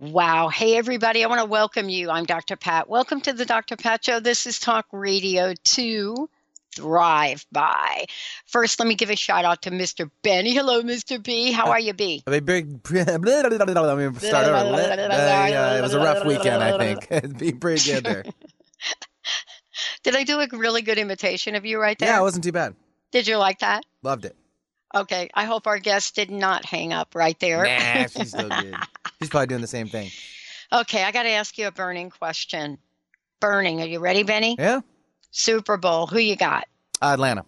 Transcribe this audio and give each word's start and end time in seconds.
Wow. 0.00 0.48
Hey, 0.48 0.76
everybody. 0.76 1.24
I 1.24 1.26
want 1.26 1.40
to 1.40 1.44
welcome 1.46 1.88
you. 1.88 2.08
I'm 2.08 2.24
Dr. 2.24 2.54
Pat. 2.54 2.88
Welcome 2.88 3.20
to 3.22 3.32
the 3.32 3.44
Dr. 3.44 3.76
Pat 3.76 4.04
Show. 4.04 4.20
This 4.20 4.46
is 4.46 4.60
Talk 4.60 4.86
Radio 4.92 5.54
2 5.64 6.30
Thrive 6.76 7.44
By. 7.50 8.04
First, 8.46 8.78
let 8.78 8.86
me 8.86 8.94
give 8.94 9.10
a 9.10 9.16
shout 9.16 9.44
out 9.44 9.62
to 9.62 9.72
Mr. 9.72 10.08
Benny. 10.22 10.54
Hello, 10.54 10.82
Mr. 10.82 11.20
B. 11.20 11.50
How 11.50 11.70
are 11.72 11.80
you, 11.80 11.94
B? 11.94 12.22
Let 14.14 14.22
me 14.22 14.28
start 14.28 14.46
over. 14.46 14.76
It 15.78 15.82
was 15.82 15.94
a 15.94 15.98
rough 15.98 16.24
weekend, 16.24 16.62
I 16.62 16.78
think. 16.78 17.38
Be 17.38 17.52
pretty 17.52 17.92
good 17.92 18.04
there. 18.04 18.24
Did 20.04 20.14
I 20.14 20.22
do 20.22 20.38
a 20.38 20.46
really 20.52 20.82
good 20.82 20.98
imitation 20.98 21.56
of 21.56 21.66
you 21.66 21.80
right 21.80 21.98
there? 21.98 22.10
Yeah, 22.10 22.20
it 22.20 22.22
wasn't 22.22 22.44
too 22.44 22.52
bad. 22.52 22.76
Did 23.10 23.26
you 23.26 23.36
like 23.36 23.58
that? 23.60 23.84
Loved 24.04 24.26
it. 24.26 24.36
Okay. 24.94 25.28
I 25.34 25.44
hope 25.44 25.66
our 25.66 25.80
guest 25.80 26.14
did 26.14 26.30
not 26.30 26.64
hang 26.64 26.92
up 26.92 27.16
right 27.16 27.38
there. 27.40 27.64
Nah, 27.64 28.06
she's 28.06 28.30
still 28.30 28.48
good. 28.48 28.76
She's 29.20 29.30
probably 29.30 29.48
doing 29.48 29.60
the 29.60 29.66
same 29.66 29.88
thing. 29.88 30.10
Okay, 30.72 31.02
I 31.02 31.12
got 31.12 31.24
to 31.24 31.30
ask 31.30 31.56
you 31.58 31.66
a 31.66 31.72
burning 31.72 32.10
question. 32.10 32.78
Burning. 33.40 33.80
Are 33.80 33.86
you 33.86 34.00
ready, 34.00 34.22
Benny? 34.22 34.56
Yeah. 34.58 34.80
Super 35.30 35.76
Bowl. 35.76 36.06
Who 36.06 36.18
you 36.18 36.36
got? 36.36 36.64
Atlanta. 37.02 37.44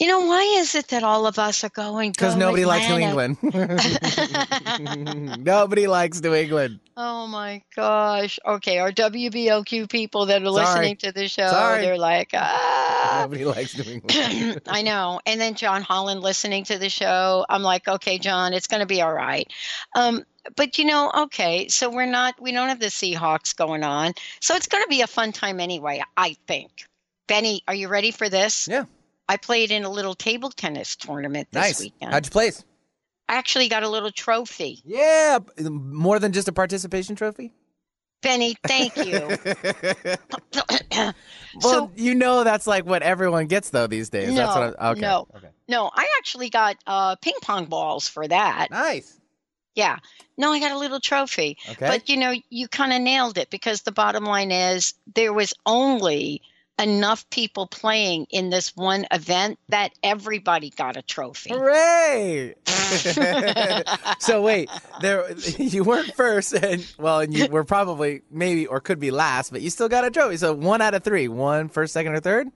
You 0.00 0.08
know, 0.08 0.26
why 0.26 0.56
is 0.58 0.74
it 0.74 0.88
that 0.88 1.04
all 1.04 1.24
of 1.26 1.38
us 1.38 1.62
are 1.62 1.68
going? 1.68 2.10
Because 2.10 2.34
nobody 2.34 2.64
likes 2.64 2.88
New 2.88 2.98
England. 2.98 3.38
nobody 5.44 5.86
likes 5.86 6.20
New 6.20 6.34
England. 6.34 6.80
Oh 6.96 7.28
my 7.28 7.62
gosh. 7.76 8.40
Okay, 8.44 8.78
our 8.78 8.90
WBOQ 8.90 9.88
people 9.88 10.26
that 10.26 10.42
are 10.42 10.46
Sorry. 10.46 10.56
listening 10.56 10.96
to 10.96 11.12
the 11.12 11.28
show, 11.28 11.48
Sorry. 11.48 11.82
they're 11.82 11.96
like, 11.96 12.30
ah. 12.34 13.20
Nobody 13.22 13.44
likes 13.44 13.78
New 13.78 13.92
England. 13.92 14.62
I 14.68 14.82
know. 14.82 15.20
And 15.26 15.40
then 15.40 15.54
John 15.54 15.82
Holland 15.82 16.22
listening 16.22 16.64
to 16.64 16.78
the 16.78 16.88
show, 16.88 17.46
I'm 17.48 17.62
like, 17.62 17.86
okay, 17.86 18.18
John, 18.18 18.52
it's 18.52 18.66
going 18.66 18.80
to 18.80 18.86
be 18.86 19.00
all 19.00 19.14
right. 19.14 19.48
Um, 19.94 20.24
but 20.56 20.76
you 20.76 20.86
know, 20.86 21.10
okay, 21.16 21.68
so 21.68 21.88
we're 21.88 22.06
not, 22.06 22.34
we 22.40 22.50
don't 22.50 22.68
have 22.68 22.80
the 22.80 22.86
Seahawks 22.86 23.54
going 23.54 23.84
on, 23.84 24.12
so 24.40 24.56
it's 24.56 24.66
going 24.66 24.82
to 24.82 24.88
be 24.88 25.02
a 25.02 25.06
fun 25.06 25.30
time 25.30 25.60
anyway. 25.60 26.02
I 26.16 26.36
think. 26.48 26.70
Benny, 27.28 27.62
are 27.68 27.74
you 27.74 27.88
ready 27.88 28.10
for 28.10 28.28
this? 28.28 28.68
Yeah. 28.68 28.84
I 29.28 29.36
played 29.36 29.70
in 29.70 29.84
a 29.84 29.90
little 29.90 30.14
table 30.14 30.50
tennis 30.50 30.96
tournament 30.96 31.48
this 31.50 31.60
nice. 31.60 31.80
weekend. 31.80 32.12
How'd 32.12 32.26
you 32.26 32.30
place? 32.30 32.64
I 33.28 33.36
actually 33.36 33.68
got 33.68 33.82
a 33.82 33.88
little 33.88 34.10
trophy. 34.10 34.80
Yeah. 34.84 35.38
More 35.58 36.18
than 36.18 36.32
just 36.32 36.48
a 36.48 36.52
participation 36.52 37.16
trophy? 37.16 37.52
Benny, 38.22 38.56
thank 38.66 38.96
you. 38.96 39.36
Well, 41.62 41.72
so 41.72 41.92
you 41.94 42.14
know 42.14 42.44
that's 42.44 42.66
like 42.66 42.84
what 42.84 43.02
everyone 43.02 43.46
gets 43.46 43.70
though 43.70 43.86
these 43.86 44.08
days. 44.08 44.30
No, 44.30 44.34
that's 44.34 44.56
what 44.56 44.80
I, 44.80 44.90
okay. 44.90 45.00
no. 45.00 45.28
Okay. 45.36 45.50
no, 45.68 45.90
I 45.94 46.08
actually 46.18 46.50
got 46.50 46.76
uh, 46.86 47.16
ping 47.16 47.34
pong 47.42 47.66
balls 47.66 48.08
for 48.08 48.26
that. 48.26 48.68
Nice. 48.70 49.20
Yeah. 49.74 49.98
No, 50.36 50.52
I 50.52 50.60
got 50.60 50.72
a 50.72 50.78
little 50.78 51.00
trophy. 51.00 51.58
Okay. 51.68 51.86
But 51.86 52.08
you 52.08 52.16
know, 52.16 52.34
you 52.50 52.68
kind 52.68 52.92
of 52.92 53.00
nailed 53.00 53.38
it 53.38 53.50
because 53.50 53.82
the 53.82 53.92
bottom 53.92 54.24
line 54.24 54.50
is 54.50 54.94
there 55.14 55.32
was 55.32 55.54
only 55.64 56.42
enough 56.78 57.28
people 57.30 57.66
playing 57.66 58.26
in 58.30 58.50
this 58.50 58.74
one 58.76 59.06
event 59.12 59.58
that 59.68 59.92
everybody 60.02 60.70
got 60.70 60.96
a 60.96 61.02
trophy. 61.02 61.50
Hooray! 61.50 62.54
so 64.18 64.42
wait, 64.42 64.70
there 65.00 65.30
you 65.58 65.84
weren't 65.84 66.14
first, 66.14 66.52
and 66.54 66.86
well, 66.98 67.20
and 67.20 67.32
you 67.36 67.46
were 67.48 67.64
probably 67.64 68.22
maybe 68.30 68.66
or 68.66 68.80
could 68.80 68.98
be 68.98 69.10
last, 69.10 69.52
but 69.52 69.62
you 69.62 69.70
still 69.70 69.88
got 69.88 70.04
a 70.04 70.10
trophy. 70.10 70.36
So 70.36 70.52
one 70.52 70.80
out 70.82 70.94
of 70.94 71.02
three, 71.04 71.28
one 71.28 71.68
first, 71.68 71.92
second, 71.92 72.14
or 72.14 72.20
third. 72.20 72.48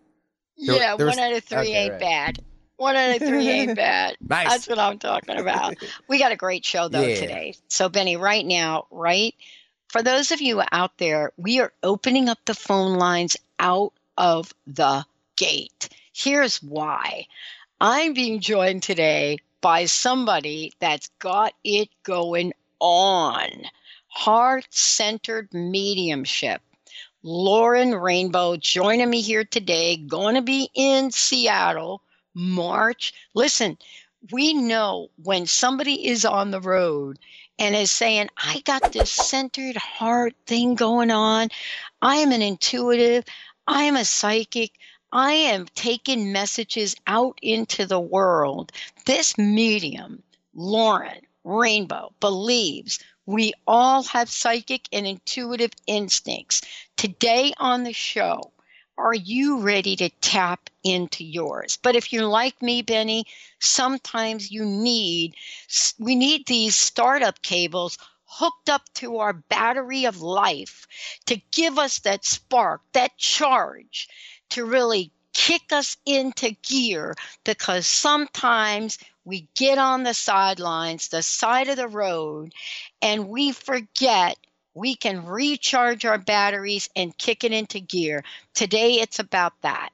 There- 0.56 0.76
yeah, 0.76 0.96
there 0.96 1.06
was- 1.06 1.16
one 1.16 1.24
out 1.24 1.32
of 1.36 1.44
three 1.44 1.58
okay, 1.58 1.74
ain't 1.84 1.92
right. 1.92 2.00
bad. 2.00 2.38
One 2.76 2.94
out 2.94 3.16
of 3.16 3.22
three 3.26 3.48
ain't 3.48 3.74
bad. 3.76 4.16
Nice. 4.20 4.48
That's 4.50 4.68
what 4.68 4.78
I'm 4.78 4.98
talking 5.00 5.36
about. 5.36 5.74
We 6.08 6.20
got 6.20 6.30
a 6.30 6.36
great 6.36 6.64
show 6.64 6.88
though 6.88 7.00
Yeah. 7.02 7.16
today. 7.16 7.54
So 7.68 7.88
Benny, 7.88 8.16
right 8.16 8.46
now, 8.46 8.86
right? 8.92 9.34
For 9.88 10.00
those 10.02 10.30
of 10.30 10.40
you 10.40 10.62
out 10.70 10.96
there, 10.98 11.32
we 11.36 11.58
are 11.60 11.72
opening 11.82 12.28
up 12.28 12.38
the 12.44 12.54
phone 12.54 12.96
lines 12.98 13.36
out 13.58 13.94
of 14.18 14.52
the 14.66 15.06
gate. 15.36 15.88
Here's 16.12 16.62
why. 16.62 17.26
I'm 17.80 18.12
being 18.12 18.40
joined 18.40 18.82
today 18.82 19.38
by 19.60 19.86
somebody 19.86 20.72
that's 20.80 21.08
got 21.20 21.54
it 21.64 21.88
going 22.02 22.52
on. 22.80 23.48
Heart-centered 24.08 25.54
mediumship. 25.54 26.60
Lauren 27.22 27.94
Rainbow 27.94 28.56
joining 28.56 29.10
me 29.10 29.20
here 29.20 29.44
today, 29.44 29.96
going 29.96 30.34
to 30.34 30.42
be 30.42 30.70
in 30.74 31.10
Seattle 31.10 32.02
March. 32.34 33.12
Listen, 33.34 33.78
we 34.32 34.54
know 34.54 35.08
when 35.22 35.46
somebody 35.46 36.08
is 36.08 36.24
on 36.24 36.50
the 36.50 36.60
road 36.60 37.18
and 37.58 37.74
is 37.74 37.90
saying, 37.90 38.28
I 38.36 38.60
got 38.60 38.84
this 38.92 39.10
centered 39.10 39.76
heart 39.76 40.34
thing 40.46 40.74
going 40.74 41.10
on. 41.10 41.48
I 42.00 42.16
am 42.16 42.30
an 42.32 42.42
intuitive. 42.42 43.24
I 43.70 43.82
am 43.82 43.96
a 43.96 44.04
psychic. 44.06 44.78
I 45.12 45.32
am 45.34 45.66
taking 45.74 46.32
messages 46.32 46.96
out 47.06 47.38
into 47.42 47.84
the 47.84 48.00
world. 48.00 48.72
This 49.04 49.36
medium, 49.36 50.22
Lauren 50.54 51.20
Rainbow, 51.44 52.14
believes 52.18 52.98
we 53.26 53.52
all 53.66 54.04
have 54.04 54.30
psychic 54.30 54.88
and 54.90 55.06
intuitive 55.06 55.72
instincts. 55.86 56.62
Today 56.96 57.52
on 57.58 57.84
the 57.84 57.92
show, 57.92 58.52
are 58.96 59.12
you 59.12 59.60
ready 59.60 59.96
to 59.96 60.08
tap 60.22 60.70
into 60.82 61.22
yours? 61.22 61.76
But 61.82 61.94
if 61.94 62.10
you're 62.10 62.26
like 62.26 62.62
me, 62.62 62.80
Benny, 62.80 63.26
sometimes 63.58 64.50
you 64.50 64.64
need, 64.64 65.34
we 65.98 66.14
need 66.16 66.46
these 66.46 66.74
startup 66.74 67.42
cables 67.42 67.98
hooked 68.28 68.68
up 68.68 68.82
to 68.94 69.18
our 69.18 69.32
battery 69.32 70.04
of 70.04 70.20
life 70.20 70.86
to 71.26 71.40
give 71.50 71.78
us 71.78 72.00
that 72.00 72.24
spark, 72.24 72.82
that 72.92 73.16
charge 73.16 74.08
to 74.50 74.64
really 74.64 75.10
kick 75.32 75.72
us 75.72 75.96
into 76.04 76.50
gear 76.62 77.14
because 77.44 77.86
sometimes 77.86 78.98
we 79.24 79.48
get 79.54 79.78
on 79.78 80.02
the 80.02 80.14
sidelines, 80.14 81.08
the 81.08 81.22
side 81.22 81.68
of 81.68 81.76
the 81.76 81.88
road, 81.88 82.52
and 83.00 83.28
we 83.28 83.52
forget 83.52 84.36
we 84.74 84.94
can 84.94 85.26
recharge 85.26 86.04
our 86.04 86.18
batteries 86.18 86.88
and 86.94 87.16
kick 87.18 87.44
it 87.44 87.52
into 87.52 87.80
gear. 87.80 88.24
Today, 88.54 88.94
it's 89.00 89.18
about 89.18 89.54
that. 89.62 89.90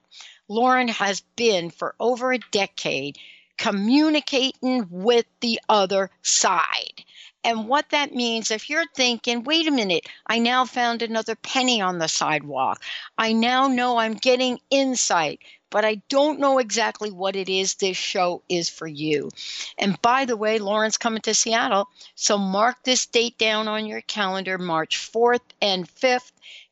Lauren 0.47 0.87
has 0.87 1.21
been 1.35 1.71
for 1.71 1.95
over 1.99 2.31
a 2.31 2.39
decade 2.51 3.17
communicating 3.57 4.87
with 4.89 5.25
the 5.41 5.59
other 5.69 6.09
side. 6.21 7.03
And 7.43 7.67
what 7.67 7.89
that 7.91 8.13
means, 8.15 8.49
if 8.49 8.69
you're 8.69 8.87
thinking, 8.95 9.43
wait 9.43 9.67
a 9.67 9.71
minute, 9.71 10.07
I 10.25 10.39
now 10.39 10.65
found 10.65 11.01
another 11.03 11.35
penny 11.35 11.79
on 11.79 11.99
the 11.99 12.07
sidewalk. 12.07 12.81
I 13.19 13.33
now 13.33 13.67
know 13.67 13.97
I'm 13.97 14.15
getting 14.15 14.59
insight. 14.71 15.41
but 15.75 15.83
I 15.83 15.95
don't 16.09 16.39
know 16.39 16.57
exactly 16.59 17.11
what 17.11 17.35
it 17.35 17.49
is 17.49 17.75
this 17.75 17.97
show 17.97 18.41
is 18.47 18.69
for 18.69 18.87
you. 18.87 19.29
And 19.77 20.01
by 20.01 20.25
the 20.25 20.37
way, 20.37 20.57
Lauren's 20.57 20.97
coming 20.97 21.21
to 21.23 21.33
Seattle, 21.33 21.89
so 22.15 22.37
mark 22.37 22.77
this 22.83 23.05
date 23.05 23.37
down 23.37 23.67
on 23.67 23.85
your 23.85 24.01
calendar 24.01 24.57
March 24.57 24.97
4th 24.97 25.41
and 25.61 25.85
5th, 25.87 26.31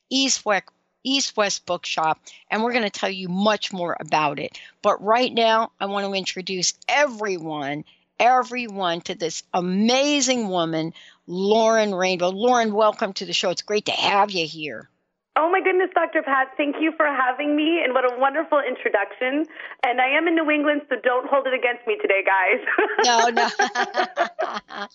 East 0.09 0.45
West. 0.45 0.69
East 1.03 1.35
West 1.37 1.65
Bookshop, 1.65 2.19
and 2.49 2.63
we're 2.63 2.71
going 2.71 2.83
to 2.83 2.89
tell 2.89 3.09
you 3.09 3.29
much 3.29 3.73
more 3.73 3.95
about 3.99 4.39
it. 4.39 4.59
But 4.81 5.03
right 5.03 5.33
now, 5.33 5.71
I 5.79 5.85
want 5.85 6.05
to 6.05 6.13
introduce 6.13 6.73
everyone, 6.87 7.85
everyone 8.19 9.01
to 9.01 9.15
this 9.15 9.43
amazing 9.53 10.49
woman, 10.49 10.93
Lauren 11.27 11.93
Rainbow. 11.93 12.29
Lauren, 12.29 12.73
welcome 12.73 13.13
to 13.13 13.25
the 13.25 13.33
show. 13.33 13.49
It's 13.49 13.61
great 13.61 13.85
to 13.85 13.91
have 13.91 14.31
you 14.31 14.45
here. 14.45 14.89
Oh 15.35 15.49
my 15.49 15.61
goodness, 15.61 15.89
Dr. 15.95 16.21
Pat, 16.21 16.49
thank 16.57 16.75
you 16.79 16.93
for 16.95 17.07
having 17.07 17.55
me 17.55 17.81
and 17.83 17.95
what 17.95 18.05
a 18.05 18.19
wonderful 18.19 18.59
introduction. 18.59 19.47
And 19.83 19.99
I 19.99 20.09
am 20.09 20.27
in 20.27 20.35
New 20.35 20.51
England, 20.51 20.83
so 20.89 20.95
don't 21.03 21.27
hold 21.27 21.47
it 21.47 21.55
against 21.55 21.87
me 21.87 21.97
today, 21.99 22.23
guys. 22.23 22.59
no, 23.03 23.29
no. 23.29 24.87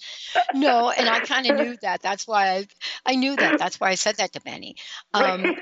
no, 0.54 0.90
and 0.90 1.08
I 1.08 1.20
kind 1.20 1.50
of 1.50 1.56
knew 1.56 1.76
that. 1.82 2.02
That's 2.02 2.28
why 2.28 2.50
I 2.50 2.66
I 3.04 3.16
knew 3.16 3.34
that. 3.34 3.58
That's 3.58 3.80
why 3.80 3.88
I 3.90 3.96
said 3.96 4.18
that 4.18 4.32
to 4.34 4.40
Benny. 4.40 4.76
Um, 5.12 5.56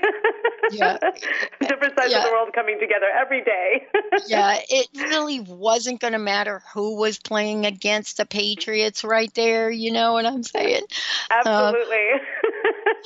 yeah. 0.70 0.98
Different 1.60 1.94
sides 1.98 2.12
yeah. 2.12 2.18
of 2.18 2.24
the 2.24 2.30
world 2.30 2.50
coming 2.54 2.78
together 2.80 3.06
every 3.14 3.42
day. 3.42 3.86
yeah, 4.26 4.58
it 4.68 4.88
really 4.94 5.40
wasn't 5.40 6.00
going 6.00 6.12
to 6.12 6.18
matter 6.18 6.62
who 6.74 6.96
was 6.96 7.18
playing 7.18 7.66
against 7.66 8.16
the 8.16 8.26
Patriots 8.26 9.04
right 9.04 9.32
there, 9.34 9.70
you 9.70 9.92
know 9.92 10.12
what 10.12 10.26
I'm 10.26 10.42
saying? 10.42 10.82
Absolutely. 11.30 12.06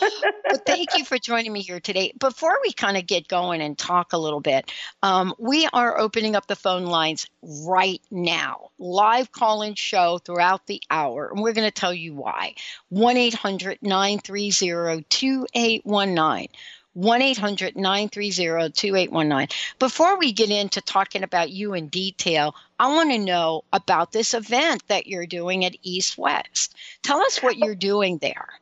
Uh, 0.01 0.09
but 0.51 0.67
thank 0.67 0.97
you 0.97 1.05
for 1.05 1.19
joining 1.19 1.53
me 1.53 1.63
here 1.63 1.81
today. 1.81 2.13
Before 2.19 2.59
we 2.63 2.73
kind 2.73 2.97
of 2.97 3.07
get 3.07 3.29
going 3.29 3.61
and 3.61 3.77
talk 3.77 4.13
a 4.13 4.19
little 4.19 4.41
bit, 4.41 4.73
um, 5.03 5.35
we 5.39 5.69
are 5.73 5.99
opening 5.99 6.37
up 6.37 6.47
the 6.47 6.57
phone 6.57 6.87
lines 6.87 7.27
right 7.43 8.01
now. 8.11 8.71
Live 8.79 9.33
call 9.33 9.63
in 9.63 9.75
show 9.75 10.19
throughout 10.19 10.67
the 10.67 10.83
hour, 10.91 11.31
and 11.31 11.43
we're 11.43 11.53
going 11.53 11.69
to 11.69 11.71
tell 11.71 11.95
you 11.95 12.15
why. 12.15 12.55
1 12.89 13.17
800 13.17 13.79
930 13.83 15.05
2819. 15.09 16.49
1 16.95 17.23
800 17.23 17.77
930 17.77 18.71
2819. 18.73 19.49
Before 19.79 20.19
we 20.19 20.33
get 20.33 20.51
into 20.51 20.81
talking 20.81 21.23
about 21.23 21.51
you 21.51 21.75
in 21.75 21.89
detail, 21.89 22.55
I 22.79 22.95
want 22.95 23.11
to 23.13 23.19
know 23.19 23.65
about 23.73 24.13
this 24.13 24.35
event 24.35 24.83
that 24.89 25.07
you're 25.07 25.27
doing 25.27 25.65
at 25.65 25.77
East 25.83 26.19
West. 26.19 26.75
Tell 27.03 27.21
us 27.21 27.43
what 27.43 27.57
oh. 27.61 27.65
you're 27.65 27.75
doing 27.75 28.19
there. 28.19 28.60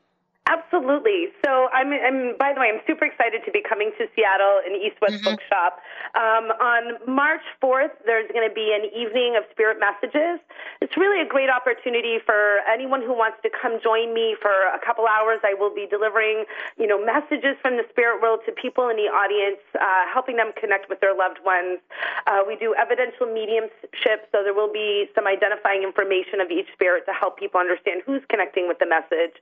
Absolutely. 0.49 1.29
So 1.45 1.69
I'm, 1.77 1.93
I'm, 1.93 2.33
by 2.41 2.57
the 2.57 2.61
way, 2.61 2.73
I'm 2.73 2.81
super 2.89 3.05
excited 3.05 3.45
to 3.45 3.53
be 3.53 3.61
coming 3.61 3.93
to 4.01 4.09
Seattle 4.17 4.65
in 4.65 4.73
East 4.81 4.97
West 5.05 5.21
mm-hmm. 5.21 5.37
Bookshop. 5.37 5.85
Um, 6.17 6.49
on 6.57 6.97
March 7.05 7.45
4th, 7.61 7.93
there's 8.09 8.25
going 8.33 8.49
to 8.49 8.55
be 8.55 8.73
an 8.73 8.89
evening 8.89 9.37
of 9.37 9.45
spirit 9.53 9.77
messages. 9.77 10.41
It's 10.81 10.97
really 10.97 11.21
a 11.21 11.29
great 11.29 11.53
opportunity 11.53 12.17
for 12.25 12.65
anyone 12.65 13.05
who 13.05 13.13
wants 13.13 13.45
to 13.45 13.53
come 13.53 13.77
join 13.85 14.17
me 14.17 14.41
for 14.41 14.73
a 14.73 14.81
couple 14.81 15.05
hours. 15.05 15.45
I 15.45 15.53
will 15.53 15.75
be 15.75 15.85
delivering, 15.85 16.49
you 16.81 16.89
know, 16.89 16.97
messages 16.97 17.61
from 17.61 17.77
the 17.77 17.85
spirit 17.93 18.25
world 18.25 18.41
to 18.49 18.53
people 18.57 18.89
in 18.89 18.97
the 18.97 19.13
audience, 19.13 19.61
uh, 19.77 20.09
helping 20.09 20.41
them 20.41 20.57
connect 20.57 20.89
with 20.89 21.05
their 21.05 21.13
loved 21.13 21.45
ones. 21.45 21.77
Uh, 22.25 22.41
we 22.49 22.57
do 22.57 22.73
evidential 22.73 23.29
mediumship, 23.29 24.33
so 24.33 24.41
there 24.41 24.57
will 24.57 24.73
be 24.73 25.13
some 25.13 25.29
identifying 25.29 25.85
information 25.85 26.41
of 26.41 26.49
each 26.49 26.73
spirit 26.73 27.05
to 27.05 27.13
help 27.13 27.37
people 27.37 27.61
understand 27.61 28.01
who's 28.09 28.25
connecting 28.33 28.65
with 28.65 28.81
the 28.81 28.89
message. 28.89 29.37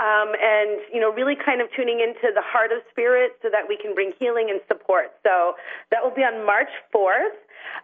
Um, 0.00 0.32
and 0.46 0.78
you 0.94 1.00
know 1.00 1.10
really 1.10 1.34
kind 1.34 1.60
of 1.60 1.66
tuning 1.74 1.98
into 1.98 2.30
the 2.30 2.42
heart 2.42 2.70
of 2.70 2.78
spirit 2.90 3.34
so 3.42 3.50
that 3.50 3.66
we 3.68 3.76
can 3.76 3.94
bring 3.94 4.12
healing 4.18 4.46
and 4.50 4.60
support. 4.70 5.10
So 5.26 5.58
that 5.90 6.02
will 6.02 6.14
be 6.14 6.22
on 6.22 6.46
march 6.46 6.70
4th 6.94 7.34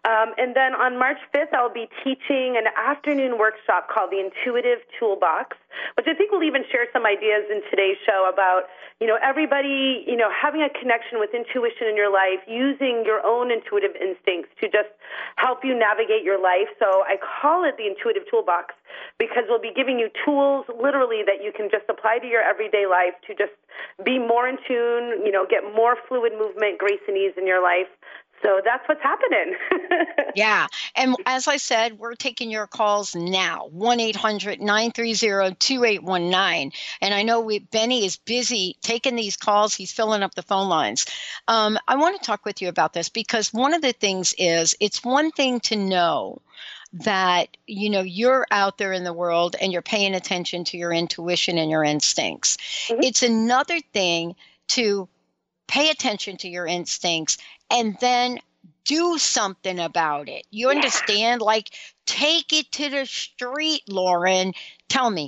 um, 0.05 0.35
and 0.37 0.57
then 0.57 0.75
on 0.75 0.99
March 0.99 1.19
5th, 1.31 1.55
I'll 1.55 1.73
be 1.73 1.87
teaching 2.03 2.59
an 2.59 2.67
afternoon 2.75 3.39
workshop 3.39 3.87
called 3.87 4.11
the 4.11 4.19
Intuitive 4.19 4.83
Toolbox, 4.99 5.57
which 5.95 6.07
I 6.11 6.15
think 6.15 6.33
we'll 6.33 6.43
even 6.43 6.65
share 6.73 6.91
some 6.93 7.07
ideas 7.07 7.47
in 7.47 7.63
today's 7.71 7.97
show 8.03 8.27
about, 8.27 8.67
you 8.99 9.07
know, 9.07 9.17
everybody, 9.23 10.03
you 10.03 10.17
know, 10.17 10.27
having 10.27 10.63
a 10.63 10.71
connection 10.75 11.23
with 11.23 11.31
intuition 11.31 11.87
in 11.87 11.95
your 11.95 12.11
life, 12.11 12.43
using 12.49 13.07
your 13.07 13.25
own 13.25 13.53
intuitive 13.55 13.95
instincts 13.95 14.51
to 14.59 14.67
just 14.67 14.91
help 15.37 15.63
you 15.63 15.71
navigate 15.79 16.27
your 16.27 16.43
life. 16.43 16.67
So 16.83 17.07
I 17.07 17.15
call 17.23 17.63
it 17.63 17.79
the 17.79 17.87
Intuitive 17.87 18.27
Toolbox 18.27 18.75
because 19.23 19.47
we'll 19.47 19.63
be 19.63 19.73
giving 19.73 20.03
you 20.03 20.11
tools 20.27 20.67
literally 20.67 21.23
that 21.31 21.47
you 21.47 21.53
can 21.55 21.71
just 21.71 21.87
apply 21.89 22.19
to 22.19 22.27
your 22.27 22.43
everyday 22.43 22.91
life 22.91 23.15
to 23.31 23.39
just 23.39 23.55
be 24.03 24.19
more 24.19 24.49
in 24.51 24.59
tune, 24.67 25.23
you 25.23 25.31
know, 25.31 25.47
get 25.49 25.63
more 25.63 25.95
fluid 26.09 26.33
movement, 26.35 26.83
grace, 26.83 27.01
and 27.07 27.17
ease 27.17 27.39
in 27.39 27.47
your 27.47 27.63
life 27.63 27.87
so 28.43 28.61
that's 28.65 28.87
what's 28.89 29.03
happening. 29.03 29.55
yeah. 30.35 30.67
And 30.97 31.17
as 31.27 31.47
I 31.49 31.57
said, 31.57 31.99
we're 31.99 32.15
taking 32.15 32.51
your 32.51 32.67
calls 32.67 33.15
now 33.15 33.69
1 33.69 34.01
800 34.01 34.61
930 34.61 35.55
2819. 35.59 36.73
And 37.01 37.15
I 37.15 37.23
know 37.23 37.41
we, 37.41 37.61
Benny 37.61 38.05
is 38.05 38.17
busy 38.17 38.77
taking 38.83 39.17
these 39.17 39.37
calls, 39.37 39.75
he's 39.75 39.93
filling 39.93 40.23
up 40.23 40.35
the 40.35 40.43
phone 40.43 40.69
lines. 40.69 41.07
Um, 41.49 41.79
I 41.87 41.97
want 41.97 42.21
to 42.21 42.27
talk 42.27 42.45
with 42.45 42.61
you 42.61 42.69
about 42.69 42.93
this 42.93 43.09
because 43.09 43.53
one 43.53 43.75
of 43.75 43.83
the 43.83 43.93
things 43.93 44.35
is 44.39 44.75
it's 44.81 45.05
one 45.05 45.31
thing 45.31 45.61
to 45.61 45.77
know 45.77 46.43
that 46.95 47.57
you 47.67 47.89
know 47.89 48.03
you're 48.03 48.47
out 48.51 48.77
there 48.77 48.93
in 48.93 49.05
the 49.05 49.13
world 49.13 49.57
and 49.61 49.73
you're 49.73 49.81
paying 49.81 50.15
attention 50.15 50.65
to 50.65 50.77
your 50.77 50.93
intuition 50.93 51.57
and 51.57 51.71
your 51.71 51.83
instincts 51.83 52.59
mm-hmm. 52.89 53.03
it's 53.03 53.23
another 53.23 53.81
thing 53.95 54.37
to 54.69 55.09
pay 55.69 55.89
attention 55.89 56.37
to 56.37 56.49
your 56.49 56.67
instincts 56.67 57.39
and 57.73 57.97
then 58.01 58.39
do 58.85 59.19
something 59.19 59.79
about 59.79 60.29
it. 60.29 60.47
You 60.51 60.69
yeah. 60.69 60.77
understand? 60.77 61.41
Like, 61.41 61.71
take 62.07 62.53
it 62.53 62.71
to 62.73 62.91
the 62.91 63.07
street, 63.07 63.83
Lauren. 63.89 64.53
Tell 64.89 65.11
me, 65.11 65.27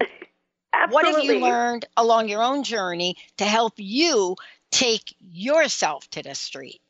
what 0.90 1.06
have 1.06 1.24
you 1.24 1.40
learned 1.40 1.86
along 1.96 2.28
your 2.28 2.42
own 2.42 2.62
journey 2.62 3.16
to 3.38 3.44
help 3.44 3.74
you 3.76 4.36
take 4.70 5.14
yourself 5.20 6.08
to 6.10 6.22
the 6.22 6.34
street? 6.34 6.80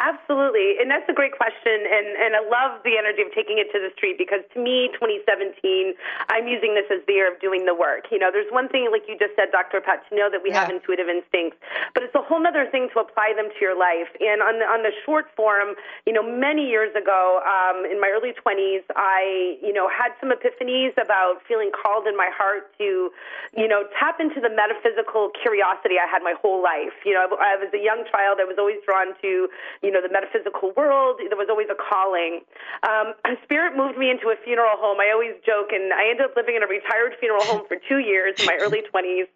Absolutely. 0.00 0.80
And 0.80 0.88
that's 0.90 1.04
a 1.06 1.12
great 1.12 1.36
question. 1.36 1.84
And, 1.84 2.06
and 2.16 2.32
I 2.32 2.42
love 2.48 2.80
the 2.80 2.96
energy 2.96 3.20
of 3.22 3.30
taking 3.36 3.60
it 3.60 3.68
to 3.76 3.78
the 3.78 3.92
street 3.92 4.16
because 4.16 4.40
to 4.56 4.58
me, 4.58 4.88
2017, 4.96 5.94
I'm 6.32 6.48
using 6.48 6.72
this 6.72 6.88
as 6.88 7.04
the 7.04 7.12
year 7.12 7.28
of 7.28 7.36
doing 7.44 7.68
the 7.68 7.76
work. 7.76 8.08
You 8.08 8.18
know, 8.18 8.32
there's 8.32 8.48
one 8.50 8.72
thing, 8.72 8.88
like 8.90 9.04
you 9.04 9.20
just 9.20 9.36
said, 9.36 9.52
Dr. 9.52 9.84
Pat, 9.84 10.02
to 10.08 10.16
know 10.16 10.32
that 10.32 10.40
we 10.40 10.50
yeah. 10.50 10.64
have 10.64 10.72
intuitive 10.72 11.12
instincts, 11.12 11.60
but 11.92 12.02
it's 12.02 12.16
a 12.16 12.24
whole 12.24 12.40
other 12.40 12.66
thing 12.72 12.88
to 12.96 13.04
apply 13.04 13.36
them 13.36 13.52
to 13.52 13.58
your 13.60 13.76
life. 13.76 14.08
And 14.18 14.40
on 14.40 14.58
the, 14.58 14.66
on 14.66 14.80
the 14.82 14.96
short 15.04 15.28
form, 15.36 15.76
you 16.08 16.16
know, 16.16 16.24
many 16.24 16.66
years 16.66 16.90
ago, 16.96 17.44
um, 17.44 17.84
in 17.84 18.00
my 18.00 18.08
early 18.08 18.32
20s, 18.32 18.82
I, 18.96 19.60
you 19.60 19.76
know, 19.76 19.92
had 19.92 20.16
some 20.18 20.32
epiphanies 20.32 20.96
about 20.96 21.44
feeling 21.46 21.70
called 21.70 22.08
in 22.08 22.16
my 22.16 22.32
heart 22.32 22.72
to, 22.80 23.12
you 23.54 23.68
know, 23.68 23.84
tap 24.00 24.18
into 24.18 24.40
the 24.40 24.50
metaphysical 24.50 25.30
curiosity 25.36 26.00
I 26.00 26.08
had 26.10 26.24
my 26.24 26.34
whole 26.40 26.58
life. 26.58 26.96
You 27.04 27.12
know, 27.14 27.28
I 27.38 27.60
was 27.60 27.70
a 27.70 27.78
young 27.78 28.02
child. 28.10 28.40
I 28.40 28.48
was 28.48 28.56
always 28.58 28.80
drawn 28.82 29.14
to, 29.20 29.46
you 29.82 29.90
know, 29.90 30.00
the 30.00 30.10
metaphysical 30.10 30.72
world. 30.76 31.18
There 31.18 31.36
was 31.36 31.50
always 31.50 31.68
a 31.68 31.78
calling. 31.78 32.46
Um, 32.86 33.14
spirit 33.44 33.76
moved 33.76 33.98
me 33.98 34.10
into 34.10 34.30
a 34.30 34.36
funeral 34.46 34.78
home. 34.78 35.02
I 35.02 35.10
always 35.10 35.34
joke, 35.44 35.74
and 35.74 35.92
I 35.92 36.08
ended 36.08 36.30
up 36.30 36.38
living 36.38 36.54
in 36.56 36.62
a 36.62 36.70
retired 36.70 37.18
funeral 37.18 37.42
home 37.44 37.66
for 37.66 37.76
two 37.88 37.98
years 37.98 38.38
in 38.38 38.46
my 38.46 38.56
early 38.62 38.82
20s. 38.86 39.26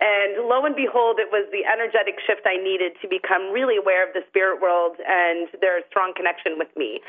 And 0.00 0.46
lo 0.46 0.64
and 0.64 0.76
behold, 0.78 1.18
it 1.18 1.28
was 1.34 1.44
the 1.50 1.66
energetic 1.66 2.22
shift 2.22 2.46
I 2.46 2.56
needed 2.56 2.94
to 3.02 3.06
become 3.10 3.50
really 3.50 3.76
aware 3.76 4.06
of 4.06 4.14
the 4.14 4.22
spirit 4.30 4.62
world 4.62 4.96
and 5.02 5.48
their 5.60 5.82
strong 5.90 6.14
connection 6.14 6.58
with 6.58 6.70
me. 6.76 7.00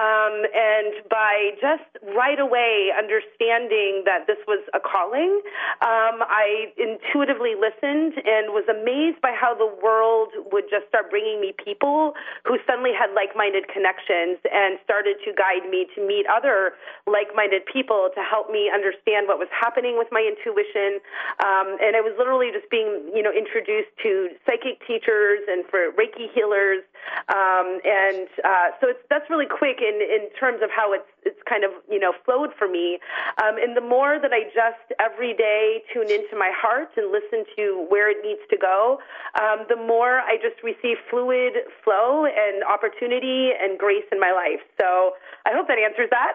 Um, 0.00 0.48
and 0.54 1.04
by 1.10 1.56
just 1.60 1.86
right 2.16 2.40
away 2.40 2.90
understanding 2.96 4.02
that 4.08 4.26
this 4.26 4.40
was 4.48 4.64
a 4.72 4.80
calling, 4.80 5.42
um, 5.84 6.24
I 6.24 6.72
intuitively 6.80 7.54
listened 7.54 8.16
and 8.24 8.54
was 8.56 8.64
amazed 8.68 9.20
by 9.20 9.36
how 9.36 9.54
the 9.54 9.68
world 9.82 10.32
would 10.52 10.64
just 10.70 10.88
start 10.88 11.10
bringing 11.10 11.40
me 11.40 11.52
people 11.52 12.14
who 12.46 12.62
suddenly 12.62 12.94
had 12.94 13.10
like 13.12 13.34
minded 13.34 13.66
connections 13.66 14.38
and 14.46 14.78
started 14.86 15.18
to 15.26 15.34
guide 15.34 15.66
me 15.66 15.90
to 15.94 16.06
meet 16.06 16.24
other 16.30 16.78
like 17.10 17.34
minded 17.34 17.66
people 17.66 18.08
to 18.14 18.22
help 18.22 18.50
me 18.54 18.70
understand 18.70 19.26
what 19.26 19.42
was 19.42 19.50
happening 19.50 19.98
with 19.98 20.06
my 20.14 20.22
intuition. 20.22 21.02
Um, 21.42 21.74
and 21.82 21.98
I 21.98 22.02
was 22.06 22.14
literally 22.14 22.54
just 22.54 22.70
being, 22.70 23.10
you 23.10 23.22
know, 23.22 23.34
introduced 23.34 23.90
to 24.06 24.30
psychic 24.46 24.78
teachers 24.86 25.42
and 25.50 25.66
for 25.66 25.90
Reiki 25.98 26.30
healers. 26.30 26.86
Um, 27.28 27.80
and 27.84 28.28
uh, 28.44 28.70
so 28.80 28.88
it's, 28.88 29.02
that's 29.10 29.28
really 29.30 29.46
quick 29.46 29.78
in, 29.80 30.00
in 30.00 30.28
terms 30.38 30.62
of 30.62 30.70
how 30.70 30.92
it's, 30.92 31.08
it's 31.24 31.40
kind 31.48 31.64
of, 31.64 31.70
you 31.90 31.98
know, 31.98 32.12
flowed 32.24 32.50
for 32.56 32.68
me. 32.68 32.98
Um, 33.42 33.58
and 33.58 33.76
the 33.76 33.80
more 33.80 34.18
that 34.20 34.32
I 34.32 34.44
just 34.54 34.94
every 35.00 35.34
day 35.34 35.82
tune 35.92 36.10
into 36.10 36.36
my 36.38 36.52
heart 36.54 36.90
and 36.96 37.10
listen 37.10 37.44
to 37.56 37.84
where 37.88 38.10
it 38.10 38.18
needs 38.22 38.42
to 38.50 38.56
go, 38.56 38.98
um, 39.40 39.66
the 39.68 39.76
more 39.76 40.20
I 40.20 40.36
just 40.36 40.62
receive 40.62 40.96
fluid 41.10 41.54
flow 41.82 42.26
and 42.26 42.62
opportunity 42.64 43.50
and 43.58 43.78
grace 43.78 44.06
in 44.12 44.20
my 44.20 44.32
life. 44.32 44.62
So 44.78 45.12
I 45.44 45.52
hope 45.52 45.68
that 45.68 45.78
answers 45.78 46.08
that. 46.10 46.32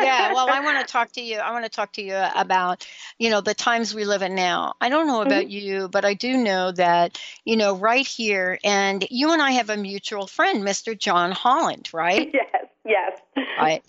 yeah, 0.00 0.32
well, 0.32 0.48
I 0.48 0.60
want 0.64 0.86
to 0.86 0.90
talk 0.90 1.12
to 1.12 1.20
you. 1.20 1.38
I 1.38 1.52
want 1.52 1.64
to 1.64 1.70
talk 1.70 1.92
to 1.94 2.02
you 2.02 2.16
about, 2.34 2.86
you 3.18 3.30
know, 3.30 3.40
the 3.40 3.54
times 3.54 3.94
we 3.94 4.04
live 4.04 4.22
in 4.22 4.34
now. 4.34 4.74
I 4.80 4.88
don't 4.88 5.06
know 5.06 5.22
about 5.22 5.44
mm-hmm. 5.44 5.50
you, 5.50 5.88
but 5.88 6.04
I 6.04 6.14
do 6.14 6.36
know 6.36 6.72
that, 6.72 7.18
you 7.44 7.56
know, 7.56 7.76
right 7.76 8.06
here, 8.06 8.58
and 8.64 9.06
you 9.10 9.32
and 9.32 9.42
I 9.42 9.52
have 9.52 9.70
a 9.70 9.76
mutual 9.76 10.13
mutual 10.14 10.26
friend, 10.28 10.62
Mr. 10.62 10.98
John 10.98 11.32
Holland, 11.32 11.90
right? 11.92 12.32
Yes, 12.84 13.18
yes. 13.36 13.46
right. 13.58 13.82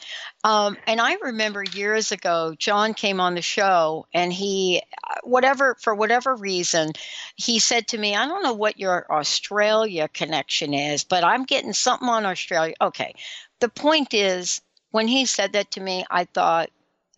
Um, 0.46 0.78
and 0.88 1.02
I 1.02 1.16
remember 1.16 1.64
years 1.64 2.14
ago, 2.14 2.56
John 2.58 2.94
came 2.94 3.20
on 3.20 3.36
the 3.36 3.42
show 3.42 4.08
and 4.14 4.32
he, 4.32 4.82
whatever, 5.24 5.76
for 5.82 5.94
whatever 5.94 6.34
reason, 6.34 6.94
he 7.36 7.60
said 7.60 7.90
to 7.90 7.98
me, 7.98 8.16
I 8.16 8.26
don't 8.26 8.42
know 8.42 8.54
what 8.54 8.80
your 8.80 9.06
Australia 9.12 10.08
connection 10.08 10.74
is, 10.74 11.04
but 11.04 11.26
I'm 11.26 11.44
getting 11.44 11.74
something 11.74 12.08
on 12.08 12.26
Australia. 12.26 12.76
Okay. 12.80 13.16
The 13.60 13.70
point 13.70 14.14
is, 14.14 14.62
when 14.92 15.10
he 15.10 15.26
said 15.26 15.54
that 15.54 15.72
to 15.72 15.82
me, 15.82 16.06
I 16.10 16.24
thought, 16.24 16.70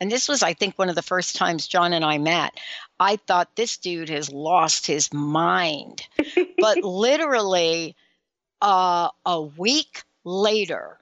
and 0.01 0.11
this 0.11 0.27
was, 0.27 0.41
I 0.41 0.53
think, 0.53 0.79
one 0.79 0.89
of 0.89 0.95
the 0.95 1.03
first 1.03 1.35
times 1.35 1.67
John 1.67 1.93
and 1.93 2.03
I 2.03 2.17
met. 2.17 2.59
I 2.99 3.17
thought 3.17 3.55
this 3.55 3.77
dude 3.77 4.09
has 4.09 4.31
lost 4.31 4.87
his 4.87 5.13
mind. 5.13 6.01
but 6.57 6.83
literally, 6.83 7.95
uh, 8.61 9.09
a 9.25 9.41
week 9.41 10.03
later, 10.23 10.99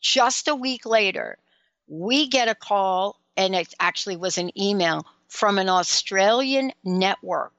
just 0.00 0.48
a 0.48 0.54
week 0.54 0.86
later, 0.86 1.38
we 1.86 2.28
get 2.28 2.48
a 2.48 2.54
call, 2.54 3.20
and 3.36 3.54
it 3.54 3.74
actually 3.80 4.16
was 4.16 4.38
an 4.38 4.50
email 4.60 5.06
from 5.28 5.58
an 5.58 5.68
Australian 5.68 6.72
network 6.84 7.52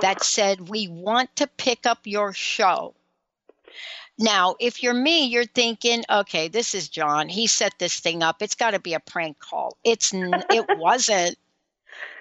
that 0.00 0.22
said, 0.22 0.68
We 0.68 0.88
want 0.88 1.34
to 1.36 1.46
pick 1.46 1.86
up 1.86 2.00
your 2.04 2.32
show. 2.32 2.94
Now, 4.18 4.54
if 4.60 4.82
you're 4.82 4.94
me, 4.94 5.26
you're 5.26 5.44
thinking, 5.44 6.04
okay, 6.08 6.46
this 6.46 6.74
is 6.74 6.88
John. 6.88 7.28
He 7.28 7.48
set 7.48 7.78
this 7.78 7.98
thing 7.98 8.22
up. 8.22 8.42
It's 8.42 8.54
got 8.54 8.70
to 8.70 8.78
be 8.78 8.94
a 8.94 9.00
prank 9.00 9.40
call. 9.40 9.76
It's 9.82 10.12
it 10.14 10.66
wasn't. 10.78 11.36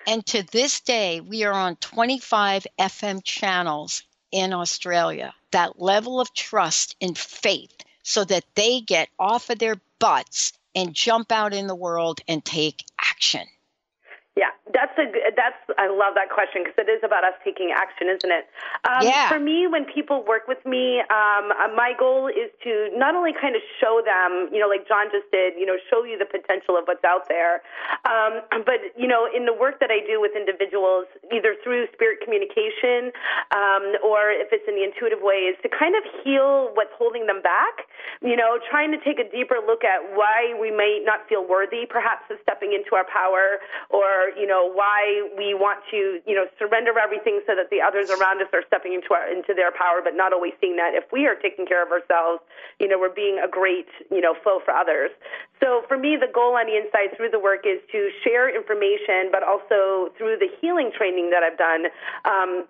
And 0.07 0.25
to 0.27 0.43
this 0.51 0.79
day, 0.81 1.21
we 1.21 1.43
are 1.43 1.53
on 1.53 1.75
25 1.77 2.65
FM 2.79 3.23
channels 3.23 4.03
in 4.31 4.53
Australia. 4.53 5.33
That 5.53 5.81
level 5.81 6.19
of 6.19 6.33
trust 6.33 6.95
and 7.01 7.17
faith 7.17 7.75
so 8.03 8.23
that 8.25 8.43
they 8.55 8.81
get 8.81 9.09
off 9.17 9.49
of 9.49 9.59
their 9.59 9.75
butts 9.99 10.53
and 10.75 10.93
jump 10.93 11.31
out 11.31 11.53
in 11.53 11.67
the 11.67 11.75
world 11.75 12.19
and 12.27 12.43
take 12.43 12.83
action. 12.99 13.47
Yeah, 14.35 14.49
that's 14.73 14.97
a 14.97 15.05
that's 15.35 15.55
I 15.77 15.87
love 15.87 16.15
that 16.15 16.29
question 16.29 16.63
because 16.63 16.77
it 16.77 16.89
is 16.89 17.01
about 17.03 17.23
us 17.23 17.33
taking 17.43 17.73
action, 17.73 18.07
isn't 18.09 18.31
it? 18.31 18.45
Um, 18.85 19.03
yeah. 19.03 19.29
For 19.29 19.39
me, 19.39 19.67
when 19.67 19.85
people 19.85 20.23
work 20.23 20.47
with 20.47 20.63
me, 20.65 21.01
um, 21.09 21.51
uh, 21.51 21.71
my 21.75 21.93
goal 21.97 22.27
is 22.27 22.51
to 22.63 22.89
not 22.93 23.15
only 23.15 23.33
kind 23.33 23.55
of 23.55 23.61
show 23.79 24.01
them, 24.03 24.49
you 24.51 24.59
know, 24.59 24.67
like 24.67 24.87
John 24.87 25.07
just 25.11 25.29
did, 25.31 25.53
you 25.57 25.65
know, 25.65 25.77
show 25.89 26.03
you 26.03 26.17
the 26.17 26.29
potential 26.29 26.77
of 26.77 26.85
what's 26.85 27.03
out 27.03 27.27
there, 27.27 27.61
um, 28.05 28.41
but 28.67 28.79
you 28.97 29.07
know, 29.07 29.27
in 29.29 29.45
the 29.45 29.53
work 29.53 29.79
that 29.79 29.89
I 29.89 29.99
do 30.05 30.19
with 30.21 30.35
individuals, 30.35 31.05
either 31.31 31.55
through 31.63 31.87
spirit 31.93 32.19
communication 32.23 33.11
um, 33.55 33.97
or 34.03 34.31
if 34.31 34.51
it's 34.51 34.67
in 34.67 34.75
the 34.75 34.83
intuitive 34.83 35.21
ways, 35.21 35.55
to 35.63 35.69
kind 35.69 35.95
of 35.95 36.03
heal 36.23 36.71
what's 36.73 36.93
holding 36.97 37.25
them 37.25 37.41
back. 37.41 37.87
You 38.21 38.35
know, 38.35 38.59
trying 38.69 38.91
to 38.91 38.99
take 38.99 39.19
a 39.19 39.27
deeper 39.27 39.59
look 39.59 39.83
at 39.83 40.03
why 40.15 40.55
we 40.59 40.71
may 40.71 41.01
not 41.03 41.27
feel 41.27 41.43
worthy, 41.43 41.85
perhaps, 41.87 42.27
of 42.31 42.37
stepping 42.43 42.71
into 42.71 42.95
our 42.95 43.07
power 43.07 43.59
or 43.89 44.31
you 44.37 44.47
know 44.47 44.71
why 44.71 45.27
we 45.37 45.53
want 45.63 45.79
to 45.95 46.19
you 46.27 46.35
know 46.35 46.43
surrender 46.59 46.91
everything 46.99 47.39
so 47.47 47.55
that 47.55 47.71
the 47.71 47.79
others 47.79 48.11
around 48.11 48.43
us 48.43 48.51
are 48.51 48.67
stepping 48.67 48.91
into 48.91 49.15
our 49.15 49.23
into 49.31 49.55
their 49.55 49.71
power 49.71 50.03
but 50.03 50.11
not 50.11 50.35
always 50.35 50.51
seeing 50.59 50.75
that. 50.75 50.91
If 50.91 51.07
we 51.15 51.23
are 51.25 51.39
taking 51.39 51.63
care 51.63 51.79
of 51.79 51.95
ourselves 51.95 52.43
you 52.83 52.91
know 52.91 52.99
we're 52.99 53.15
being 53.15 53.39
a 53.39 53.47
great 53.47 53.87
you 54.11 54.19
know 54.19 54.35
flow 54.43 54.59
for 54.59 54.75
others. 54.75 55.15
So 55.63 55.87
for 55.87 55.95
me 55.95 56.19
the 56.19 56.27
goal 56.27 56.59
on 56.59 56.67
the 56.67 56.75
inside 56.75 57.15
through 57.15 57.31
the 57.31 57.39
work 57.39 57.63
is 57.63 57.79
to 57.95 58.11
share 58.27 58.51
information 58.51 59.31
but 59.31 59.47
also 59.47 60.11
through 60.19 60.43
the 60.43 60.51
healing 60.59 60.91
training 60.91 61.31
that 61.31 61.47
I've 61.47 61.57
done 61.57 61.87
um, 62.27 62.67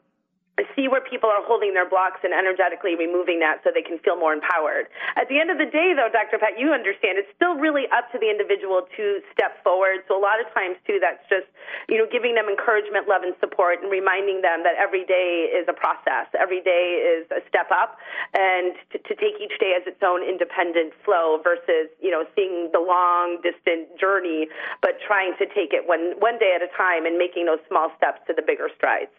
see 0.77 0.85
where 0.85 1.01
people 1.01 1.33
are 1.33 1.41
holding 1.41 1.73
their 1.73 1.89
blocks 1.89 2.21
and 2.21 2.29
energetically 2.29 2.93
removing 2.93 3.41
that 3.41 3.65
so 3.65 3.73
they 3.73 3.81
can 3.81 3.97
feel 4.05 4.13
more 4.13 4.37
empowered. 4.37 4.85
At 5.17 5.25
the 5.25 5.41
end 5.41 5.49
of 5.49 5.57
the 5.57 5.65
day, 5.65 5.97
though, 5.97 6.13
Dr. 6.13 6.37
Pat, 6.37 6.61
you 6.61 6.69
understand 6.69 7.17
it's 7.17 7.31
still 7.33 7.57
really 7.57 7.89
up 7.89 8.13
to 8.13 8.21
the 8.21 8.29
individual 8.29 8.85
to 8.93 9.05
step 9.33 9.57
forward. 9.65 10.05
So 10.05 10.13
a 10.13 10.21
lot 10.21 10.37
of 10.37 10.45
times, 10.53 10.77
too, 10.85 11.01
that's 11.01 11.25
just, 11.25 11.49
you 11.89 11.97
know, 11.97 12.05
giving 12.05 12.37
them 12.37 12.45
encouragement, 12.45 13.09
love, 13.09 13.25
and 13.25 13.33
support 13.41 13.81
and 13.81 13.89
reminding 13.89 14.45
them 14.45 14.61
that 14.61 14.77
every 14.77 15.09
day 15.09 15.49
is 15.49 15.65
a 15.65 15.73
process. 15.73 16.29
Every 16.37 16.61
day 16.61 17.01
is 17.01 17.25
a 17.33 17.41
step 17.49 17.73
up 17.73 17.97
and 18.37 18.77
to, 18.93 19.01
to 19.01 19.13
take 19.17 19.41
each 19.41 19.57
day 19.57 19.73
as 19.73 19.81
its 19.89 20.05
own 20.05 20.21
independent 20.21 20.93
flow 21.01 21.41
versus, 21.41 21.89
you 21.97 22.13
know, 22.13 22.29
seeing 22.37 22.69
the 22.69 22.83
long, 22.83 23.41
distant 23.41 23.89
journey, 23.97 24.53
but 24.85 25.01
trying 25.01 25.33
to 25.41 25.49
take 25.49 25.73
it 25.73 25.89
one, 25.89 26.13
one 26.21 26.37
day 26.37 26.53
at 26.53 26.61
a 26.61 26.69
time 26.77 27.09
and 27.09 27.17
making 27.17 27.49
those 27.49 27.61
small 27.65 27.89
steps 27.97 28.21
to 28.29 28.37
the 28.37 28.45
bigger 28.45 28.69
strides. 28.77 29.09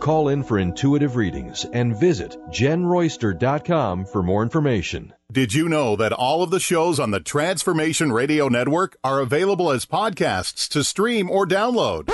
Call 0.00 0.28
in 0.28 0.42
for 0.42 0.58
intuitive 0.58 1.16
readings 1.16 1.64
and 1.72 1.98
visit 1.98 2.36
jenroyster.com 2.50 4.04
for 4.06 4.22
more 4.22 4.42
information. 4.42 5.12
Did 5.32 5.54
you 5.54 5.68
know 5.68 5.96
that 5.96 6.12
all 6.12 6.42
of 6.42 6.50
the 6.50 6.60
shows 6.60 7.00
on 7.00 7.10
the 7.10 7.20
Transformation 7.20 8.12
Radio 8.12 8.48
Network 8.48 8.96
are 9.02 9.20
available 9.20 9.70
as 9.70 9.86
podcasts 9.86 10.68
to 10.68 10.84
stream 10.84 11.30
or 11.30 11.46
download? 11.46 12.10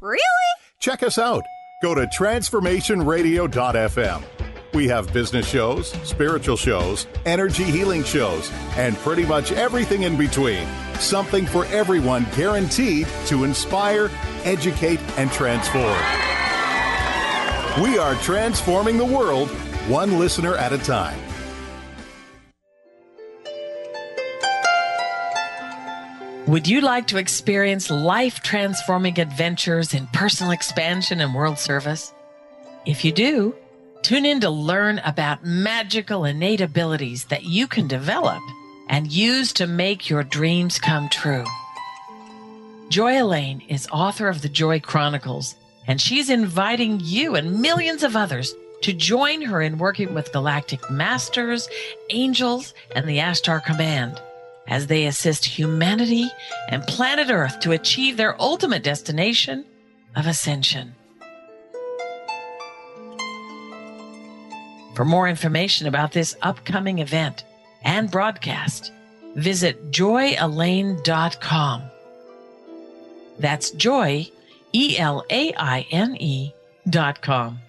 Really? 0.00 0.20
Check 0.78 1.02
us 1.02 1.18
out. 1.18 1.42
Go 1.82 1.94
to 1.94 2.06
transformationradio.fm. 2.06 4.22
We 4.74 4.88
have 4.88 5.12
business 5.12 5.46
shows, 5.46 5.90
spiritual 6.02 6.56
shows, 6.56 7.06
energy 7.26 7.64
healing 7.64 8.04
shows, 8.04 8.50
and 8.76 8.96
pretty 8.98 9.26
much 9.26 9.52
everything 9.52 10.04
in 10.04 10.16
between. 10.16 10.66
Something 10.98 11.44
for 11.44 11.66
everyone 11.66 12.26
guaranteed 12.34 13.06
to 13.26 13.44
inspire, 13.44 14.10
educate, 14.44 14.98
and 15.18 15.30
transform. 15.30 15.98
We 17.80 17.96
are 17.96 18.14
transforming 18.16 18.98
the 18.98 19.04
world 19.06 19.48
one 19.88 20.18
listener 20.18 20.54
at 20.56 20.74
a 20.74 20.78
time. 20.78 21.18
Would 26.46 26.68
you 26.68 26.82
like 26.82 27.06
to 27.06 27.16
experience 27.16 27.90
life 27.90 28.42
transforming 28.42 29.18
adventures 29.18 29.94
in 29.94 30.06
personal 30.08 30.52
expansion 30.52 31.22
and 31.22 31.34
world 31.34 31.58
service? 31.58 32.12
If 32.84 33.06
you 33.06 33.12
do, 33.12 33.54
tune 34.02 34.26
in 34.26 34.40
to 34.40 34.50
learn 34.50 34.98
about 34.98 35.46
magical 35.46 36.26
innate 36.26 36.60
abilities 36.60 37.24
that 37.26 37.44
you 37.44 37.66
can 37.66 37.88
develop 37.88 38.42
and 38.90 39.10
use 39.10 39.50
to 39.54 39.66
make 39.66 40.10
your 40.10 40.24
dreams 40.24 40.78
come 40.78 41.08
true. 41.08 41.46
Joy 42.90 43.22
Elaine 43.22 43.62
is 43.66 43.88
author 43.90 44.28
of 44.28 44.42
the 44.42 44.50
Joy 44.50 44.78
Chronicles 44.78 45.54
and 45.86 46.00
she's 46.00 46.30
inviting 46.30 47.00
you 47.02 47.34
and 47.36 47.60
millions 47.60 48.02
of 48.02 48.16
others 48.16 48.54
to 48.82 48.92
join 48.92 49.42
her 49.42 49.62
in 49.62 49.78
working 49.78 50.12
with 50.14 50.32
galactic 50.32 50.90
masters, 50.90 51.68
angels, 52.10 52.74
and 52.96 53.08
the 53.08 53.18
Ashtar 53.18 53.64
Command. 53.64 54.20
as 54.66 54.86
they 54.86 55.06
assist 55.06 55.44
humanity 55.44 56.30
and 56.68 56.82
planet 56.86 57.30
Earth 57.30 57.60
to 57.60 57.72
achieve 57.72 58.16
their 58.16 58.40
ultimate 58.40 58.82
destination 58.82 59.64
of 60.14 60.26
ascension. 60.26 60.94
For 64.94 65.04
more 65.04 65.28
information 65.28 65.86
about 65.86 66.12
this 66.12 66.36
upcoming 66.42 66.98
event 66.98 67.44
and 67.82 68.10
broadcast, 68.10 68.92
visit 69.34 69.90
joyelaine.com. 69.90 71.82
That's 73.38 73.70
joy, 73.70 74.30
E 74.72 74.98
L 74.98 75.24
A 75.30 75.52
I 75.54 75.86
N 75.90 76.16
E 76.18 76.54
dot 76.88 77.20
com. 77.20 77.60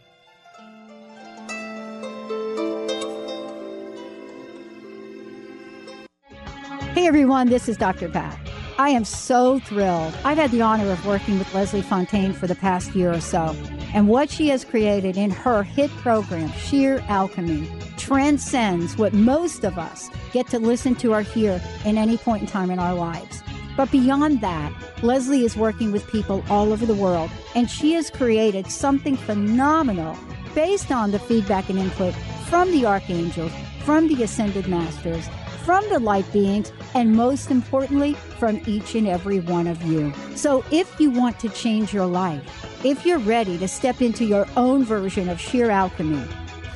Hey 6.93 7.07
everyone, 7.07 7.49
this 7.49 7.67
is 7.67 7.75
Dr. 7.75 8.07
Pat. 8.07 8.39
I 8.79 8.89
am 8.89 9.03
so 9.03 9.59
thrilled. 9.59 10.15
I've 10.23 10.37
had 10.37 10.51
the 10.51 10.61
honor 10.61 10.89
of 10.91 11.05
working 11.05 11.37
with 11.37 11.53
Leslie 11.53 11.81
Fontaine 11.81 12.33
for 12.33 12.47
the 12.47 12.55
past 12.55 12.95
year 12.95 13.11
or 13.11 13.19
so, 13.19 13.55
and 13.93 14.07
what 14.07 14.29
she 14.29 14.47
has 14.49 14.63
created 14.63 15.17
in 15.17 15.29
her 15.29 15.63
hit 15.63 15.91
program, 15.97 16.51
Sheer 16.53 17.03
Alchemy, 17.09 17.69
transcends 17.97 18.97
what 18.97 19.13
most 19.13 19.63
of 19.63 19.77
us 19.77 20.09
get 20.31 20.47
to 20.47 20.59
listen 20.59 20.95
to 20.95 21.13
or 21.13 21.21
hear 21.21 21.61
in 21.83 21.97
any 21.97 22.17
point 22.17 22.43
in 22.43 22.47
time 22.47 22.71
in 22.71 22.79
our 22.79 22.95
lives. 22.95 23.42
But 23.75 23.91
beyond 23.91 24.41
that, 24.41 24.71
Leslie 25.01 25.45
is 25.45 25.57
working 25.57 25.91
with 25.91 26.07
people 26.07 26.43
all 26.49 26.71
over 26.71 26.85
the 26.85 26.93
world, 26.93 27.31
and 27.55 27.69
she 27.69 27.93
has 27.93 28.09
created 28.09 28.67
something 28.67 29.17
phenomenal 29.17 30.17
based 30.53 30.91
on 30.91 31.11
the 31.11 31.19
feedback 31.19 31.69
and 31.69 31.79
input 31.79 32.13
from 32.47 32.71
the 32.71 32.85
archangels, 32.85 33.51
from 33.83 34.07
the 34.07 34.23
ascended 34.23 34.67
masters, 34.67 35.27
from 35.65 35.87
the 35.89 35.99
light 35.99 36.31
beings, 36.31 36.71
and 36.93 37.15
most 37.15 37.49
importantly, 37.49 38.13
from 38.13 38.61
each 38.67 38.95
and 38.95 39.07
every 39.07 39.39
one 39.39 39.65
of 39.65 39.81
you. 39.83 40.13
So 40.35 40.63
if 40.71 40.99
you 40.99 41.09
want 41.09 41.39
to 41.39 41.49
change 41.49 41.93
your 41.93 42.05
life, 42.05 42.85
if 42.85 43.05
you're 43.05 43.19
ready 43.19 43.57
to 43.57 43.67
step 43.67 44.01
into 44.01 44.25
your 44.25 44.45
own 44.57 44.83
version 44.83 45.29
of 45.29 45.39
sheer 45.39 45.71
alchemy, 45.71 46.21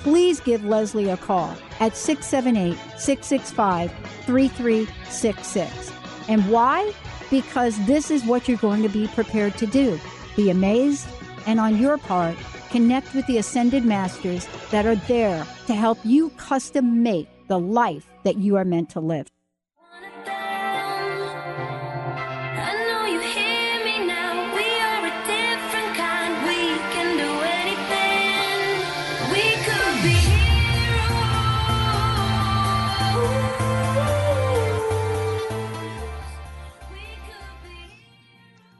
please 0.01 0.39
give 0.39 0.63
Leslie 0.63 1.09
a 1.09 1.17
call 1.17 1.55
at 1.79 1.95
678 1.95 2.77
665 2.97 3.91
3366. 4.25 5.96
And 6.27 6.50
why? 6.50 6.91
Because 7.29 7.77
this 7.86 8.12
is 8.12 8.25
what 8.25 8.48
you're 8.48 8.57
going 8.57 8.84
to 8.84 8.89
be 8.89 9.07
prepared 9.07 9.57
to 9.57 9.67
do. 9.67 10.00
Be 10.36 10.50
amazed, 10.50 11.07
and 11.46 11.60
on 11.60 11.77
your 11.77 11.98
part, 11.98 12.36
connect 12.69 13.13
with 13.13 13.25
the 13.27 13.38
ascended 13.38 13.86
masters 13.86 14.48
that 14.72 14.86
are 14.86 14.96
there 14.96 15.46
to 15.67 15.74
help 15.74 15.98
you 16.03 16.29
custom 16.31 17.01
make 17.03 17.27
the 17.48 17.60
life 17.60 18.07
that 18.24 18.38
you 18.38 18.55
are 18.57 18.65
meant 18.65 18.89
to 18.91 19.00
live. 19.00 19.27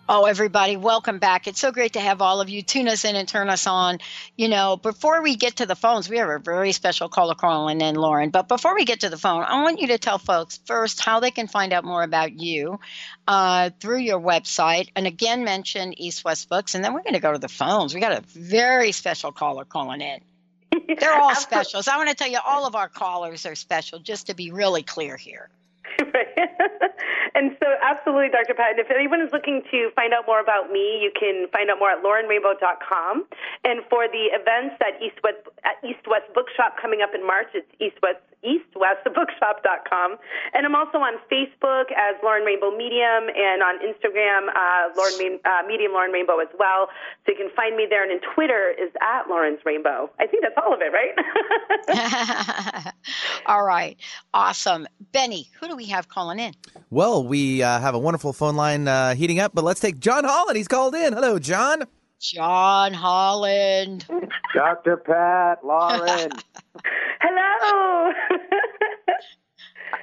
Oh, 0.10 0.24
everybody, 0.24 0.78
welcome 0.78 1.20
back. 1.20 1.48
It's 1.48 1.60
so 1.60 1.74
great 1.74 1.94
to 1.94 2.00
have 2.00 2.22
all 2.22 2.40
of 2.40 2.48
you 2.48 2.62
tune 2.62 2.88
us 2.88 3.04
in 3.04 3.18
and 3.18 3.28
turn 3.28 3.50
us 3.50 3.68
on. 3.68 4.00
You 4.38 4.48
know, 4.48 4.78
before 4.78 5.22
we 5.22 5.36
get 5.36 5.58
to 5.58 5.66
the 5.66 5.76
phones, 5.76 6.10
we 6.10 6.18
have 6.20 6.30
a 6.30 6.40
very 6.40 6.72
special 6.72 7.10
caller 7.10 7.36
calling 7.36 7.82
in, 7.82 7.96
Lauren. 7.96 8.30
But 8.30 8.48
before 8.48 8.74
we 8.74 8.86
get 8.86 9.02
to 9.02 9.10
the 9.10 9.18
phone, 9.18 9.44
I 9.44 9.62
want 9.64 9.82
you 9.82 9.88
to 9.88 9.98
tell 9.98 10.18
folks 10.18 10.62
first 10.64 11.02
how 11.02 11.20
they 11.20 11.30
can 11.30 11.50
find 11.50 11.74
out 11.74 11.84
more 11.84 12.04
about 12.04 12.32
you 12.32 12.80
uh, 13.28 13.72
through 13.82 13.98
your 13.98 14.22
website. 14.22 14.88
And 14.96 15.08
again, 15.08 15.44
mention 15.44 15.94
East 16.00 16.24
West 16.24 16.48
Books. 16.48 16.74
And 16.74 16.86
then 16.86 16.94
we're 16.94 17.04
going 17.04 17.16
to 17.16 17.20
go 17.20 17.34
to 17.34 17.40
the 17.40 17.50
phones. 17.50 17.94
We 17.94 18.00
got 18.00 18.18
a 18.18 18.22
very 18.22 18.94
special 18.94 19.34
caller 19.34 19.66
calling 19.66 20.00
in. 20.00 20.22
They're 20.88 21.16
all 21.22 21.36
specials. 21.36 21.90
I 21.90 21.98
want 21.98 22.08
to 22.12 22.16
tell 22.16 22.32
you, 22.32 22.40
all 22.46 22.66
of 22.66 22.76
our 22.76 22.88
callers 22.88 23.46
are 23.46 23.56
special, 23.56 24.00
just 24.00 24.28
to 24.28 24.34
be 24.34 24.52
really 24.52 24.84
clear 24.84 25.18
here. 25.18 25.50
and 27.38 27.54
so, 27.62 27.70
absolutely, 27.86 28.34
Dr. 28.34 28.58
Patton, 28.58 28.82
if 28.82 28.90
anyone 28.90 29.22
is 29.22 29.30
looking 29.32 29.62
to 29.70 29.94
find 29.94 30.12
out 30.12 30.26
more 30.26 30.42
about 30.42 30.74
me, 30.74 30.98
you 30.98 31.14
can 31.14 31.46
find 31.54 31.70
out 31.70 31.78
more 31.78 31.94
at 31.94 32.02
laurenrainbow.com. 32.02 33.30
And 33.64 33.86
for 33.90 34.10
the 34.10 34.34
events 34.34 34.82
at 34.82 34.98
East 34.98 35.22
West, 35.22 35.46
at 35.62 35.78
East 35.86 36.02
West 36.10 36.26
Bookshop 36.34 36.82
coming 36.82 37.06
up 37.06 37.14
in 37.14 37.22
March, 37.22 37.54
it's 37.54 37.70
East 37.80 38.02
West 38.02 38.26
eastwestbookshop.com. 38.46 40.18
And 40.54 40.66
I'm 40.66 40.76
also 40.76 41.00
on 41.00 41.14
Facebook 41.32 41.92
as 41.92 42.16
Lauren 42.24 42.44
Rainbow 42.44 42.76
Medium 42.76 43.30
and 43.36 43.64
on 43.64 43.80
Instagram, 43.80 44.50
uh, 44.56 44.90
Lauren 44.96 45.40
uh, 45.44 45.64
Medium 45.68 45.94
Lauren 45.94 46.12
Rainbow 46.12 46.40
as 46.40 46.50
well. 46.58 46.90
So 47.26 47.32
you 47.32 47.38
can 47.38 47.50
find 47.56 47.76
me 47.76 47.88
there. 47.90 48.04
And 48.04 48.12
in 48.12 48.20
Twitter 48.34 48.74
is 48.80 48.92
at 49.02 49.28
Lauren's 49.28 49.60
Rainbow. 49.66 50.12
I 50.20 50.28
think 50.28 50.44
that's 50.44 50.56
all 50.58 50.72
of 50.74 50.82
it, 50.82 50.94
right? 50.94 51.16
all 53.46 53.64
right. 53.64 53.98
Awesome. 54.34 54.88
Benny, 55.12 55.50
who 55.60 55.68
do 55.68 55.76
we 55.76 55.86
have 55.86 56.08
calling 56.08 56.40
in? 56.40 56.54
Well, 56.90 57.27
we 57.28 57.62
uh, 57.62 57.80
have 57.80 57.96
a 57.96 58.00
wonderful 58.00 58.34
phone 58.34 58.56
line 58.56 58.88
uh, 58.88 59.16
heating 59.16 59.40
up, 59.40 59.52
but 59.54 59.64
let's 59.64 59.80
take 59.80 60.00
John 60.00 60.24
Holland. 60.24 60.58
He's 60.58 60.68
called 60.68 60.96
in. 60.96 61.14
Hello, 61.14 61.40
John. 61.40 61.84
John 62.20 62.94
Holland. 62.94 64.06
Dr. 64.54 64.98
Pat, 64.98 65.64
Lauren. 65.64 66.32
Hello. 67.22 68.14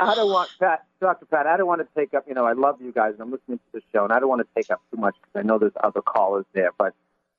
I 0.01 0.15
don't 0.15 0.31
want 0.31 0.51
Pat, 0.61 0.85
Dr. 1.01 1.27
Pat. 1.27 1.47
I 1.47 1.57
don't 1.57 1.67
want 1.67 1.81
to 1.81 1.89
take 1.99 2.15
up. 2.15 2.25
You 2.29 2.35
know, 2.35 2.45
I 2.45 2.53
love 2.53 2.81
you 2.81 2.93
guys, 2.93 3.13
and 3.15 3.23
I'm 3.23 3.31
listening 3.31 3.59
to 3.59 3.65
the 3.73 3.81
show, 3.93 4.05
and 4.05 4.13
I 4.13 4.21
don't 4.21 4.29
want 4.29 4.43
to 4.43 4.49
take 4.55 4.71
up 4.71 4.81
too 4.91 5.01
much 5.01 5.15
because 5.21 5.41
I 5.41 5.47
know 5.47 5.59
there's 5.59 5.73
other 5.83 6.03
callers 6.03 6.47
there. 6.53 6.71
But 6.79 6.95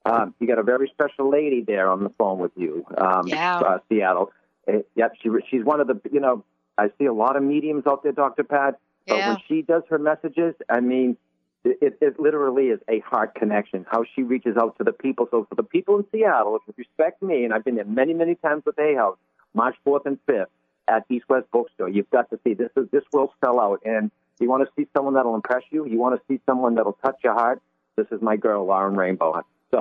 um, 0.06 0.34
you 0.40 0.48
got 0.48 0.60
a 0.60 0.64
very 0.64 0.90
special 0.94 1.30
lady 1.30 1.62
there 1.62 1.90
on 1.90 2.04
the 2.04 2.10
phone 2.18 2.40
with 2.40 2.52
you. 2.56 2.86
Um, 2.98 3.28
yeah. 3.28 3.58
Uh, 3.60 3.80
Seattle. 3.90 4.32
Uh, 4.68 4.80
yep. 4.96 5.14
She 5.22 5.30
she's 5.50 5.64
one 5.64 5.80
of 5.80 5.88
the. 5.88 6.00
You 6.12 6.20
know, 6.20 6.44
I 6.78 6.90
see 6.98 7.06
a 7.06 7.14
lot 7.14 7.36
of 7.36 7.44
mediums 7.44 7.84
out 7.88 8.04
there, 8.04 8.12
Dr. 8.12 8.44
Pat. 8.44 8.80
But 9.08 9.18
Yeah. 9.18 9.28
when 9.30 9.38
she 9.48 9.62
does 9.62 9.84
her 9.90 10.00
messages, 10.00 10.56
I 10.70 10.80
mean, 10.80 11.18
it, 11.64 11.78
it, 11.82 11.98
it 12.02 12.20
literally 12.20 12.68
is 12.68 12.80
a 12.88 13.00
heart 13.00 13.36
connection. 13.36 13.86
How 13.90 14.04
she 14.16 14.24
reaches 14.24 14.56
out 14.58 14.78
to 14.78 14.84
the 14.84 14.92
people. 14.94 15.28
So 15.32 15.46
for 15.50 15.56
the 15.56 15.64
people 15.64 15.98
in 15.98 16.06
Seattle, 16.12 16.56
if 16.56 16.62
you 16.68 16.74
respect 16.78 17.22
me, 17.22 17.44
and 17.44 17.54
I've 17.54 17.64
been 17.64 17.76
there 17.76 17.86
many, 17.86 18.14
many 18.14 18.36
times 18.36 18.64
with 18.66 18.76
Hay 18.78 18.96
House, 18.96 19.18
March 19.54 19.76
4th 19.86 20.06
and 20.06 20.20
5th 20.28 20.48
at 20.88 21.06
East 21.10 21.26
West 21.30 21.48
Bookstore. 21.52 21.90
You've 21.90 22.10
got 22.10 22.30
to 22.30 22.40
see 22.44 22.54
this. 22.54 22.70
Is 22.76 22.88
this 22.92 23.04
will 23.12 23.34
sell 23.44 23.60
out, 23.60 23.82
and 23.86 24.12
you 24.40 24.48
want 24.50 24.64
to 24.68 24.70
see 24.76 24.88
someone 24.96 25.16
that'll 25.16 25.34
impress 25.36 25.64
you. 25.72 25.86
You 25.88 25.98
want 25.98 26.20
to 26.20 26.22
see 26.28 26.40
someone 26.46 26.76
that'll 26.76 26.98
touch 27.04 27.18
your 27.24 27.34
heart. 27.34 27.62
This 27.96 28.08
is 28.12 28.22
my 28.22 28.36
girl, 28.36 28.66
Lauren 28.66 28.96
Rainbow. 28.96 29.42
So. 29.72 29.80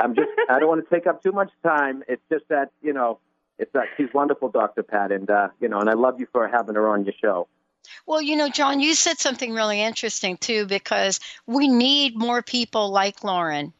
I'm 0.00 0.14
just. 0.14 0.28
I 0.48 0.58
don't 0.58 0.68
want 0.68 0.88
to 0.88 0.94
take 0.94 1.06
up 1.06 1.22
too 1.22 1.32
much 1.32 1.50
time. 1.64 2.02
It's 2.08 2.22
just 2.30 2.44
that 2.48 2.70
you 2.82 2.92
know, 2.92 3.18
it's 3.58 3.72
that 3.72 3.86
she's 3.96 4.08
wonderful, 4.14 4.48
Dr. 4.48 4.82
Pat, 4.82 5.12
and 5.12 5.28
uh, 5.30 5.48
you 5.60 5.68
know, 5.68 5.78
and 5.80 5.90
I 5.90 5.94
love 5.94 6.20
you 6.20 6.26
for 6.32 6.48
having 6.48 6.74
her 6.74 6.88
on 6.88 7.04
your 7.04 7.14
show. 7.20 7.48
Well, 8.06 8.22
you 8.22 8.36
know, 8.36 8.48
John, 8.48 8.80
you 8.80 8.94
said 8.94 9.18
something 9.18 9.52
really 9.52 9.80
interesting 9.80 10.36
too, 10.36 10.66
because 10.66 11.20
we 11.46 11.68
need 11.68 12.16
more 12.16 12.42
people 12.42 12.90
like 12.90 13.24
Lauren. 13.24 13.72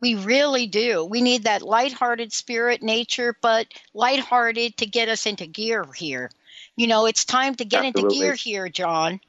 We 0.00 0.14
really 0.14 0.66
do. 0.66 1.04
We 1.04 1.22
need 1.22 1.44
that 1.44 1.62
lighthearted 1.62 2.32
spirit, 2.32 2.82
nature, 2.82 3.34
but 3.40 3.66
lighthearted 3.94 4.76
to 4.78 4.86
get 4.86 5.08
us 5.08 5.26
into 5.26 5.46
gear 5.46 5.86
here. 5.96 6.30
You 6.76 6.86
know, 6.86 7.06
it's 7.06 7.24
time 7.24 7.54
to 7.56 7.64
get 7.64 7.84
into 7.84 8.08
gear 8.08 8.34
here, 8.34 8.68
John. 8.68 9.20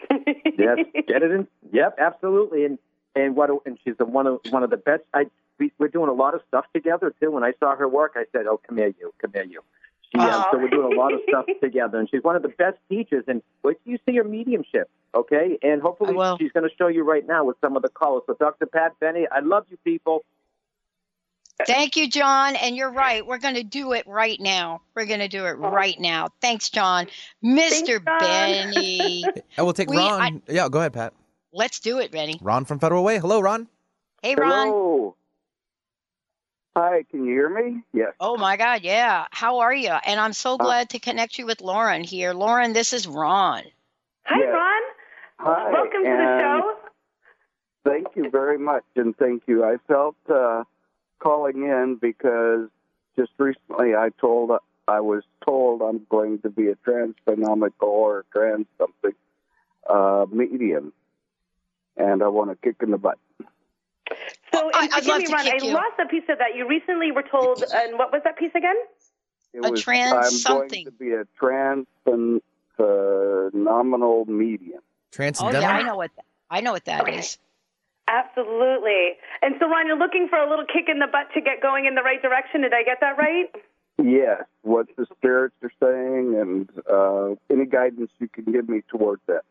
yes, 0.10 0.78
get 1.06 1.22
it 1.22 1.30
in. 1.30 1.46
Yep, 1.72 1.96
absolutely. 1.98 2.64
And 2.64 2.78
and 3.14 3.36
what 3.36 3.50
and 3.66 3.78
she's 3.84 3.96
the 3.98 4.04
one 4.04 4.26
of 4.26 4.40
one 4.50 4.62
of 4.62 4.70
the 4.70 4.76
best. 4.76 5.02
I 5.14 5.26
we, 5.58 5.72
we're 5.78 5.88
doing 5.88 6.08
a 6.08 6.14
lot 6.14 6.34
of 6.34 6.40
stuff 6.48 6.64
together 6.74 7.14
too. 7.20 7.30
When 7.30 7.44
I 7.44 7.52
saw 7.60 7.76
her 7.76 7.88
work, 7.88 8.12
I 8.16 8.24
said, 8.32 8.46
"Oh, 8.46 8.60
come 8.66 8.78
here, 8.78 8.92
you, 8.98 9.12
come 9.20 9.32
here, 9.32 9.44
you." 9.44 9.62
She, 10.12 10.18
uh, 10.18 10.44
so 10.50 10.58
we're 10.58 10.68
doing 10.68 10.92
a 10.92 10.96
lot 10.96 11.12
of 11.12 11.20
stuff 11.28 11.46
together, 11.62 11.98
and 11.98 12.08
she's 12.10 12.22
one 12.22 12.34
of 12.36 12.42
the 12.42 12.48
best 12.48 12.78
teachers. 12.88 13.24
And 13.28 13.42
wait 13.62 13.78
till 13.84 13.92
you 13.92 13.98
see 14.08 14.16
her 14.16 14.24
mediumship, 14.24 14.90
okay? 15.14 15.58
And 15.62 15.80
hopefully, 15.80 16.14
she's 16.38 16.50
going 16.52 16.68
to 16.68 16.74
show 16.76 16.88
you 16.88 17.04
right 17.04 17.26
now 17.26 17.44
with 17.44 17.56
some 17.60 17.76
of 17.76 17.82
the 17.82 17.88
callers. 17.88 18.22
So, 18.26 18.34
Dr. 18.38 18.66
Pat 18.66 18.98
Benny, 18.98 19.26
I 19.30 19.40
love 19.40 19.66
you, 19.70 19.76
people. 19.84 20.24
Thank 21.66 21.96
you, 21.96 22.08
John. 22.08 22.56
And 22.56 22.74
you're 22.76 22.90
right. 22.90 23.24
We're 23.26 23.38
going 23.38 23.54
to 23.54 23.62
do 23.62 23.92
it 23.92 24.06
right 24.06 24.40
now. 24.40 24.80
We're 24.94 25.04
going 25.04 25.20
to 25.20 25.28
do 25.28 25.44
it 25.44 25.52
right 25.58 25.98
now. 26.00 26.28
Thanks, 26.40 26.70
John. 26.70 27.06
Mr. 27.44 28.02
John. 28.04 28.18
Benny. 28.18 29.24
And 29.56 29.66
we'll 29.66 29.74
take 29.74 29.90
We- 29.90 29.98
Ron. 29.98 30.42
yeah, 30.48 30.68
go 30.70 30.78
ahead, 30.78 30.92
Pat. 30.94 31.12
Let's 31.52 31.80
do 31.80 31.98
it, 31.98 32.12
Benny. 32.12 32.38
Ron 32.40 32.64
from 32.64 32.78
Federal 32.78 33.04
Way. 33.04 33.18
Hello, 33.18 33.40
Ron. 33.40 33.68
Hey, 34.22 34.34
Ron. 34.36 34.68
Hello. 34.68 35.16
Hi, 36.76 37.02
can 37.10 37.24
you 37.24 37.32
hear 37.32 37.48
me? 37.48 37.82
Yes. 37.92 38.12
Oh 38.20 38.36
my 38.36 38.56
God, 38.56 38.82
yeah. 38.82 39.26
How 39.32 39.58
are 39.60 39.74
you? 39.74 39.90
And 39.90 40.20
I'm 40.20 40.32
so 40.32 40.56
glad 40.56 40.90
to 40.90 41.00
connect 41.00 41.38
you 41.38 41.44
with 41.46 41.60
Lauren 41.60 42.04
here. 42.04 42.32
Lauren, 42.32 42.72
this 42.72 42.92
is 42.92 43.06
Ron. 43.08 43.64
Hi, 44.24 44.38
Yes. 44.38 44.48
Ron. 44.52 44.82
Hi. 45.38 45.70
Welcome 45.72 46.04
to 46.04 46.10
the 46.10 46.38
show. 46.40 46.76
Thank 47.84 48.08
you 48.14 48.30
very 48.30 48.58
much, 48.58 48.84
and 48.94 49.16
thank 49.16 49.42
you. 49.46 49.64
I 49.64 49.78
felt 49.88 50.14
uh, 50.32 50.64
calling 51.18 51.62
in 51.64 51.96
because 52.00 52.68
just 53.16 53.32
recently 53.38 53.96
I 53.96 54.10
told 54.20 54.52
I 54.86 55.00
was 55.00 55.22
told 55.44 55.82
I'm 55.82 56.06
going 56.08 56.38
to 56.40 56.50
be 56.50 56.68
a 56.68 56.74
trance 56.76 57.16
phenomenal 57.24 57.72
or 57.80 58.24
trance 58.32 58.66
something, 58.78 59.14
uh, 59.88 60.26
medium, 60.30 60.92
and 61.96 62.22
I 62.22 62.28
want 62.28 62.50
a 62.50 62.56
kick 62.56 62.76
in 62.82 62.90
the 62.90 62.98
butt. 62.98 63.18
So, 64.52 64.70
I- 64.74 64.84
and 64.84 64.92
I'd 64.92 65.04
forgive 65.04 65.06
love 65.08 65.18
me, 65.20 65.26
to 65.26 65.32
Ron, 65.32 65.44
kick 65.44 65.62
I 65.62 65.66
you. 65.66 65.72
lost 65.74 65.98
a 66.02 66.06
piece 66.08 66.24
of 66.28 66.38
that. 66.38 66.54
You 66.56 66.68
recently 66.68 67.12
were 67.12 67.22
told, 67.22 67.62
and 67.72 67.98
what 67.98 68.12
was 68.12 68.22
that 68.24 68.36
piece 68.36 68.52
again? 68.54 68.76
It 69.52 69.64
A 69.64 69.70
was, 69.70 69.82
trance 69.82 70.12
I'm 70.12 70.30
something. 70.30 70.84
going 70.84 70.84
to 70.86 70.90
be 70.92 71.12
a 71.12 71.24
trance 71.38 71.86
phen- 72.06 72.40
phenomenal 72.76 74.24
medium. 74.26 74.80
Oh 75.40 75.50
yeah, 75.50 75.70
I 75.70 75.82
know 75.82 75.96
what 75.96 76.10
that, 76.16 76.24
I 76.50 76.60
know 76.60 76.72
what 76.72 76.84
that 76.84 77.08
is. 77.08 77.36
Absolutely. 78.06 79.12
And 79.42 79.54
so, 79.58 79.68
Ron, 79.68 79.86
you're 79.86 79.98
looking 79.98 80.28
for 80.28 80.38
a 80.38 80.48
little 80.48 80.64
kick 80.64 80.88
in 80.88 80.98
the 80.98 81.06
butt 81.06 81.32
to 81.34 81.40
get 81.40 81.60
going 81.62 81.86
in 81.86 81.94
the 81.94 82.02
right 82.02 82.20
direction. 82.22 82.62
Did 82.62 82.72
I 82.72 82.82
get 82.84 82.98
that 83.00 83.18
right? 83.18 83.50
Yes, 84.02 84.44
what 84.62 84.86
the 84.96 85.06
spirits 85.16 85.54
are 85.62 85.72
saying, 85.80 86.36
and 86.40 86.68
uh, 86.90 87.34
any 87.52 87.66
guidance 87.66 88.10
you 88.18 88.28
can 88.28 88.44
give 88.52 88.68
me 88.68 88.82
towards 88.88 89.20
that. 89.26 89.42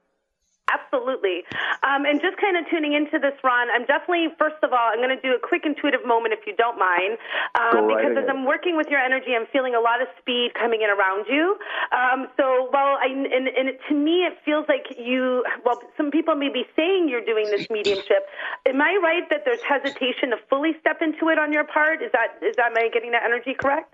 Absolutely. 0.69 1.43
Um, 1.82 2.05
and 2.05 2.21
just 2.21 2.38
kind 2.38 2.58
of 2.58 2.69
tuning 2.69 2.93
into 2.93 3.17
this, 3.17 3.34
Ron, 3.43 3.67
I'm 3.73 3.86
definitely, 3.86 4.29
first 4.38 4.62
of 4.62 4.71
all, 4.71 4.93
I'm 4.93 5.01
going 5.01 5.15
to 5.15 5.21
do 5.21 5.34
a 5.34 5.41
quick 5.41 5.65
intuitive 5.65 6.05
moment 6.05 6.34
if 6.34 6.45
you 6.45 6.55
don't 6.55 6.77
mind. 6.77 7.17
Um, 7.58 7.86
right 7.86 8.05
because 8.05 8.23
as. 8.23 8.29
I'm 8.29 8.45
working 8.45 8.77
with 8.77 8.88
your 8.88 8.99
energy, 8.99 9.34
I'm 9.34 9.47
feeling 9.51 9.73
a 9.73 9.79
lot 9.79 10.01
of 10.01 10.08
speed 10.19 10.53
coming 10.53 10.82
in 10.82 10.89
around 10.89 11.25
you. 11.27 11.58
Um, 11.91 12.27
so, 12.38 12.69
well, 12.71 13.01
I, 13.01 13.10
and, 13.10 13.47
and 13.47 13.69
it, 13.69 13.79
to 13.89 13.95
me, 13.95 14.29
it 14.29 14.38
feels 14.45 14.65
like 14.69 14.86
you, 14.97 15.43
well, 15.65 15.82
some 15.97 16.12
people 16.12 16.36
may 16.36 16.49
be 16.49 16.65
saying 16.75 17.10
you're 17.10 17.25
doing 17.25 17.45
this 17.49 17.67
mediumship. 17.69 18.29
Am 18.67 18.82
I 18.82 18.99
right 19.01 19.27
that 19.29 19.45
there's 19.45 19.63
hesitation 19.63 20.29
to 20.32 20.38
fully 20.49 20.77
step 20.79 21.01
into 21.01 21.29
it 21.29 21.39
on 21.39 21.51
your 21.51 21.65
part? 21.65 22.01
Is 22.03 22.12
that, 22.13 22.38
is 22.45 22.55
that, 22.58 22.71
am 22.71 22.77
I 22.77 22.89
getting 22.93 23.12
that 23.12 23.23
energy 23.23 23.55
correct? 23.58 23.93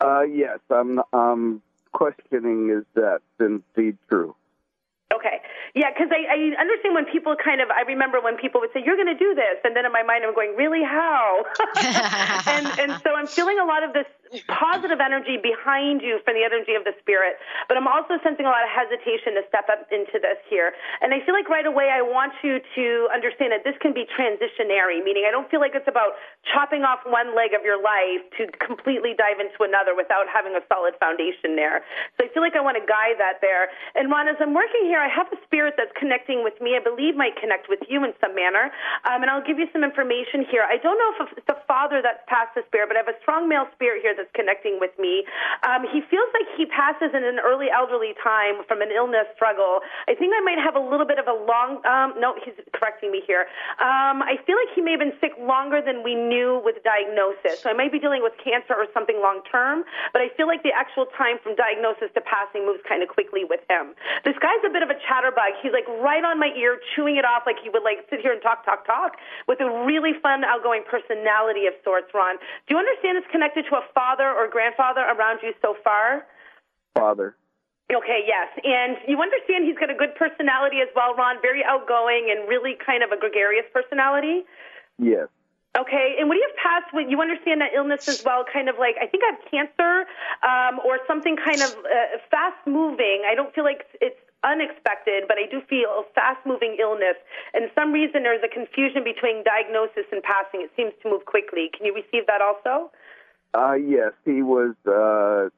Uh, 0.00 0.22
yes, 0.22 0.58
I'm. 0.68 1.00
I'm 1.12 1.62
questioning 1.92 2.70
is 2.70 2.84
that 2.94 3.20
indeed 3.38 3.98
true? 4.08 4.34
Okay. 5.12 5.40
Yeah, 5.74 5.92
because 5.92 6.08
I, 6.10 6.24
I 6.24 6.38
understand 6.60 6.94
when 6.94 7.04
people 7.06 7.36
kind 7.36 7.60
of, 7.60 7.68
I 7.70 7.82
remember 7.82 8.20
when 8.20 8.36
people 8.36 8.60
would 8.60 8.70
say, 8.72 8.80
you're 8.84 8.96
going 8.96 9.12
to 9.12 9.18
do 9.18 9.34
this. 9.34 9.60
And 9.64 9.76
then 9.76 9.84
in 9.84 9.92
my 9.92 10.02
mind, 10.02 10.24
I'm 10.24 10.34
going, 10.34 10.56
really? 10.56 10.82
How? 10.82 11.44
and, 12.48 12.66
and 12.80 12.90
so 13.04 13.12
I'm 13.12 13.28
feeling 13.28 13.58
a 13.60 13.66
lot 13.66 13.84
of 13.84 13.92
this 13.92 14.08
positive 14.48 15.00
energy 15.00 15.36
behind 15.36 16.00
you 16.00 16.20
from 16.24 16.34
the 16.34 16.44
energy 16.44 16.72
of 16.72 16.84
the 16.88 16.96
spirit. 17.00 17.36
But 17.68 17.76
I'm 17.76 17.88
also 17.88 18.16
sensing 18.24 18.48
a 18.48 18.52
lot 18.52 18.64
of 18.64 18.72
hesitation 18.72 19.36
to 19.36 19.42
step 19.48 19.68
up 19.68 19.84
into 19.92 20.16
this 20.16 20.40
here. 20.48 20.72
And 21.04 21.12
I 21.12 21.20
feel 21.24 21.36
like 21.36 21.48
right 21.52 21.66
away, 21.66 21.92
I 21.92 22.00
want 22.00 22.32
you 22.40 22.60
to 22.60 22.86
understand 23.12 23.52
that 23.52 23.64
this 23.64 23.76
can 23.84 23.92
be 23.92 24.08
transitionary, 24.08 25.04
meaning 25.04 25.28
I 25.28 25.32
don't 25.32 25.48
feel 25.52 25.60
like 25.60 25.76
it's 25.76 25.88
about 25.88 26.16
chopping 26.48 26.82
off 26.82 27.04
one 27.04 27.36
leg 27.36 27.52
of 27.52 27.60
your 27.64 27.76
life 27.76 28.24
to 28.40 28.48
completely 28.64 29.12
dive 29.12 29.36
into 29.36 29.60
another 29.68 29.92
without 29.92 30.24
having 30.32 30.56
a 30.56 30.64
solid 30.72 30.96
foundation 30.96 31.54
there. 31.54 31.84
So 32.16 32.24
I 32.24 32.32
feel 32.32 32.40
like 32.40 32.56
I 32.56 32.64
want 32.64 32.80
to 32.80 32.86
guide 32.88 33.20
that 33.20 33.44
there. 33.44 33.68
And 33.94 34.08
Ron, 34.08 34.28
as 34.28 34.40
I'm 34.40 34.56
working 34.56 34.88
here, 34.88 35.00
I 35.00 35.12
have 35.12 35.28
a 35.28 35.38
spirit 35.44 35.74
that's 35.76 35.92
connecting 35.98 36.40
with 36.40 36.56
me. 36.60 36.74
I 36.78 36.82
believe 36.82 37.16
might 37.16 37.36
connect 37.36 37.68
with 37.68 37.84
you 37.88 38.00
in 38.04 38.16
some 38.20 38.32
manner. 38.34 38.72
Um, 39.04 39.20
and 39.20 39.28
I'll 39.28 39.44
give 39.44 39.58
you 39.58 39.68
some 39.72 39.84
information 39.84 40.48
here. 40.48 40.64
I 40.64 40.80
don't 40.80 40.96
know 40.96 41.26
if 41.26 41.36
it's 41.36 41.52
a 41.52 41.60
father 41.68 42.00
that's 42.00 42.22
passed 42.26 42.54
the 42.54 42.64
spirit, 42.68 42.88
but 42.88 42.96
I 42.96 43.04
have 43.04 43.12
a 43.12 43.18
strong 43.20 43.48
male 43.48 43.68
spirit 43.76 44.00
here 44.00 44.14
that's 44.22 44.30
connecting 44.38 44.78
with 44.78 44.94
me. 45.02 45.26
Um, 45.66 45.82
he 45.90 45.98
feels 46.06 46.30
like 46.30 46.46
he 46.54 46.70
passes 46.70 47.10
in 47.10 47.26
an 47.26 47.42
early 47.42 47.66
elderly 47.74 48.14
time 48.22 48.62
from 48.70 48.78
an 48.78 48.94
illness 48.94 49.26
struggle. 49.34 49.82
I 50.06 50.14
think 50.14 50.30
I 50.30 50.40
might 50.46 50.62
have 50.62 50.78
a 50.78 50.84
little 50.84 51.06
bit 51.06 51.18
of 51.18 51.26
a 51.26 51.34
long. 51.34 51.82
Um, 51.82 52.14
no, 52.22 52.38
he's 52.38 52.54
correcting 52.70 53.10
me 53.10 53.22
here. 53.26 53.50
Um, 53.82 54.22
I 54.22 54.38
feel 54.46 54.54
like 54.54 54.70
he 54.78 54.80
may 54.80 54.94
have 54.94 55.02
been 55.02 55.18
sick 55.18 55.34
longer 55.42 55.82
than 55.82 56.06
we 56.06 56.14
knew 56.14 56.62
with 56.62 56.78
diagnosis. 56.86 57.58
So 57.58 57.70
I 57.70 57.74
might 57.74 57.90
be 57.90 57.98
dealing 57.98 58.22
with 58.22 58.38
cancer 58.38 58.78
or 58.78 58.86
something 58.94 59.18
long 59.18 59.42
term, 59.50 59.82
but 60.14 60.22
I 60.22 60.30
feel 60.38 60.46
like 60.46 60.62
the 60.62 60.74
actual 60.74 61.10
time 61.18 61.42
from 61.42 61.58
diagnosis 61.58 62.14
to 62.14 62.22
passing 62.22 62.62
moves 62.62 62.84
kind 62.86 63.02
of 63.02 63.10
quickly 63.10 63.42
with 63.42 63.60
him. 63.66 63.98
This 64.22 64.38
guy's 64.38 64.62
a 64.62 64.70
bit 64.70 64.86
of 64.86 64.90
a 64.90 64.98
chatterbug. 65.02 65.58
He's 65.58 65.74
like 65.74 65.88
right 65.98 66.22
on 66.22 66.38
my 66.38 66.54
ear, 66.54 66.78
chewing 66.94 67.16
it 67.16 67.24
off 67.24 67.42
like 67.42 67.58
he 67.58 67.72
would 67.72 67.82
like 67.82 68.06
sit 68.06 68.20
here 68.20 68.30
and 68.30 68.42
talk, 68.42 68.62
talk, 68.64 68.86
talk 68.86 69.18
with 69.48 69.58
a 69.64 69.68
really 69.88 70.12
fun, 70.22 70.44
outgoing 70.44 70.84
personality 70.86 71.66
of 71.66 71.74
sorts, 71.82 72.12
Ron. 72.14 72.36
Do 72.68 72.76
you 72.76 72.78
understand 72.78 73.18
it's 73.18 73.30
connected 73.32 73.64
to 73.70 73.80
a 73.80 73.84
father 73.94 74.11
or 74.20 74.48
grandfather 74.50 75.00
around 75.00 75.40
you 75.42 75.52
so 75.62 75.76
far? 75.82 76.26
Father. 76.94 77.36
Okay, 77.92 78.24
yes. 78.26 78.48
And 78.64 78.96
you 79.08 79.20
understand 79.20 79.64
he's 79.64 79.78
got 79.78 79.90
a 79.90 79.94
good 79.94 80.14
personality 80.16 80.80
as 80.80 80.88
well, 80.96 81.14
Ron, 81.14 81.36
very 81.42 81.64
outgoing 81.64 82.32
and 82.32 82.48
really 82.48 82.76
kind 82.76 83.02
of 83.02 83.12
a 83.12 83.18
gregarious 83.18 83.66
personality? 83.72 84.44
Yes. 84.98 85.28
Okay, 85.72 86.16
and 86.20 86.28
what 86.28 86.36
do 86.36 86.40
you 86.40 86.48
have 86.52 86.60
passed? 86.60 86.92
You 87.08 87.16
understand 87.20 87.62
that 87.62 87.72
illness 87.72 88.06
as 88.06 88.20
well? 88.24 88.44
Kind 88.44 88.68
of 88.68 88.76
like 88.76 88.96
I 89.00 89.06
think 89.08 89.24
I 89.24 89.32
have 89.32 89.42
cancer, 89.48 90.04
um, 90.44 90.84
or 90.84 91.00
something 91.08 91.36
kind 91.36 91.64
of 91.64 91.72
uh, 91.80 92.20
fast 92.28 92.60
moving. 92.66 93.24
I 93.24 93.34
don't 93.34 93.54
feel 93.54 93.64
like 93.64 93.88
it's 94.00 94.20
unexpected, 94.44 95.24
but 95.28 95.38
I 95.38 95.48
do 95.48 95.62
feel 95.72 96.04
fast 96.14 96.44
moving 96.44 96.76
illness. 96.76 97.16
And 97.54 97.70
some 97.74 97.90
reason 97.90 98.22
there's 98.22 98.44
a 98.44 98.52
confusion 98.52 99.00
between 99.00 99.44
diagnosis 99.48 100.04
and 100.12 100.20
passing. 100.22 100.60
It 100.60 100.70
seems 100.76 100.92
to 101.02 101.08
move 101.08 101.24
quickly. 101.24 101.70
Can 101.72 101.86
you 101.86 101.94
receive 101.94 102.26
that 102.26 102.42
also? 102.44 102.92
Uh, 103.54 103.74
yes, 103.74 104.12
he 104.24 104.42
was 104.42 104.74
uh, 104.86 105.50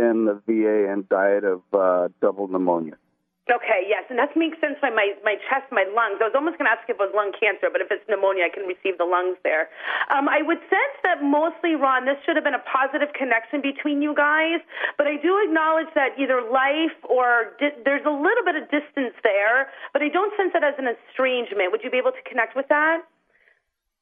in 0.00 0.26
the 0.26 0.40
VA 0.46 0.92
and 0.92 1.08
died 1.08 1.44
of 1.44 1.62
uh, 1.72 2.08
double 2.20 2.48
pneumonia. 2.48 2.96
Okay, 3.44 3.84
yes, 3.84 4.08
and 4.08 4.16
that 4.16 4.32
makes 4.40 4.56
sense 4.56 4.80
by 4.80 4.88
my, 4.88 5.12
my 5.20 5.36
chest, 5.52 5.68
my 5.68 5.84
lungs. 5.84 6.16
I 6.16 6.32
was 6.32 6.32
almost 6.32 6.56
going 6.56 6.64
to 6.64 6.72
ask 6.72 6.88
if 6.88 6.96
it 6.96 7.02
was 7.02 7.12
lung 7.12 7.28
cancer, 7.36 7.68
but 7.68 7.84
if 7.84 7.92
it's 7.92 8.00
pneumonia, 8.08 8.48
I 8.48 8.48
can 8.48 8.64
receive 8.64 8.96
the 8.96 9.04
lungs 9.04 9.36
there. 9.44 9.68
Um, 10.08 10.32
I 10.32 10.40
would 10.40 10.64
sense 10.72 10.96
that 11.04 11.20
mostly, 11.20 11.76
Ron, 11.76 12.08
this 12.08 12.16
should 12.24 12.40
have 12.40 12.46
been 12.48 12.56
a 12.56 12.64
positive 12.64 13.12
connection 13.12 13.60
between 13.60 14.00
you 14.00 14.16
guys, 14.16 14.64
but 14.96 15.04
I 15.04 15.20
do 15.20 15.36
acknowledge 15.44 15.92
that 15.92 16.16
either 16.16 16.40
life 16.40 16.96
or 17.04 17.52
di- 17.60 17.76
there's 17.84 18.08
a 18.08 18.16
little 18.16 18.48
bit 18.48 18.56
of 18.56 18.64
distance 18.72 19.12
there, 19.20 19.68
but 19.92 20.00
I 20.00 20.08
don't 20.08 20.32
sense 20.40 20.56
it 20.56 20.64
as 20.64 20.80
an 20.80 20.88
estrangement. 20.88 21.68
Would 21.68 21.84
you 21.84 21.92
be 21.92 22.00
able 22.00 22.16
to 22.16 22.24
connect 22.24 22.56
with 22.56 22.72
that? 22.72 23.04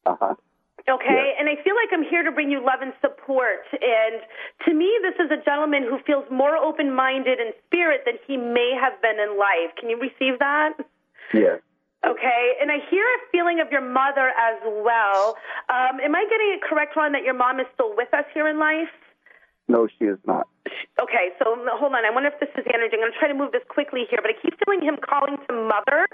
Uh 0.07 0.16
huh. 0.23 0.35
Okay, 0.88 1.35
and 1.38 1.49
I 1.49 1.55
feel 1.62 1.77
like 1.79 1.90
I'm 1.92 2.03
here 2.03 2.25
to 2.25 2.33
bring 2.33 2.51
you 2.51 2.59
love 2.59 2.83
and 2.83 2.92
support. 3.01 3.62
And 3.73 4.21
to 4.66 4.75
me, 4.75 4.90
this 5.03 5.14
is 5.25 5.31
a 5.31 5.42
gentleman 5.45 5.85
who 5.85 5.99
feels 6.05 6.25
more 6.31 6.57
open 6.57 6.92
minded 6.92 7.38
in 7.38 7.53
spirit 7.66 8.03
than 8.05 8.14
he 8.27 8.37
may 8.37 8.75
have 8.75 9.01
been 9.01 9.21
in 9.21 9.38
life. 9.38 9.71
Can 9.79 9.90
you 9.90 9.99
receive 10.01 10.40
that? 10.40 10.75
Yes. 11.33 11.61
Okay, 12.05 12.55
and 12.61 12.73
I 12.73 12.79
hear 12.90 13.05
a 13.05 13.21
feeling 13.31 13.61
of 13.61 13.71
your 13.71 13.81
mother 13.81 14.35
as 14.35 14.59
well. 14.83 15.37
Um, 15.71 16.01
am 16.03 16.16
I 16.16 16.27
getting 16.29 16.51
it 16.51 16.62
correct, 16.68 16.97
Ron, 16.97 17.12
that 17.12 17.23
your 17.23 17.35
mom 17.35 17.61
is 17.61 17.66
still 17.75 17.95
with 17.97 18.12
us 18.12 18.25
here 18.35 18.49
in 18.49 18.59
life? 18.59 18.90
No, 19.72 19.88
she 19.88 20.04
is 20.04 20.18
not. 20.26 20.46
Okay, 21.00 21.32
so 21.40 21.56
hold 21.80 21.96
on. 21.96 22.04
I 22.04 22.12
wonder 22.12 22.28
if 22.28 22.38
this 22.38 22.52
is 22.61 22.68
the 22.68 22.74
energy. 22.76 22.92
I'm 22.92 23.00
going 23.00 23.12
to 23.12 23.18
try 23.18 23.28
to 23.28 23.35
move 23.35 23.52
this 23.56 23.64
quickly 23.72 24.04
here, 24.04 24.20
but 24.20 24.28
I 24.28 24.37
keep 24.37 24.52
feeling 24.61 24.85
him 24.85 25.00
calling 25.00 25.40
to 25.48 25.52
mother. 25.56 26.04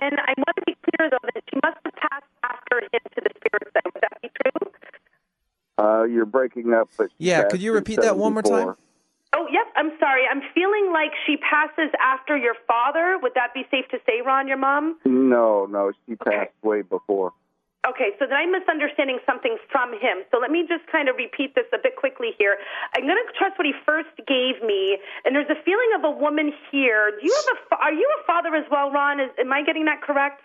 And 0.00 0.16
I 0.16 0.32
want 0.40 0.56
to 0.56 0.64
be 0.64 0.76
clear, 0.80 1.12
though, 1.12 1.20
that 1.20 1.44
she 1.44 1.60
must 1.60 1.76
have 1.84 1.92
passed 2.00 2.32
after 2.40 2.80
him 2.80 3.04
to 3.04 3.20
the 3.20 3.32
spirit 3.36 3.68
side. 3.76 3.92
Would 3.92 4.00
that 4.00 4.16
be 4.24 4.30
true? 4.32 4.72
Uh, 5.76 6.04
you're 6.04 6.24
breaking 6.24 6.72
up, 6.72 6.88
but 6.96 7.12
she 7.12 7.28
Yeah, 7.28 7.44
could 7.44 7.60
you 7.60 7.74
repeat 7.74 8.00
that 8.00 8.16
one 8.16 8.32
more 8.32 8.42
time? 8.42 8.76
Oh, 9.36 9.46
yep. 9.52 9.68
I'm 9.76 9.92
sorry. 10.00 10.24
I'm 10.24 10.40
feeling 10.54 10.90
like 10.92 11.12
she 11.26 11.36
passes 11.36 11.92
after 12.00 12.36
your 12.36 12.54
father. 12.66 13.18
Would 13.20 13.32
that 13.34 13.52
be 13.52 13.64
safe 13.70 13.88
to 13.90 13.98
say, 14.06 14.24
Ron, 14.24 14.48
your 14.48 14.56
mom? 14.56 14.96
No, 15.04 15.66
no, 15.66 15.92
she 16.06 16.16
passed 16.16 16.56
way 16.62 16.80
before. 16.80 17.32
Okay, 17.82 18.14
so 18.18 18.30
then 18.30 18.38
I'm 18.38 18.52
misunderstanding 18.52 19.18
something 19.26 19.58
from 19.70 19.90
him. 19.90 20.22
So 20.30 20.38
let 20.38 20.54
me 20.54 20.62
just 20.68 20.86
kind 20.86 21.08
of 21.08 21.16
repeat 21.16 21.56
this 21.56 21.66
a 21.74 21.82
bit 21.82 21.96
quickly 21.96 22.30
here. 22.38 22.56
I'm 22.94 23.02
going 23.02 23.18
to 23.18 23.26
trust 23.34 23.58
what 23.58 23.66
he 23.66 23.74
first 23.84 24.14
gave 24.22 24.62
me, 24.62 24.98
and 25.24 25.34
there's 25.34 25.50
a 25.50 25.58
feeling 25.66 25.90
of 25.98 26.04
a 26.06 26.10
woman 26.10 26.52
here. 26.70 27.10
Do 27.10 27.26
you 27.26 27.34
have 27.34 27.58
a? 27.58 27.82
Are 27.82 27.92
you 27.92 28.06
a 28.22 28.26
father 28.26 28.54
as 28.54 28.70
well, 28.70 28.92
Ron? 28.92 29.18
Is, 29.18 29.30
am 29.38 29.52
I 29.52 29.64
getting 29.64 29.86
that 29.86 30.00
correct? 30.00 30.42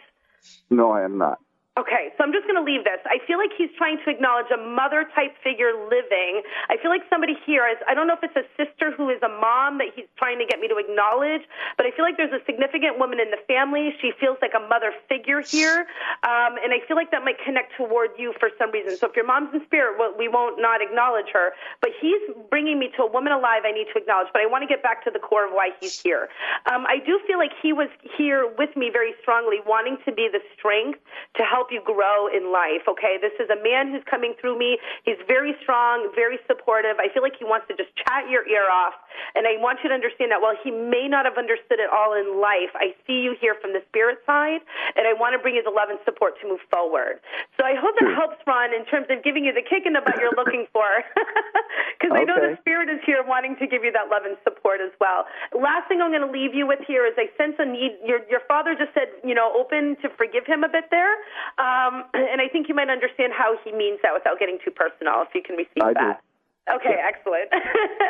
No, 0.72 0.90
I 0.90 1.04
am 1.04 1.20
not. 1.20 1.38
Okay, 1.78 2.10
so 2.18 2.26
I'm 2.26 2.34
just 2.34 2.50
going 2.50 2.58
to 2.58 2.66
leave 2.66 2.90
this. 2.90 2.98
I 3.06 3.22
feel 3.30 3.38
like 3.38 3.54
he's 3.54 3.70
trying 3.78 4.02
to 4.02 4.10
acknowledge 4.10 4.50
a 4.50 4.58
mother 4.58 5.06
type 5.14 5.38
figure 5.46 5.78
living. 5.78 6.42
I 6.74 6.82
feel 6.82 6.90
like 6.90 7.06
somebody 7.06 7.38
here 7.46 7.70
is, 7.70 7.78
I 7.86 7.94
don't 7.94 8.10
know 8.10 8.18
if 8.18 8.26
it's 8.26 8.34
a 8.34 8.50
sister 8.58 8.90
who 8.90 9.14
is 9.14 9.22
a 9.22 9.30
mom 9.30 9.78
that 9.78 9.94
he's 9.94 10.10
trying 10.18 10.42
to 10.42 10.48
get 10.50 10.58
me 10.58 10.66
to 10.74 10.82
acknowledge, 10.82 11.46
but 11.78 11.86
I 11.86 11.94
feel 11.94 12.02
like 12.02 12.18
there's 12.18 12.34
a 12.34 12.42
significant 12.50 12.98
woman 12.98 13.22
in 13.22 13.30
the 13.30 13.38
family. 13.46 13.94
She 14.02 14.10
feels 14.18 14.42
like 14.42 14.58
a 14.58 14.64
mother 14.66 14.90
figure 15.06 15.46
here, 15.46 15.86
um, 16.26 16.58
and 16.58 16.74
I 16.74 16.82
feel 16.90 16.98
like 16.98 17.14
that 17.14 17.22
might 17.22 17.38
connect 17.46 17.78
toward 17.78 18.18
you 18.18 18.34
for 18.42 18.50
some 18.58 18.74
reason. 18.74 18.98
So 18.98 19.06
if 19.06 19.14
your 19.14 19.30
mom's 19.30 19.54
in 19.54 19.62
spirit, 19.70 20.02
well, 20.02 20.18
we 20.18 20.26
won't 20.26 20.58
not 20.58 20.82
acknowledge 20.82 21.30
her, 21.38 21.54
but 21.86 21.94
he's 22.02 22.26
bringing 22.50 22.82
me 22.82 22.90
to 22.98 23.06
a 23.06 23.10
woman 23.12 23.38
alive 23.38 23.70
I 23.70 23.72
need 23.72 23.86
to 23.94 24.02
acknowledge, 24.02 24.34
but 24.34 24.42
I 24.42 24.50
want 24.50 24.66
to 24.66 24.68
get 24.68 24.82
back 24.82 25.06
to 25.06 25.14
the 25.14 25.22
core 25.22 25.46
of 25.46 25.54
why 25.54 25.78
he's 25.78 26.02
here. 26.02 26.34
Um, 26.66 26.90
I 26.90 26.98
do 27.06 27.22
feel 27.30 27.38
like 27.38 27.54
he 27.62 27.70
was 27.70 27.94
here 28.18 28.50
with 28.58 28.74
me 28.74 28.90
very 28.90 29.14
strongly, 29.22 29.62
wanting 29.62 30.02
to 30.06 30.12
be 30.12 30.26
the 30.26 30.42
strength 30.58 30.98
to 31.38 31.46
help 31.46 31.67
you 31.72 31.82
grow 31.84 32.28
in 32.28 32.52
life. 32.52 32.88
Okay, 32.88 33.18
this 33.20 33.34
is 33.40 33.50
a 33.50 33.60
man 33.62 33.92
who's 33.92 34.04
coming 34.10 34.34
through 34.40 34.58
me. 34.58 34.78
He's 35.04 35.20
very 35.28 35.56
strong, 35.62 36.12
very 36.16 36.40
supportive. 36.48 36.98
I 37.00 37.12
feel 37.14 37.24
like 37.24 37.36
he 37.38 37.46
wants 37.46 37.68
to 37.70 37.76
just 37.76 37.94
chat 37.96 38.30
your 38.30 38.48
ear 38.48 38.70
off, 38.70 38.96
and 39.36 39.46
I 39.46 39.60
want 39.60 39.80
you 39.84 39.90
to 39.90 39.96
understand 39.96 40.32
that 40.32 40.42
while 40.42 40.56
he 40.64 40.72
may 40.72 41.08
not 41.08 41.26
have 41.26 41.38
understood 41.38 41.80
it 41.80 41.90
all 41.90 42.14
in 42.14 42.40
life, 42.42 42.72
I 42.76 42.96
see 43.06 43.22
you 43.22 43.36
here 43.40 43.56
from 43.60 43.74
the 43.74 43.82
spirit 43.90 44.20
side, 44.26 44.62
and 44.96 45.08
I 45.08 45.14
want 45.14 45.34
to 45.34 45.40
bring 45.40 45.56
you 45.56 45.64
the 45.64 45.74
love 45.74 45.90
and 45.90 46.00
support 46.06 46.40
to 46.42 46.48
move 46.48 46.62
forward. 46.72 47.20
So 47.58 47.66
I 47.66 47.76
hope 47.76 47.96
that 48.00 48.14
helps, 48.14 48.38
Ron, 48.46 48.74
in 48.74 48.86
terms 48.86 49.08
of 49.10 49.24
giving 49.24 49.46
you 49.46 49.54
the 49.54 49.66
kick 49.66 49.86
in 49.86 49.94
the 49.94 50.02
butt 50.02 50.18
you're 50.20 50.36
looking 50.38 50.68
for, 50.72 51.04
because 51.98 52.14
I 52.14 52.24
know 52.24 52.38
the 52.38 52.58
spirit 52.62 52.90
is 52.90 53.02
here 53.06 53.24
wanting 53.26 53.58
to 53.58 53.66
give 53.68 53.84
you 53.84 53.92
that 53.92 54.10
love 54.10 54.24
and 54.26 54.38
support 54.44 54.80
as 54.82 54.94
well. 55.02 55.26
Last 55.52 55.88
thing 55.88 56.02
I'm 56.02 56.12
going 56.12 56.26
to 56.26 56.32
leave 56.32 56.54
you 56.54 56.68
with 56.68 56.80
here 56.86 57.06
is 57.06 57.14
I 57.18 57.30
sense 57.38 57.56
a 57.60 57.66
need. 57.66 57.98
Your 58.06 58.22
your 58.30 58.42
father 58.48 58.76
just 58.76 58.94
said, 58.94 59.10
you 59.24 59.34
know, 59.34 59.52
open 59.56 59.98
to 60.02 60.10
forgive 60.18 60.46
him 60.46 60.64
a 60.64 60.70
bit 60.70 60.90
there, 60.92 61.14
um, 61.58 62.06
and 62.14 62.42
I 62.42 62.48
think 62.52 62.70
you 62.70 62.76
might 62.76 62.90
understand 62.90 63.34
how 63.34 63.58
he 63.64 63.72
means 63.72 64.00
that 64.04 64.14
without 64.14 64.40
getting 64.40 64.60
too 64.64 64.72
personal. 64.72 65.26
If 65.28 65.34
you 65.36 65.42
can 65.42 65.56
receive 65.56 65.84
I 65.84 65.94
do. 65.94 66.00
that. 66.00 66.22
Okay, 66.68 67.00
excellent. 67.00 67.48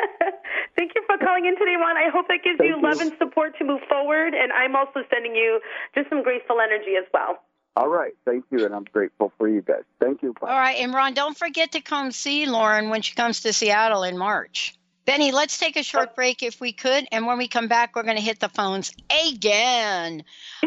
Thank 0.76 0.92
you 0.96 1.02
for 1.06 1.16
calling 1.18 1.46
in 1.46 1.56
today, 1.56 1.76
Ron. 1.78 1.96
I 1.96 2.10
hope 2.10 2.26
that 2.26 2.42
gives 2.42 2.58
Thank 2.58 2.70
you 2.70 2.76
you. 2.76 2.82
love 2.82 2.98
and 2.98 3.12
support 3.16 3.56
to 3.58 3.64
move 3.64 3.80
forward, 3.88 4.34
and 4.34 4.52
I'm 4.52 4.74
also 4.74 5.06
sending 5.14 5.36
you 5.36 5.60
just 5.94 6.08
some 6.08 6.24
graceful 6.24 6.58
energy 6.60 6.96
as 6.98 7.06
well. 7.14 7.38
All 7.76 7.88
right. 7.88 8.14
Thank 8.24 8.46
you, 8.50 8.64
and 8.64 8.74
I'm 8.74 8.84
grateful 8.84 9.32
for 9.38 9.48
you 9.48 9.62
guys. 9.62 9.84
Thank 10.00 10.22
you. 10.22 10.34
Bye. 10.40 10.50
All 10.50 10.58
right, 10.58 10.76
and 10.78 10.92
Ron, 10.92 11.14
don't 11.14 11.38
forget 11.38 11.72
to 11.72 11.80
come 11.80 12.10
see 12.10 12.46
Lauren 12.46 12.88
when 12.90 13.02
she 13.02 13.14
comes 13.14 13.42
to 13.42 13.52
Seattle 13.52 14.02
in 14.02 14.18
March. 14.18 14.74
Benny, 15.08 15.32
let's 15.32 15.56
take 15.56 15.76
a 15.76 15.82
short 15.82 16.14
break 16.14 16.42
if 16.42 16.60
we 16.60 16.72
could. 16.72 17.06
And 17.10 17.26
when 17.26 17.38
we 17.38 17.48
come 17.48 17.66
back, 17.66 17.96
we're 17.96 18.02
going 18.02 18.18
to 18.18 18.22
hit 18.22 18.40
the 18.40 18.50
phones 18.50 18.92
again. 19.26 20.22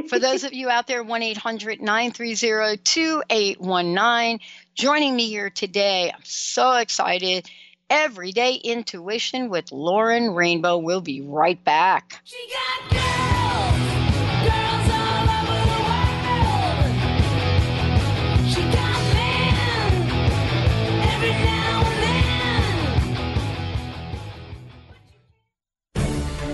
For 0.09 0.17
those 0.17 0.43
of 0.43 0.51
you 0.51 0.67
out 0.67 0.87
there, 0.87 1.03
1 1.03 1.21
800 1.21 1.79
930 1.79 2.77
2819. 2.77 4.39
Joining 4.73 5.15
me 5.15 5.27
here 5.27 5.51
today, 5.51 6.09
I'm 6.11 6.23
so 6.23 6.71
excited. 6.71 7.47
Everyday 7.87 8.55
Intuition 8.55 9.49
with 9.49 9.71
Lauren 9.71 10.33
Rainbow. 10.33 10.79
We'll 10.79 11.01
be 11.01 11.21
right 11.21 11.63
back. 11.63 12.23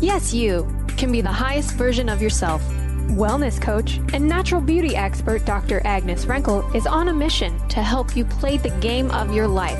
yes, 0.00 0.34
you, 0.34 0.66
can 0.96 1.12
be 1.12 1.20
the 1.20 1.28
highest 1.28 1.74
version 1.74 2.08
of 2.08 2.22
yourself. 2.22 2.62
Wellness 3.08 3.60
coach 3.60 3.98
and 4.12 4.28
natural 4.28 4.60
beauty 4.60 4.96
expert 4.96 5.44
Dr. 5.44 5.80
Agnes 5.84 6.24
Renkel 6.24 6.74
is 6.74 6.86
on 6.86 7.08
a 7.08 7.12
mission 7.12 7.56
to 7.68 7.82
help 7.82 8.16
you 8.16 8.24
play 8.24 8.56
the 8.56 8.70
game 8.80 9.10
of 9.12 9.34
your 9.34 9.46
life. 9.46 9.78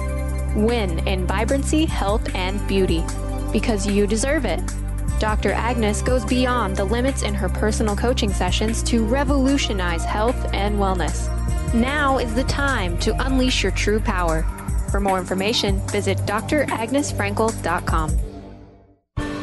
Win 0.54 1.06
in 1.08 1.26
vibrancy, 1.26 1.84
health, 1.84 2.34
and 2.34 2.66
beauty. 2.68 3.02
Because 3.52 3.86
you 3.86 4.06
deserve 4.06 4.44
it. 4.44 4.60
Dr. 5.18 5.52
Agnes 5.52 6.02
goes 6.02 6.24
beyond 6.24 6.76
the 6.76 6.84
limits 6.84 7.22
in 7.22 7.34
her 7.34 7.48
personal 7.48 7.96
coaching 7.96 8.32
sessions 8.32 8.82
to 8.84 9.04
revolutionize 9.04 10.04
health 10.04 10.36
and 10.52 10.78
wellness. 10.78 11.32
Now 11.74 12.18
is 12.18 12.34
the 12.34 12.44
time 12.44 12.98
to 12.98 13.26
unleash 13.26 13.62
your 13.62 13.72
true 13.72 14.00
power. 14.00 14.42
For 14.90 15.00
more 15.00 15.18
information, 15.18 15.80
visit 15.88 16.18
dragnesfrankel.com. 16.18 18.25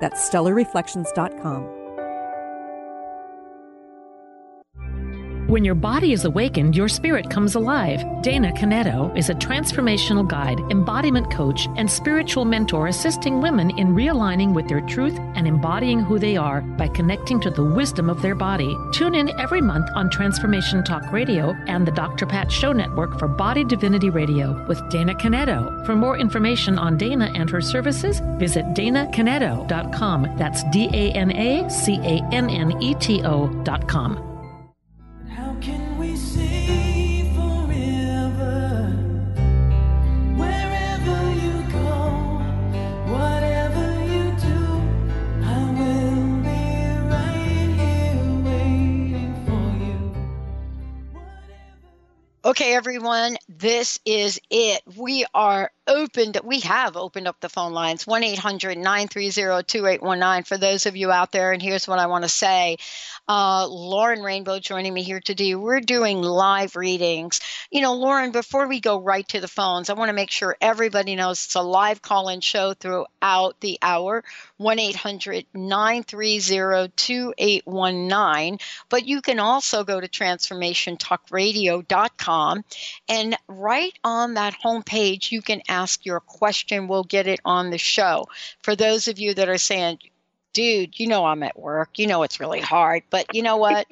That's 0.00 0.28
stellarreflections.com. 0.28 1.79
When 5.50 5.64
your 5.64 5.74
body 5.74 6.12
is 6.12 6.24
awakened, 6.24 6.76
your 6.76 6.86
spirit 6.86 7.28
comes 7.28 7.56
alive. 7.56 8.04
Dana 8.22 8.52
Canneto 8.52 9.12
is 9.18 9.30
a 9.30 9.34
transformational 9.34 10.24
guide, 10.24 10.60
embodiment 10.70 11.28
coach, 11.28 11.66
and 11.76 11.90
spiritual 11.90 12.44
mentor 12.44 12.86
assisting 12.86 13.40
women 13.40 13.76
in 13.76 13.88
realigning 13.88 14.54
with 14.54 14.68
their 14.68 14.80
truth 14.82 15.18
and 15.34 15.48
embodying 15.48 15.98
who 15.98 16.20
they 16.20 16.36
are 16.36 16.60
by 16.60 16.86
connecting 16.86 17.40
to 17.40 17.50
the 17.50 17.64
wisdom 17.64 18.08
of 18.08 18.22
their 18.22 18.36
body. 18.36 18.76
Tune 18.92 19.16
in 19.16 19.36
every 19.40 19.60
month 19.60 19.88
on 19.96 20.08
Transformation 20.08 20.84
Talk 20.84 21.10
Radio 21.10 21.52
and 21.66 21.84
the 21.84 21.90
Dr. 21.90 22.26
Pat 22.26 22.52
Show 22.52 22.70
Network 22.72 23.18
for 23.18 23.26
Body 23.26 23.64
Divinity 23.64 24.08
Radio 24.08 24.64
with 24.68 24.80
Dana 24.88 25.16
Canneto. 25.16 25.84
For 25.84 25.96
more 25.96 26.16
information 26.16 26.78
on 26.78 26.96
Dana 26.96 27.28
and 27.34 27.50
her 27.50 27.60
services, 27.60 28.20
visit 28.38 28.64
danacanneto.com. 28.66 30.36
That's 30.38 30.62
D 30.70 30.88
A 30.92 31.10
N 31.10 31.32
A 31.32 31.68
C 31.68 31.96
A 32.04 32.22
N 32.30 32.48
N 32.48 32.80
E 32.80 32.94
T 32.94 33.24
O.com. 33.24 34.29
Okay, 52.42 52.74
everyone, 52.74 53.36
this 53.50 54.00
is 54.06 54.40
it. 54.48 54.80
We 54.96 55.26
are 55.34 55.70
opened, 55.86 56.40
we 56.42 56.60
have 56.60 56.96
opened 56.96 57.28
up 57.28 57.38
the 57.38 57.50
phone 57.50 57.74
lines 57.74 58.06
1 58.06 58.22
800 58.22 58.78
930 58.78 59.62
2819 59.64 60.44
for 60.44 60.56
those 60.56 60.86
of 60.86 60.96
you 60.96 61.12
out 61.12 61.32
there. 61.32 61.52
And 61.52 61.60
here's 61.60 61.86
what 61.86 61.98
I 61.98 62.06
want 62.06 62.24
to 62.24 62.30
say 62.30 62.78
uh, 63.28 63.66
Lauren 63.68 64.22
Rainbow 64.22 64.58
joining 64.58 64.94
me 64.94 65.02
here 65.02 65.20
today. 65.20 65.54
We're 65.54 65.80
doing 65.80 66.22
live 66.22 66.76
readings. 66.76 67.40
You 67.70 67.82
know, 67.82 67.94
Lauren, 67.94 68.32
before 68.32 68.68
we 68.68 68.80
go 68.80 68.98
right 68.98 69.28
to 69.28 69.40
the 69.40 69.46
phones, 69.46 69.90
I 69.90 69.92
want 69.92 70.08
to 70.08 70.14
make 70.14 70.30
sure 70.30 70.56
everybody 70.62 71.16
knows 71.16 71.44
it's 71.44 71.56
a 71.56 71.62
live 71.62 72.00
call 72.00 72.30
in 72.30 72.40
show 72.40 72.72
throughout 72.72 73.60
the 73.60 73.78
hour 73.82 74.24
1 74.56 74.78
800 74.78 75.44
930 75.52 76.90
2819. 76.96 78.58
But 78.88 79.06
you 79.06 79.20
can 79.20 79.40
also 79.40 79.84
go 79.84 80.00
to 80.00 80.08
transformationtalkradio.com 80.08 82.29
and 83.08 83.36
right 83.48 83.98
on 84.04 84.34
that 84.34 84.56
homepage, 84.64 85.30
you 85.30 85.42
can 85.42 85.62
ask 85.68 86.06
your 86.06 86.20
question. 86.20 86.88
We'll 86.88 87.04
get 87.04 87.26
it 87.26 87.40
on 87.44 87.70
the 87.70 87.78
show. 87.78 88.26
For 88.62 88.76
those 88.76 89.08
of 89.08 89.18
you 89.18 89.34
that 89.34 89.48
are 89.48 89.58
saying, 89.58 89.98
dude, 90.52 90.98
you 90.98 91.06
know 91.06 91.24
I'm 91.24 91.42
at 91.42 91.58
work, 91.58 91.98
you 91.98 92.06
know 92.06 92.22
it's 92.22 92.40
really 92.40 92.60
hard, 92.60 93.02
but 93.10 93.34
you 93.34 93.42
know 93.42 93.56
what? 93.56 93.86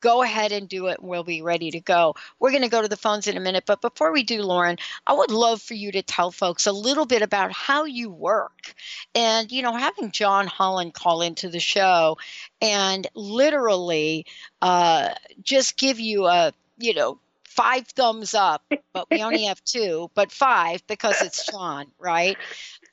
Go 0.00 0.22
ahead 0.22 0.50
and 0.50 0.68
do 0.68 0.88
it, 0.88 0.98
and 0.98 1.08
we'll 1.08 1.22
be 1.22 1.42
ready 1.42 1.70
to 1.70 1.80
go. 1.80 2.16
We're 2.40 2.50
going 2.50 2.64
to 2.64 2.68
go 2.68 2.82
to 2.82 2.88
the 2.88 2.96
phones 2.96 3.28
in 3.28 3.36
a 3.36 3.40
minute, 3.40 3.62
but 3.66 3.80
before 3.80 4.10
we 4.10 4.24
do, 4.24 4.42
Lauren, 4.42 4.78
I 5.06 5.12
would 5.12 5.30
love 5.30 5.62
for 5.62 5.74
you 5.74 5.92
to 5.92 6.02
tell 6.02 6.32
folks 6.32 6.66
a 6.66 6.72
little 6.72 7.06
bit 7.06 7.22
about 7.22 7.52
how 7.52 7.84
you 7.84 8.10
work. 8.10 8.74
And, 9.14 9.52
you 9.52 9.62
know, 9.62 9.76
having 9.76 10.10
John 10.10 10.48
Holland 10.48 10.92
call 10.92 11.22
into 11.22 11.48
the 11.48 11.60
show 11.60 12.18
and 12.60 13.06
literally 13.14 14.26
uh, 14.60 15.10
just 15.40 15.76
give 15.76 16.00
you 16.00 16.26
a, 16.26 16.52
you 16.78 16.94
know, 16.94 17.20
five 17.54 17.86
thumbs 17.88 18.34
up, 18.34 18.62
but 18.92 19.06
we 19.10 19.22
only 19.22 19.44
have 19.44 19.62
two, 19.64 20.10
but 20.14 20.32
five 20.32 20.86
because 20.86 21.20
it's 21.20 21.44
Sean, 21.44 21.86
right? 21.98 22.36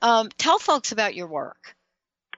Um, 0.02 0.28
tell 0.36 0.58
folks 0.58 0.92
about 0.92 1.14
your 1.14 1.26
work. 1.26 1.74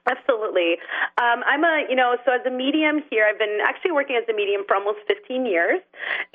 Absolutely. 0.03 0.75
Um, 1.15 1.47
I'm 1.47 1.63
a, 1.63 1.87
you 1.87 1.95
know, 1.95 2.17
so 2.25 2.35
as 2.35 2.43
a 2.45 2.51
medium 2.51 2.99
here, 3.09 3.23
I've 3.23 3.39
been 3.39 3.59
actually 3.63 3.95
working 3.95 4.19
as 4.19 4.27
a 4.27 4.35
medium 4.35 4.67
for 4.67 4.75
almost 4.75 4.99
15 5.07 5.45
years. 5.45 5.79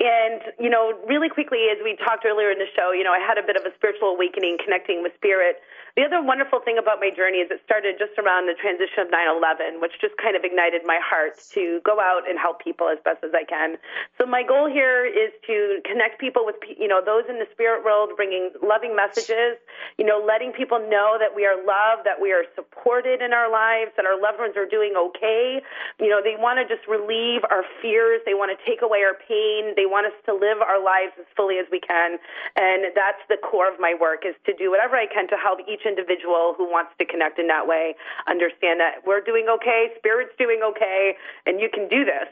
And, 0.01 0.41
you 0.57 0.69
know, 0.69 0.97
really 1.05 1.29
quickly, 1.29 1.69
as 1.69 1.77
we 1.83 1.93
talked 2.01 2.25
earlier 2.25 2.49
in 2.49 2.57
the 2.57 2.65
show, 2.75 2.91
you 2.91 3.03
know, 3.03 3.13
I 3.13 3.21
had 3.21 3.37
a 3.37 3.45
bit 3.45 3.55
of 3.55 3.69
a 3.69 3.73
spiritual 3.77 4.09
awakening 4.09 4.57
connecting 4.57 5.03
with 5.03 5.13
spirit. 5.21 5.61
The 5.99 6.05
other 6.05 6.21
wonderful 6.21 6.61
thing 6.63 6.77
about 6.79 6.97
my 7.03 7.09
journey 7.13 7.45
is 7.45 7.51
it 7.51 7.61
started 7.65 7.99
just 7.99 8.17
around 8.17 8.47
the 8.47 8.55
transition 8.55 9.05
of 9.05 9.11
9 9.11 9.19
11, 9.19 9.81
which 9.81 9.99
just 10.01 10.15
kind 10.17 10.33
of 10.33 10.47
ignited 10.47 10.81
my 10.85 10.97
heart 11.01 11.37
to 11.53 11.81
go 11.83 11.99
out 11.99 12.23
and 12.23 12.39
help 12.39 12.63
people 12.63 12.89
as 12.89 12.97
best 13.03 13.21
as 13.21 13.35
I 13.35 13.43
can. 13.43 13.75
So, 14.17 14.25
my 14.25 14.41
goal 14.41 14.71
here 14.71 15.05
is 15.05 15.35
to 15.45 15.83
connect 15.83 16.21
people 16.21 16.45
with, 16.45 16.55
you 16.65 16.87
know, 16.87 17.03
those 17.03 17.27
in 17.27 17.37
the 17.37 17.49
spirit 17.51 17.83
world, 17.83 18.15
bringing 18.15 18.55
loving 18.63 18.95
messages, 18.95 19.59
you 19.97 20.05
know, 20.05 20.23
letting 20.23 20.53
people 20.53 20.79
know 20.79 21.17
that 21.19 21.35
we 21.35 21.45
are 21.45 21.57
loved, 21.57 22.07
that 22.07 22.21
we 22.21 22.31
are 22.31 22.47
supported 22.55 23.19
in 23.21 23.33
our 23.33 23.51
lives, 23.51 23.58
that 23.97 24.05
our 24.05 24.19
loved 24.19 24.39
ones 24.39 24.55
are 24.55 24.65
doing 24.65 24.93
okay. 24.95 25.61
You 25.99 26.09
know, 26.09 26.21
they 26.23 26.35
want 26.39 26.59
to 26.59 26.65
just 26.65 26.87
relieve 26.87 27.43
our 27.49 27.63
fears, 27.81 28.21
they 28.25 28.33
want 28.33 28.55
to 28.55 28.59
take 28.63 28.81
away 28.81 29.03
our 29.03 29.15
pain, 29.15 29.75
they 29.75 29.85
want 29.85 30.07
us 30.07 30.17
to 30.25 30.33
live 30.33 30.63
our 30.63 30.79
lives 30.79 31.13
as 31.19 31.27
fully 31.35 31.59
as 31.59 31.67
we 31.71 31.79
can. 31.79 32.17
And 32.55 32.91
that's 32.95 33.21
the 33.27 33.37
core 33.37 33.67
of 33.71 33.79
my 33.79 33.93
work 33.93 34.23
is 34.23 34.35
to 34.45 34.53
do 34.55 34.71
whatever 34.71 34.95
I 34.95 35.07
can 35.07 35.27
to 35.29 35.37
help 35.37 35.59
each 35.67 35.85
individual 35.85 36.55
who 36.55 36.69
wants 36.69 36.91
to 36.99 37.05
connect 37.05 37.39
in 37.39 37.47
that 37.47 37.67
way 37.67 37.95
understand 38.27 38.79
that 38.79 39.05
we're 39.05 39.21
doing 39.21 39.47
okay, 39.49 39.87
spirit's 39.97 40.33
doing 40.37 40.61
okay, 40.63 41.15
and 41.45 41.59
you 41.59 41.69
can 41.71 41.87
do 41.87 42.05
this. 42.05 42.27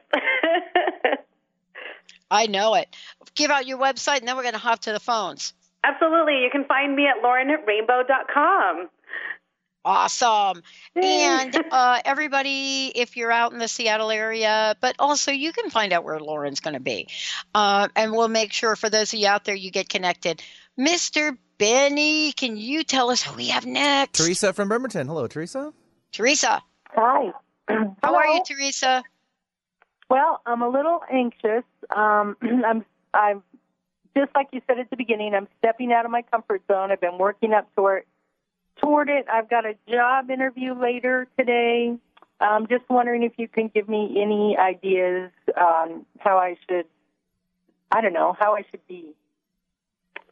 I 2.31 2.47
know 2.47 2.75
it. 2.75 2.87
Give 3.35 3.51
out 3.51 3.67
your 3.67 3.77
website, 3.77 4.19
and 4.19 4.27
then 4.27 4.35
we're 4.35 4.43
going 4.43 4.53
to 4.53 4.59
hop 4.59 4.81
to 4.81 4.91
the 4.91 4.99
phones. 4.99 5.53
Absolutely. 5.83 6.41
You 6.43 6.49
can 6.51 6.65
find 6.65 6.95
me 6.95 7.07
at 7.07 7.23
laurenrainbow.com. 7.23 8.89
Awesome. 9.85 10.61
And 10.95 11.55
uh, 11.71 12.01
everybody, 12.03 12.91
if 12.93 13.15
you're 13.15 13.31
out 13.31 13.53
in 13.53 13.59
the 13.59 13.67
Seattle 13.67 14.11
area, 14.11 14.75
but 14.81 14.95
also 14.99 15.31
you 15.31 15.53
can 15.53 15.69
find 15.69 15.93
out 15.93 16.03
where 16.03 16.19
Lauren's 16.19 16.59
going 16.59 16.73
to 16.73 16.79
be. 16.79 17.07
Uh, 17.55 17.87
and 17.95 18.11
we'll 18.11 18.27
make 18.27 18.51
sure 18.51 18.75
for 18.75 18.89
those 18.89 19.13
of 19.13 19.19
you 19.19 19.27
out 19.27 19.45
there, 19.45 19.55
you 19.55 19.71
get 19.71 19.87
connected. 19.87 20.43
Mr. 20.77 21.37
Benny, 21.57 22.33
can 22.33 22.57
you 22.57 22.83
tell 22.83 23.09
us 23.09 23.21
who 23.21 23.35
we 23.35 23.47
have 23.47 23.65
next? 23.65 24.17
Teresa 24.17 24.53
from 24.53 24.67
Bremerton. 24.67 25.07
Hello, 25.07 25.25
Teresa. 25.27 25.73
Teresa. 26.11 26.61
Hi. 26.89 27.31
How 28.03 28.15
are 28.15 28.27
you, 28.27 28.43
Teresa? 28.45 29.03
Well, 30.09 30.41
I'm 30.45 30.61
a 30.61 30.69
little 30.69 31.01
anxious. 31.11 31.63
Um, 31.95 32.37
I'm, 32.41 32.85
I'm 33.13 33.43
just 34.17 34.31
like 34.35 34.49
you 34.51 34.61
said 34.67 34.79
at 34.79 34.89
the 34.89 34.97
beginning. 34.97 35.33
I'm 35.33 35.47
stepping 35.59 35.91
out 35.93 36.05
of 36.05 36.11
my 36.11 36.23
comfort 36.23 36.61
zone. 36.67 36.91
I've 36.91 37.01
been 37.01 37.17
working 37.17 37.53
up 37.53 37.73
toward 37.75 38.03
toward 38.81 39.09
it. 39.09 39.25
I've 39.31 39.49
got 39.49 39.65
a 39.65 39.75
job 39.89 40.29
interview 40.29 40.73
later 40.79 41.27
today. 41.37 41.95
I'm 42.39 42.67
just 42.67 42.83
wondering 42.89 43.23
if 43.23 43.33
you 43.37 43.47
can 43.47 43.69
give 43.73 43.89
me 43.89 44.17
any 44.21 44.57
ideas 44.57 45.31
on 45.59 46.05
how 46.19 46.37
I 46.37 46.55
should. 46.69 46.85
I 47.91 48.01
don't 48.01 48.13
know 48.13 48.35
how 48.37 48.55
I 48.55 48.63
should 48.69 48.85
be. 48.87 49.13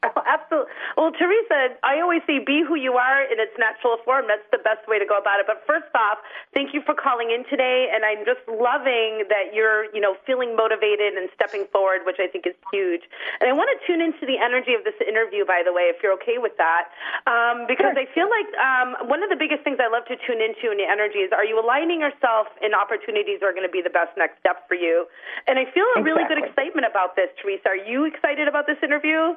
Oh, 0.06 0.22
absolutely. 0.22 0.70
Well, 0.94 1.10
Teresa, 1.10 1.74
I 1.82 1.98
always 1.98 2.22
say 2.30 2.38
be 2.38 2.62
who 2.62 2.78
you 2.78 2.94
are 2.94 3.26
in 3.26 3.42
its 3.42 3.58
natural 3.58 3.98
form. 4.06 4.30
That's 4.30 4.46
the 4.54 4.62
best 4.62 4.86
way 4.86 5.02
to 5.02 5.06
go 5.06 5.18
about 5.18 5.42
it. 5.42 5.50
But 5.50 5.66
first 5.66 5.90
off, 5.98 6.22
thank 6.54 6.78
you 6.78 6.86
for 6.86 6.94
calling 6.94 7.34
in 7.34 7.42
today, 7.50 7.90
and 7.90 8.06
I'm 8.06 8.22
just 8.22 8.46
loving 8.46 9.26
that 9.34 9.58
you're, 9.58 9.90
you 9.98 10.02
know, 10.02 10.14
feeling 10.30 10.54
motivated 10.54 11.18
and 11.18 11.26
stepping 11.34 11.66
forward, 11.74 12.06
which 12.06 12.22
I 12.22 12.30
think 12.30 12.46
is 12.46 12.54
huge. 12.70 13.02
And 13.42 13.50
I 13.50 13.54
want 13.58 13.74
to 13.74 13.78
tune 13.90 13.98
into 13.98 14.30
the 14.30 14.38
energy 14.38 14.78
of 14.78 14.86
this 14.86 14.98
interview, 15.02 15.42
by 15.42 15.66
the 15.66 15.74
way, 15.74 15.90
if 15.90 16.06
you're 16.06 16.14
okay 16.22 16.38
with 16.38 16.54
that, 16.62 16.94
um, 17.26 17.66
because 17.66 17.98
I 17.98 18.06
feel 18.14 18.30
like 18.30 18.50
um, 18.62 19.10
one 19.10 19.26
of 19.26 19.34
the 19.34 19.40
biggest 19.40 19.66
things 19.66 19.82
I 19.82 19.90
love 19.90 20.06
to 20.06 20.18
tune 20.22 20.38
into 20.38 20.70
in 20.70 20.78
the 20.78 20.86
energy 20.86 21.26
is: 21.26 21.34
Are 21.34 21.46
you 21.46 21.58
aligning 21.58 22.06
yourself 22.06 22.46
in 22.62 22.78
opportunities 22.78 23.42
that 23.42 23.50
are 23.50 23.58
going 23.58 23.66
to 23.66 23.74
be 23.74 23.82
the 23.82 23.94
best 23.94 24.14
next 24.22 24.38
step 24.38 24.70
for 24.70 24.78
you? 24.78 25.10
And 25.50 25.58
I 25.58 25.66
feel 25.74 25.90
a 25.98 26.06
really 26.06 26.30
good 26.30 26.38
excitement 26.38 26.86
about 26.86 27.18
this, 27.18 27.34
Teresa. 27.42 27.74
Are 27.74 27.80
you 27.80 28.06
excited 28.06 28.46
about 28.46 28.70
this 28.70 28.78
interview? 28.86 29.34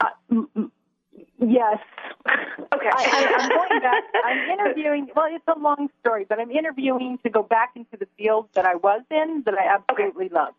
Uh, 0.00 0.06
yes. 1.38 1.78
Okay. 2.72 2.88
I, 2.92 3.36
I'm 3.40 3.48
going 3.48 3.82
back. 3.82 4.04
I'm 4.24 4.50
interviewing. 4.50 5.08
Well, 5.16 5.26
it's 5.28 5.44
a 5.48 5.58
long 5.58 5.88
story, 6.00 6.24
but 6.28 6.38
I'm 6.38 6.50
interviewing 6.52 7.18
to 7.24 7.30
go 7.30 7.42
back 7.42 7.72
into 7.74 7.96
the 7.98 8.06
field 8.16 8.48
that 8.54 8.64
I 8.64 8.76
was 8.76 9.02
in 9.10 9.42
that 9.44 9.54
I 9.54 9.74
absolutely 9.74 10.28
love. 10.28 10.54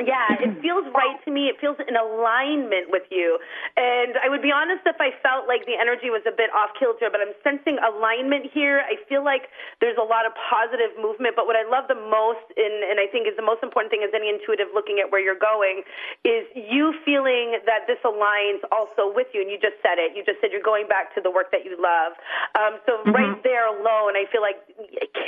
Yeah, 0.00 0.40
it 0.40 0.56
feels 0.64 0.88
right 0.94 1.18
to 1.24 1.30
me. 1.30 1.52
It 1.52 1.60
feels 1.60 1.76
in 1.82 1.96
alignment 1.96 2.88
with 2.88 3.04
you. 3.10 3.38
And 3.76 4.16
I 4.16 4.28
would 4.32 4.40
be 4.40 4.52
honest 4.52 4.86
if 4.88 4.96
I 4.96 5.12
felt 5.20 5.44
like 5.50 5.68
the 5.68 5.76
energy 5.76 6.08
was 6.08 6.24
a 6.24 6.32
bit 6.32 6.48
off 6.56 6.72
kilter, 6.78 7.12
but 7.12 7.20
I'm 7.20 7.36
sensing 7.44 7.76
alignment 7.82 8.48
here. 8.48 8.80
I 8.80 8.96
feel 9.08 9.24
like 9.24 9.52
there's 9.84 9.98
a 10.00 10.06
lot 10.06 10.24
of 10.24 10.32
positive 10.48 10.96
movement. 10.96 11.36
But 11.36 11.44
what 11.44 11.58
I 11.58 11.66
love 11.68 11.90
the 11.92 11.98
most, 11.98 12.44
in, 12.56 12.72
and 12.88 12.96
I 12.96 13.10
think 13.10 13.28
is 13.28 13.36
the 13.36 13.44
most 13.44 13.60
important 13.60 13.92
thing 13.92 14.00
as 14.06 14.14
any 14.16 14.32
intuitive 14.32 14.72
looking 14.72 15.02
at 15.02 15.12
where 15.12 15.20
you're 15.20 15.38
going, 15.38 15.84
is 16.24 16.48
you 16.56 16.96
feeling 17.04 17.60
that 17.68 17.84
this 17.84 18.00
aligns 18.06 18.64
also 18.72 19.12
with 19.12 19.28
you. 19.36 19.44
And 19.44 19.50
you 19.50 19.60
just 19.60 19.76
said 19.84 20.00
it. 20.00 20.16
You 20.16 20.24
just 20.24 20.40
said 20.40 20.54
you're 20.54 20.64
going 20.64 20.88
back 20.88 21.12
to 21.16 21.20
the 21.20 21.30
work 21.30 21.52
that 21.52 21.66
you 21.68 21.76
love. 21.76 22.16
Um, 22.56 22.80
so 22.88 23.02
right 23.12 23.36
there 23.44 23.68
alone, 23.68 24.16
I 24.16 24.24
feel 24.30 24.40
like 24.40 24.62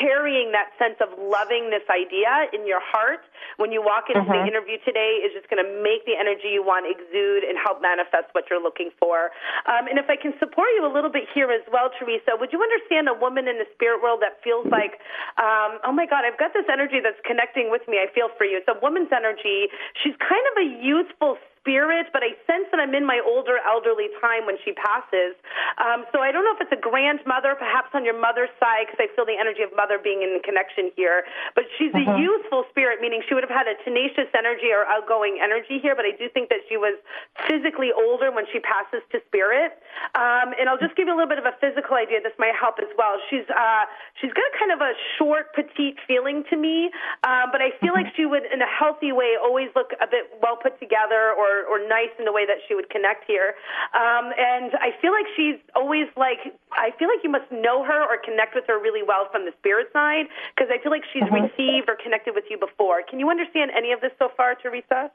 carrying 0.00 0.52
that 0.52 0.72
sense 0.78 0.96
of 1.02 1.12
loving 1.18 1.68
this 1.68 1.84
idea 1.90 2.48
in 2.52 2.66
your 2.66 2.80
heart 2.80 3.26
when 3.56 3.72
you 3.72 3.82
walk 3.82 4.08
into 4.08 4.24
the 4.24 4.53
interview 4.54 4.78
today 4.86 5.18
is 5.26 5.34
just 5.34 5.50
going 5.50 5.58
to 5.58 5.66
make 5.82 6.06
the 6.06 6.14
energy 6.14 6.54
you 6.54 6.62
want 6.62 6.86
exude 6.86 7.42
and 7.42 7.58
help 7.58 7.82
manifest 7.82 8.30
what 8.38 8.46
you're 8.46 8.62
looking 8.62 8.94
for. 9.02 9.34
Um, 9.66 9.90
and 9.90 9.98
if 9.98 10.06
I 10.06 10.14
can 10.14 10.30
support 10.38 10.70
you 10.78 10.86
a 10.86 10.92
little 10.94 11.10
bit 11.10 11.26
here 11.34 11.50
as 11.50 11.66
well, 11.74 11.90
Teresa, 11.98 12.38
would 12.38 12.54
you 12.54 12.62
understand 12.62 13.10
a 13.10 13.16
woman 13.18 13.50
in 13.50 13.58
the 13.58 13.66
spirit 13.74 13.98
world 13.98 14.22
that 14.22 14.38
feels 14.46 14.70
like, 14.70 15.02
um, 15.42 15.82
oh 15.82 15.90
my 15.90 16.06
God, 16.06 16.22
I've 16.22 16.38
got 16.38 16.54
this 16.54 16.70
energy 16.70 17.02
that's 17.02 17.18
connecting 17.26 17.74
with 17.74 17.82
me. 17.90 17.98
I 17.98 18.06
feel 18.14 18.30
for 18.38 18.46
you. 18.46 18.62
It's 18.62 18.70
a 18.70 18.78
woman's 18.78 19.10
energy. 19.10 19.66
She's 19.98 20.14
kind 20.22 20.46
of 20.54 20.62
a 20.62 20.66
youthful 20.78 21.34
spirit, 21.64 22.12
but 22.12 22.20
I 22.20 22.36
sense 22.44 22.68
that 22.68 22.76
I'm 22.76 22.92
in 22.92 23.08
my 23.08 23.24
older 23.24 23.56
elderly 23.64 24.12
time 24.20 24.44
when 24.44 24.60
she 24.60 24.76
passes. 24.76 25.32
Um, 25.80 26.04
so 26.12 26.20
I 26.20 26.28
don't 26.28 26.44
know 26.44 26.52
if 26.52 26.60
it's 26.60 26.76
a 26.76 26.78
grandmother, 26.80 27.56
perhaps 27.56 27.88
on 27.96 28.04
your 28.04 28.20
mother's 28.20 28.52
side, 28.60 28.84
because 28.84 29.00
I 29.00 29.08
feel 29.16 29.24
the 29.24 29.40
energy 29.40 29.64
of 29.64 29.72
mother 29.72 29.96
being 29.96 30.20
in 30.20 30.36
connection 30.44 30.92
here. 30.92 31.24
But 31.56 31.64
she's 31.80 31.96
a 31.96 32.04
Mhm. 32.04 32.20
youthful 32.20 32.68
spirit, 32.68 33.00
meaning 33.00 33.24
she 33.24 33.32
would 33.32 33.42
have 33.42 33.50
had 33.50 33.66
a 33.66 33.74
tenacious 33.80 34.28
energy 34.36 34.70
or 34.72 34.84
outgoing 34.84 35.40
energy 35.40 35.78
here. 35.80 35.96
But 35.96 36.04
I 36.04 36.12
do 36.12 36.28
think 36.28 36.50
that 36.52 36.60
she 36.68 36.76
was 36.76 37.00
physically 37.48 37.92
older 37.92 38.30
when 38.30 38.44
she 38.52 38.60
passes 38.60 39.02
to 39.10 39.20
spirit. 39.24 39.72
Um, 40.14 40.54
and 40.58 40.68
I'll 40.68 40.78
just 40.78 40.94
give 40.96 41.08
you 41.08 41.14
a 41.14 41.16
little 41.16 41.32
bit 41.32 41.38
of 41.38 41.46
a 41.46 41.56
physical 41.64 41.96
idea. 41.96 42.20
This 42.20 42.36
might 42.38 42.54
help 42.54 42.78
as 42.78 42.92
well. 42.98 43.18
She's 43.30 43.48
uh, 43.48 43.86
she's 44.20 44.32
got 44.32 44.52
kind 44.60 44.70
of 44.70 44.82
a 44.82 44.92
short, 45.16 45.54
petite 45.54 45.98
feeling 46.06 46.44
to 46.50 46.56
me, 46.56 46.92
um, 47.24 47.50
but 47.50 47.62
I 47.62 47.70
feel 47.80 47.94
like 47.94 48.14
she 48.14 48.26
would, 48.26 48.44
in 48.52 48.60
a 48.60 48.66
healthy 48.66 49.12
way, 49.12 49.36
always 49.40 49.70
look 49.74 49.92
a 50.00 50.06
bit 50.06 50.30
well 50.42 50.56
put 50.56 50.78
together 50.78 51.32
or 51.32 51.53
or 51.62 51.78
nice 51.86 52.10
in 52.18 52.24
the 52.26 52.34
way 52.34 52.42
that 52.42 52.58
she 52.66 52.74
would 52.74 52.90
connect 52.90 53.30
here. 53.30 53.54
Um, 53.94 54.34
and 54.34 54.74
I 54.74 54.90
feel 54.98 55.14
like 55.14 55.30
she's 55.38 55.60
always 55.78 56.10
like 56.18 56.42
I 56.74 56.90
feel 56.98 57.06
like 57.06 57.22
you 57.22 57.30
must 57.30 57.46
know 57.54 57.86
her 57.86 58.02
or 58.02 58.18
connect 58.18 58.54
with 58.58 58.66
her 58.66 58.82
really 58.82 59.06
well 59.06 59.30
from 59.30 59.46
the 59.46 59.54
spirit 59.62 59.94
side 59.94 60.26
because 60.54 60.68
I 60.72 60.82
feel 60.82 60.90
like 60.90 61.06
she's 61.12 61.26
received 61.30 61.86
or 61.86 61.94
connected 61.94 62.34
with 62.34 62.44
you 62.50 62.58
before. 62.58 63.02
Can 63.06 63.20
you 63.22 63.30
understand 63.30 63.70
any 63.70 63.92
of 63.92 64.00
this 64.00 64.12
so 64.18 64.30
far, 64.36 64.54
Teresa? 64.54 65.10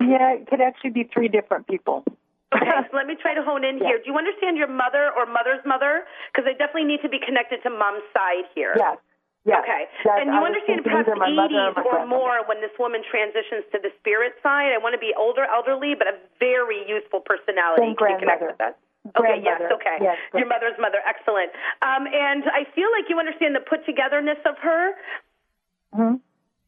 Yeah, 0.00 0.36
it 0.36 0.46
could 0.46 0.60
actually 0.60 0.90
be 0.90 1.08
three 1.08 1.28
different 1.28 1.66
people. 1.66 2.04
Okay, 2.54 2.70
so 2.90 2.92
let 2.96 3.06
me 3.06 3.16
try 3.16 3.34
to 3.34 3.42
hone 3.42 3.64
in 3.64 3.78
here. 3.78 3.98
Do 3.98 4.10
you 4.10 4.16
understand 4.18 4.56
your 4.56 4.68
mother 4.68 5.10
or 5.16 5.26
mother's 5.26 5.64
mother? 5.64 6.04
Because 6.30 6.46
I 6.46 6.52
definitely 6.52 6.84
need 6.84 7.02
to 7.02 7.08
be 7.08 7.18
connected 7.18 7.62
to 7.64 7.70
mom's 7.70 8.04
side 8.12 8.44
here. 8.54 8.74
Yes. 8.76 8.98
Yes. 9.46 9.62
Okay. 9.62 9.86
And 10.18 10.34
you 10.34 10.42
was 10.42 10.50
understand 10.50 10.82
perhaps 10.82 11.06
either 11.06 11.14
my 11.14 11.30
mother 11.30 11.70
or 11.70 11.70
80s 11.70 11.78
or 11.78 12.02
grandmother. 12.02 12.10
more 12.10 12.36
when 12.50 12.58
this 12.58 12.74
woman 12.82 13.06
transitions 13.06 13.62
to 13.70 13.78
the 13.78 13.94
spirit 14.02 14.34
side. 14.42 14.74
I 14.74 14.78
want 14.82 14.98
to 14.98 15.02
be 15.02 15.14
older, 15.14 15.46
elderly, 15.46 15.94
but 15.94 16.10
a 16.10 16.18
very 16.42 16.82
youthful 16.90 17.22
personality. 17.22 17.86
Then 17.86 17.94
Can 17.94 18.10
you 18.10 18.18
connect 18.26 18.42
with 18.42 18.58
that? 18.58 18.74
Okay, 19.14 19.38
yes, 19.38 19.62
okay. 19.70 20.02
Yes, 20.02 20.18
Your 20.34 20.50
mother's 20.50 20.74
mother, 20.82 20.98
excellent. 21.06 21.54
Um, 21.78 22.10
and 22.10 22.42
I 22.50 22.66
feel 22.74 22.90
like 22.90 23.06
you 23.06 23.22
understand 23.22 23.54
the 23.54 23.62
put 23.62 23.86
togetherness 23.86 24.42
of 24.42 24.58
her. 24.58 24.98
Mhm. 25.94 26.18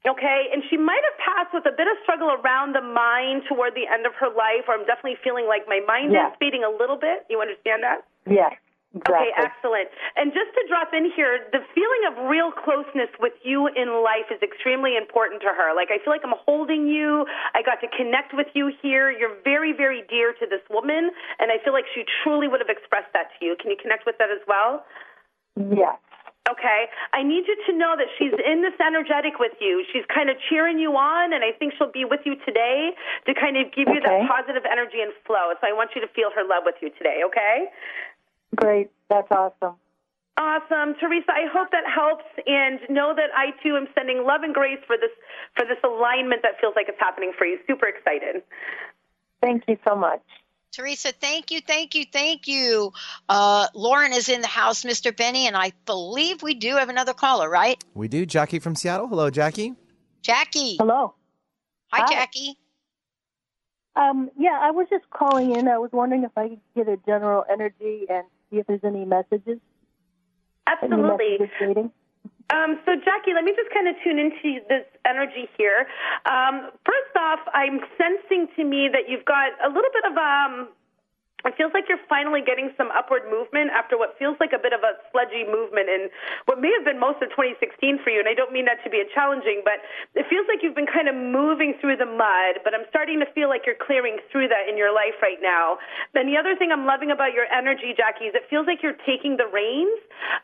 Okay, 0.06 0.48
and 0.54 0.62
she 0.70 0.76
might 0.78 1.02
have 1.02 1.18
passed 1.18 1.52
with 1.52 1.66
a 1.66 1.72
bit 1.74 1.88
of 1.90 1.98
struggle 2.06 2.30
around 2.30 2.74
the 2.78 2.80
mind 2.80 3.42
toward 3.50 3.74
the 3.74 3.88
end 3.90 4.06
of 4.06 4.14
her 4.22 4.28
life, 4.30 4.68
or 4.70 4.74
I'm 4.78 4.86
definitely 4.86 5.16
feeling 5.16 5.48
like 5.50 5.66
my 5.66 5.80
mind 5.80 6.12
Yes. 6.12 6.30
is 6.30 6.38
fading 6.38 6.62
a 6.62 6.70
little 6.70 6.94
bit. 6.96 7.26
You 7.28 7.40
understand 7.42 7.82
that? 7.82 8.04
Yes. 8.24 8.54
Okay, 8.96 9.28
excellent. 9.36 9.92
And 10.16 10.32
just 10.32 10.48
to 10.56 10.64
drop 10.64 10.96
in 10.96 11.12
here, 11.12 11.44
the 11.52 11.60
feeling 11.76 12.02
of 12.08 12.24
real 12.24 12.48
closeness 12.48 13.12
with 13.20 13.36
you 13.44 13.68
in 13.68 14.00
life 14.00 14.32
is 14.32 14.40
extremely 14.40 14.96
important 14.96 15.44
to 15.44 15.52
her. 15.52 15.76
Like, 15.76 15.92
I 15.92 16.00
feel 16.00 16.08
like 16.08 16.24
I'm 16.24 16.40
holding 16.48 16.88
you. 16.88 17.28
I 17.52 17.60
got 17.60 17.84
to 17.84 17.88
connect 17.92 18.32
with 18.32 18.48
you 18.56 18.72
here. 18.80 19.12
You're 19.12 19.36
very, 19.44 19.76
very 19.76 20.08
dear 20.08 20.32
to 20.40 20.46
this 20.48 20.64
woman, 20.72 21.12
and 21.38 21.52
I 21.52 21.60
feel 21.60 21.76
like 21.76 21.84
she 21.92 22.08
truly 22.24 22.48
would 22.48 22.64
have 22.64 22.72
expressed 22.72 23.12
that 23.12 23.28
to 23.36 23.44
you. 23.44 23.60
Can 23.60 23.70
you 23.70 23.76
connect 23.76 24.08
with 24.08 24.16
that 24.16 24.32
as 24.32 24.40
well? 24.48 24.80
Yes. 25.52 26.00
Okay. 26.48 26.88
I 27.12 27.20
need 27.20 27.44
you 27.44 27.60
to 27.68 27.76
know 27.76 27.92
that 27.92 28.08
she's 28.16 28.32
in 28.40 28.64
this 28.64 28.72
energetic 28.80 29.36
with 29.36 29.52
you. 29.60 29.84
She's 29.92 30.08
kind 30.08 30.32
of 30.32 30.40
cheering 30.48 30.80
you 30.80 30.96
on, 30.96 31.36
and 31.36 31.44
I 31.44 31.52
think 31.52 31.76
she'll 31.76 31.92
be 31.92 32.08
with 32.08 32.24
you 32.24 32.40
today 32.48 32.96
to 33.28 33.36
kind 33.36 33.60
of 33.60 33.68
give 33.76 33.92
you 33.92 34.00
that 34.00 34.24
positive 34.24 34.64
energy 34.64 35.04
and 35.04 35.12
flow. 35.28 35.52
So 35.60 35.68
I 35.68 35.76
want 35.76 35.92
you 35.92 36.00
to 36.00 36.08
feel 36.16 36.32
her 36.32 36.40
love 36.40 36.64
with 36.64 36.80
you 36.80 36.88
today, 36.96 37.20
okay? 37.28 37.68
Great. 38.56 38.90
That's 39.08 39.28
awesome. 39.30 39.76
Awesome, 40.38 40.94
Teresa. 41.00 41.32
I 41.32 41.46
hope 41.52 41.72
that 41.72 41.82
helps, 41.92 42.24
and 42.46 42.78
know 42.88 43.12
that 43.14 43.30
I 43.36 43.50
too 43.60 43.76
am 43.76 43.88
sending 43.94 44.24
love 44.24 44.42
and 44.44 44.54
grace 44.54 44.78
for 44.86 44.96
this 44.96 45.10
for 45.56 45.64
this 45.66 45.78
alignment 45.82 46.42
that 46.42 46.60
feels 46.60 46.74
like 46.76 46.86
it's 46.88 47.00
happening 47.00 47.32
for 47.36 47.44
you. 47.44 47.58
Super 47.66 47.88
excited. 47.88 48.42
Thank 49.42 49.64
you 49.66 49.76
so 49.86 49.96
much. 49.96 50.22
Teresa, 50.70 51.10
thank 51.12 51.50
you, 51.50 51.60
thank 51.60 51.94
you, 51.94 52.04
thank 52.12 52.46
you. 52.46 52.92
Uh, 53.28 53.66
Lauren 53.74 54.12
is 54.12 54.28
in 54.28 54.40
the 54.40 54.46
house, 54.46 54.84
Mr. 54.84 55.16
Benny, 55.16 55.46
and 55.46 55.56
I 55.56 55.72
believe 55.86 56.42
we 56.42 56.54
do 56.54 56.76
have 56.76 56.88
another 56.88 57.14
caller, 57.14 57.48
right? 57.48 57.82
We 57.94 58.06
do. 58.06 58.26
Jackie 58.26 58.58
from 58.58 58.76
Seattle. 58.76 59.08
Hello, 59.08 59.30
Jackie. 59.30 59.74
Jackie. 60.22 60.76
Hello. 60.78 61.14
Hi, 61.92 62.02
Hi. 62.02 62.12
Jackie. 62.12 62.58
Um, 63.96 64.30
yeah, 64.38 64.58
I 64.60 64.70
was 64.70 64.86
just 64.88 65.08
calling 65.10 65.56
in. 65.56 65.66
I 65.66 65.78
was 65.78 65.90
wondering 65.92 66.22
if 66.22 66.30
I 66.36 66.50
could 66.50 66.60
get 66.76 66.88
a 66.88 66.98
general 67.06 67.44
energy 67.50 68.06
and 68.08 68.24
see 68.50 68.58
if 68.58 68.66
there's 68.66 68.84
any 68.84 69.04
messages. 69.04 69.58
Any 70.82 70.92
Absolutely. 70.92 71.38
messages. 71.40 71.90
Um, 72.50 72.80
so, 72.86 72.96
Jackie, 72.96 73.34
let 73.34 73.44
me 73.44 73.52
just 73.54 73.68
kind 73.72 73.88
of 73.88 73.94
tune 74.02 74.18
into 74.18 74.64
this 74.68 74.84
energy 75.04 75.48
here. 75.58 75.86
Um, 76.24 76.70
first 76.84 77.12
off, 77.16 77.40
I'm 77.52 77.80
sensing 78.00 78.48
to 78.56 78.64
me 78.64 78.88
that 78.88 79.08
you've 79.08 79.24
got 79.24 79.52
a 79.64 79.68
little 79.68 79.92
bit 79.92 80.04
of 80.10 80.16
um, 80.16 80.68
it 81.46 81.54
feels 81.54 81.70
like 81.70 81.86
you're 81.86 82.02
finally 82.10 82.42
getting 82.42 82.74
some 82.74 82.90
upward 82.90 83.22
movement 83.30 83.70
after 83.70 83.94
what 83.94 84.18
feels 84.18 84.34
like 84.42 84.50
a 84.50 84.58
bit 84.58 84.74
of 84.74 84.82
a 84.82 84.98
sludgy 85.14 85.46
movement 85.46 85.86
in 85.86 86.10
what 86.50 86.58
may 86.58 86.74
have 86.74 86.82
been 86.82 86.98
most 86.98 87.22
of 87.22 87.30
2016 87.30 88.02
for 88.02 88.10
you. 88.10 88.18
And 88.18 88.26
I 88.26 88.34
don't 88.34 88.50
mean 88.50 88.66
that 88.66 88.82
to 88.82 88.90
be 88.90 88.98
a 88.98 89.06
challenging, 89.14 89.62
but 89.62 89.78
it 90.18 90.26
feels 90.26 90.50
like 90.50 90.66
you've 90.66 90.74
been 90.74 90.90
kind 90.90 91.06
of 91.06 91.14
moving 91.14 91.78
through 91.78 91.94
the 91.94 92.10
mud. 92.10 92.66
But 92.66 92.74
I'm 92.74 92.90
starting 92.90 93.22
to 93.22 93.28
feel 93.38 93.46
like 93.46 93.70
you're 93.70 93.78
clearing 93.78 94.18
through 94.34 94.50
that 94.50 94.66
in 94.66 94.74
your 94.74 94.90
life 94.90 95.14
right 95.22 95.38
now. 95.38 95.78
Then 96.10 96.26
the 96.26 96.34
other 96.34 96.58
thing 96.58 96.74
I'm 96.74 96.90
loving 96.90 97.14
about 97.14 97.30
your 97.38 97.46
energy, 97.54 97.94
Jackie, 97.94 98.26
is 98.26 98.34
it 98.34 98.50
feels 98.50 98.66
like 98.66 98.82
you're 98.82 98.98
taking 99.06 99.38
the 99.38 99.46
reins 99.46 99.94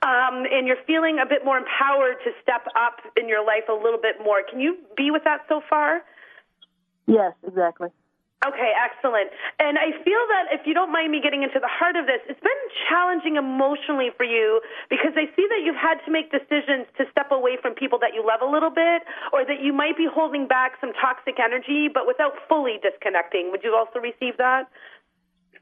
um, 0.07 0.47
and 0.47 0.63
you're 0.63 0.83
feeling 0.87 1.19
a 1.19 1.27
bit 1.27 1.43
more 1.43 1.59
empowered 1.59 2.23
to 2.23 2.31
step 2.39 2.71
up 2.79 3.03
in 3.19 3.27
your 3.27 3.43
life 3.43 3.67
a 3.67 3.75
little 3.75 3.99
bit 3.99 4.23
more. 4.23 4.47
Can 4.47 4.63
you 4.63 4.79
be 4.95 5.11
with 5.11 5.27
that 5.27 5.43
so 5.51 5.59
far? 5.67 6.07
Yes, 7.11 7.35
exactly. 7.43 7.91
Okay, 8.45 8.73
excellent. 8.77 9.33
And 9.59 9.79
I 9.81 9.97
feel 10.05 10.21
that 10.29 10.53
if 10.53 10.67
you 10.69 10.75
don't 10.75 10.93
mind 10.93 11.11
me 11.11 11.21
getting 11.25 11.43
into 11.43 11.57
the 11.59 11.71
heart 11.71 11.97
of 11.97 12.05
this, 12.05 12.21
it's 12.29 12.41
been 12.41 12.63
challenging 12.89 13.37
emotionally 13.41 14.13
for 14.17 14.25
you 14.25 14.61
because 14.93 15.17
I 15.17 15.33
see 15.33 15.49
that 15.49 15.65
you've 15.65 15.81
had 15.81 15.97
to 16.05 16.13
make 16.13 16.29
decisions 16.29 16.85
to 17.01 17.09
step 17.09 17.33
away 17.33 17.57
from 17.57 17.73
people 17.73 17.99
that 18.05 18.13
you 18.13 18.21
love 18.21 18.45
a 18.45 18.51
little 18.51 18.69
bit 18.69 19.09
or 19.33 19.49
that 19.49 19.65
you 19.65 19.73
might 19.73 19.97
be 19.97 20.05
holding 20.05 20.47
back 20.47 20.77
some 20.81 20.93
toxic 21.01 21.41
energy 21.41 21.89
but 21.89 22.07
without 22.07 22.37
fully 22.49 22.77
disconnecting. 22.85 23.49
Would 23.51 23.65
you 23.65 23.73
also 23.73 23.97
receive 23.99 24.37
that? 24.37 24.69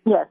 Yes. 0.04 0.26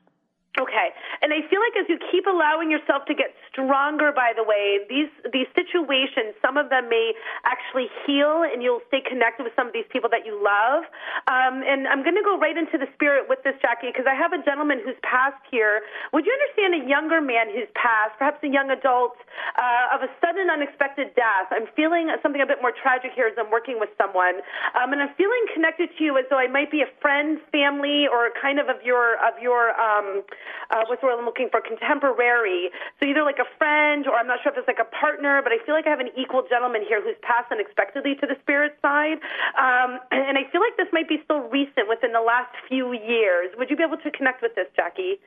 Okay. 0.59 0.91
And 1.23 1.31
I 1.31 1.47
feel 1.47 1.63
like 1.63 1.79
as 1.79 1.87
you 1.87 1.95
keep 2.11 2.27
allowing 2.27 2.67
yourself 2.67 3.07
to 3.07 3.15
get 3.15 3.31
stronger, 3.47 4.11
by 4.11 4.35
the 4.35 4.43
way, 4.43 4.83
these 4.91 5.07
these 5.31 5.47
situations, 5.55 6.35
some 6.43 6.59
of 6.59 6.67
them 6.67 6.91
may 6.91 7.15
actually 7.47 7.87
heal, 8.03 8.43
and 8.43 8.59
you'll 8.59 8.83
stay 8.91 8.99
connected 8.99 9.47
with 9.47 9.55
some 9.55 9.71
of 9.71 9.73
these 9.73 9.87
people 9.87 10.11
that 10.11 10.27
you 10.27 10.35
love. 10.35 10.83
Um, 11.31 11.63
and 11.63 11.87
I'm 11.87 12.03
going 12.03 12.19
to 12.19 12.25
go 12.25 12.35
right 12.35 12.57
into 12.59 12.75
the 12.75 12.91
spirit 12.99 13.31
with 13.31 13.39
this, 13.47 13.55
Jackie, 13.63 13.95
because 13.95 14.03
I 14.03 14.11
have 14.11 14.35
a 14.35 14.43
gentleman 14.43 14.83
who's 14.83 14.99
passed 15.07 15.39
here. 15.47 15.87
Would 16.11 16.27
you 16.27 16.35
understand 16.35 16.75
a 16.75 16.83
younger 16.83 17.23
man 17.23 17.47
who's 17.47 17.71
passed, 17.71 18.19
perhaps 18.19 18.43
a 18.43 18.51
young 18.51 18.75
adult, 18.75 19.15
uh, 19.55 19.95
of 19.95 20.03
a 20.03 20.11
sudden 20.19 20.51
unexpected 20.51 21.15
death? 21.15 21.47
I'm 21.55 21.71
feeling 21.79 22.11
something 22.19 22.43
a 22.43 22.49
bit 22.49 22.59
more 22.59 22.75
tragic 22.75 23.15
here 23.15 23.31
as 23.31 23.39
I'm 23.39 23.55
working 23.55 23.79
with 23.79 23.95
someone, 23.95 24.43
um, 24.75 24.91
and 24.91 24.99
I'm 24.99 25.15
feeling 25.15 25.47
connected 25.55 25.95
to 25.95 25.99
you 26.03 26.19
as 26.19 26.27
though 26.27 26.43
I 26.43 26.51
might 26.51 26.75
be 26.75 26.83
a 26.83 26.91
friend, 26.99 27.39
family, 27.55 28.03
or 28.11 28.35
kind 28.35 28.59
of 28.59 28.67
of 28.67 28.83
your 28.83 29.15
of 29.23 29.39
your 29.39 29.71
um, 29.79 30.27
uh, 30.69 30.83
the 30.87 30.97
word 31.03 31.17
I'm 31.17 31.25
looking 31.25 31.49
for? 31.49 31.61
Contemporary. 31.61 32.69
So 32.99 33.05
either 33.05 33.23
like 33.23 33.39
a 33.39 33.49
friend, 33.57 34.07
or 34.07 34.15
I'm 34.15 34.27
not 34.27 34.39
sure 34.43 34.51
if 34.51 34.57
it's 34.57 34.67
like 34.67 34.81
a 34.81 34.89
partner, 34.95 35.41
but 35.43 35.51
I 35.51 35.63
feel 35.65 35.75
like 35.75 35.87
I 35.87 35.91
have 35.91 35.99
an 35.99 36.13
equal 36.17 36.43
gentleman 36.47 36.81
here 36.87 37.01
who's 37.01 37.19
passed 37.21 37.51
unexpectedly 37.51 38.15
to 38.21 38.25
the 38.27 38.37
spirit 38.41 38.77
side, 38.81 39.19
um, 39.57 39.99
and 40.11 40.37
I 40.37 40.49
feel 40.51 40.61
like 40.61 40.77
this 40.77 40.89
might 40.91 41.07
be 41.07 41.21
still 41.23 41.47
recent 41.49 41.89
within 41.89 42.11
the 42.11 42.23
last 42.23 42.53
few 42.67 42.93
years. 42.93 43.51
Would 43.57 43.69
you 43.69 43.75
be 43.75 43.83
able 43.83 44.01
to 44.01 44.11
connect 44.11 44.41
with 44.41 44.55
this, 44.55 44.67
Jackie? 44.75 45.19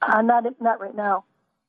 Uh, 0.00 0.22
not 0.22 0.44
not 0.60 0.80
right 0.80 0.94
now. 0.94 1.24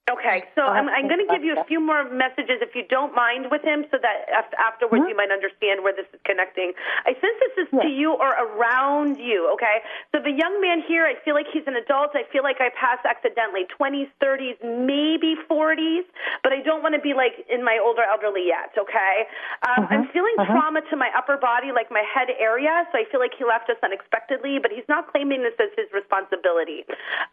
Okay, 0.10 0.50
so 0.58 0.66
I'm, 0.66 0.90
I'm 0.90 1.06
going 1.06 1.22
to 1.22 1.30
give 1.30 1.46
you 1.46 1.54
a 1.54 1.64
few 1.70 1.78
more 1.78 2.10
messages 2.10 2.66
if 2.66 2.74
you 2.74 2.82
don't 2.90 3.14
mind 3.14 3.54
with 3.54 3.62
him 3.62 3.86
so 3.94 4.02
that 4.02 4.26
af- 4.34 4.58
afterwards 4.58 5.06
you 5.06 5.14
might 5.14 5.30
understand 5.30 5.86
where 5.86 5.94
this 5.94 6.10
is 6.10 6.20
connecting. 6.26 6.74
I 7.06 7.14
sense 7.14 7.38
this 7.46 7.56
is 7.66 7.70
to 7.78 7.90
you 7.90 8.18
or 8.18 8.34
around 8.34 9.22
you, 9.22 9.46
okay? 9.54 9.86
So 10.10 10.18
the 10.18 10.34
young 10.34 10.58
man 10.58 10.82
here, 10.82 11.06
I 11.06 11.14
feel 11.22 11.38
like 11.38 11.46
he's 11.54 11.68
an 11.70 11.78
adult. 11.78 12.18
I 12.18 12.26
feel 12.34 12.42
like 12.42 12.58
I 12.58 12.74
passed 12.74 13.06
accidentally 13.06 13.70
20s, 13.70 14.10
30s, 14.18 14.58
maybe 14.66 15.38
40s, 15.46 16.10
but 16.42 16.58
I 16.58 16.66
don't 16.66 16.82
want 16.82 16.98
to 16.98 17.02
be 17.02 17.14
like 17.14 17.46
in 17.46 17.62
my 17.62 17.78
older 17.78 18.02
elderly 18.02 18.50
yet, 18.50 18.74
okay? 18.82 19.30
Um, 19.70 19.86
I'm 19.94 20.10
feeling 20.10 20.34
trauma 20.50 20.82
to 20.90 20.96
my 20.98 21.14
upper 21.14 21.38
body, 21.38 21.70
like 21.70 21.94
my 21.94 22.02
head 22.02 22.34
area, 22.42 22.90
so 22.90 22.98
I 22.98 23.06
feel 23.14 23.22
like 23.22 23.38
he 23.38 23.46
left 23.46 23.70
us 23.70 23.78
unexpectedly, 23.86 24.58
but 24.58 24.74
he's 24.74 24.88
not 24.90 25.14
claiming 25.14 25.46
this 25.46 25.54
as 25.62 25.70
his 25.78 25.86
responsibility. 25.94 26.82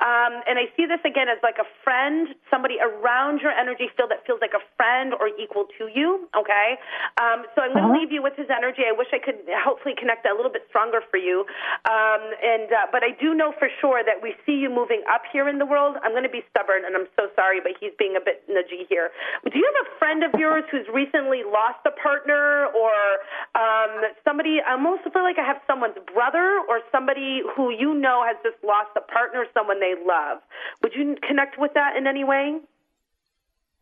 Um, 0.04 0.44
and 0.44 0.60
I 0.60 0.68
see 0.76 0.84
this 0.84 1.00
again 1.08 1.32
as 1.32 1.40
like 1.40 1.56
a 1.56 1.68
friend, 1.80 2.36
somebody 2.50 2.65
around 2.82 3.38
your 3.38 3.54
energy 3.54 3.86
field 3.94 4.10
that 4.10 4.26
feels 4.26 4.42
like 4.42 4.52
a 4.58 4.62
friend 4.74 5.14
or 5.14 5.30
equal 5.38 5.70
to 5.78 5.86
you. 5.86 6.26
Okay, 6.34 6.74
um, 7.22 7.46
so 7.54 7.62
I'm 7.62 7.70
going 7.70 7.86
to 7.86 7.94
leave 7.94 8.10
you 8.10 8.22
with 8.22 8.34
his 8.34 8.50
energy. 8.50 8.82
I 8.82 8.92
wish 8.92 9.08
I 9.14 9.22
could 9.22 9.38
hopefully 9.62 9.94
connect 9.94 10.26
that 10.26 10.34
a 10.34 10.36
little 10.36 10.50
bit 10.50 10.66
stronger 10.68 11.00
for 11.06 11.16
you. 11.16 11.46
Um, 11.86 12.22
and 12.42 12.68
uh, 12.74 12.90
but 12.90 13.06
I 13.06 13.14
do 13.14 13.32
know 13.32 13.54
for 13.54 13.70
sure 13.80 14.02
that 14.02 14.18
we 14.18 14.34
see 14.42 14.58
you 14.58 14.66
moving 14.66 15.06
up 15.06 15.22
here 15.30 15.46
in 15.46 15.62
the 15.62 15.66
world. 15.66 15.96
I'm 16.02 16.10
going 16.10 16.26
to 16.26 16.32
be 16.32 16.42
stubborn, 16.50 16.82
and 16.82 16.98
I'm 16.98 17.06
so 17.14 17.30
sorry, 17.38 17.62
but 17.62 17.78
he's 17.78 17.94
being 17.98 18.18
a 18.18 18.22
bit 18.22 18.42
nudgy 18.50 18.90
here. 18.90 19.14
Do 19.46 19.54
you 19.54 19.62
have 19.62 19.80
a 19.86 19.88
friend 20.02 20.26
of 20.26 20.34
yours 20.34 20.66
who's 20.74 20.86
recently 20.90 21.46
lost 21.46 21.86
a 21.86 21.94
partner, 21.94 22.66
or 22.74 23.22
um, 23.54 24.10
somebody? 24.26 24.58
I 24.58 24.74
almost 24.74 25.06
feel 25.06 25.22
like 25.22 25.38
I 25.38 25.46
have 25.46 25.62
someone's 25.66 25.98
brother 26.12 26.60
or 26.68 26.80
somebody 26.90 27.42
who 27.54 27.70
you 27.70 27.94
know 27.94 28.24
has 28.26 28.36
just 28.42 28.58
lost 28.64 28.90
a 28.96 29.04
partner, 29.06 29.46
someone 29.54 29.78
they 29.78 29.94
love. 29.94 30.42
Would 30.82 30.94
you 30.94 31.16
connect 31.26 31.58
with 31.58 31.72
that 31.74 31.96
in 31.96 32.06
any 32.06 32.24
way? 32.24 32.55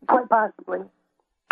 Quite 0.07 0.29
possibly. 0.29 0.79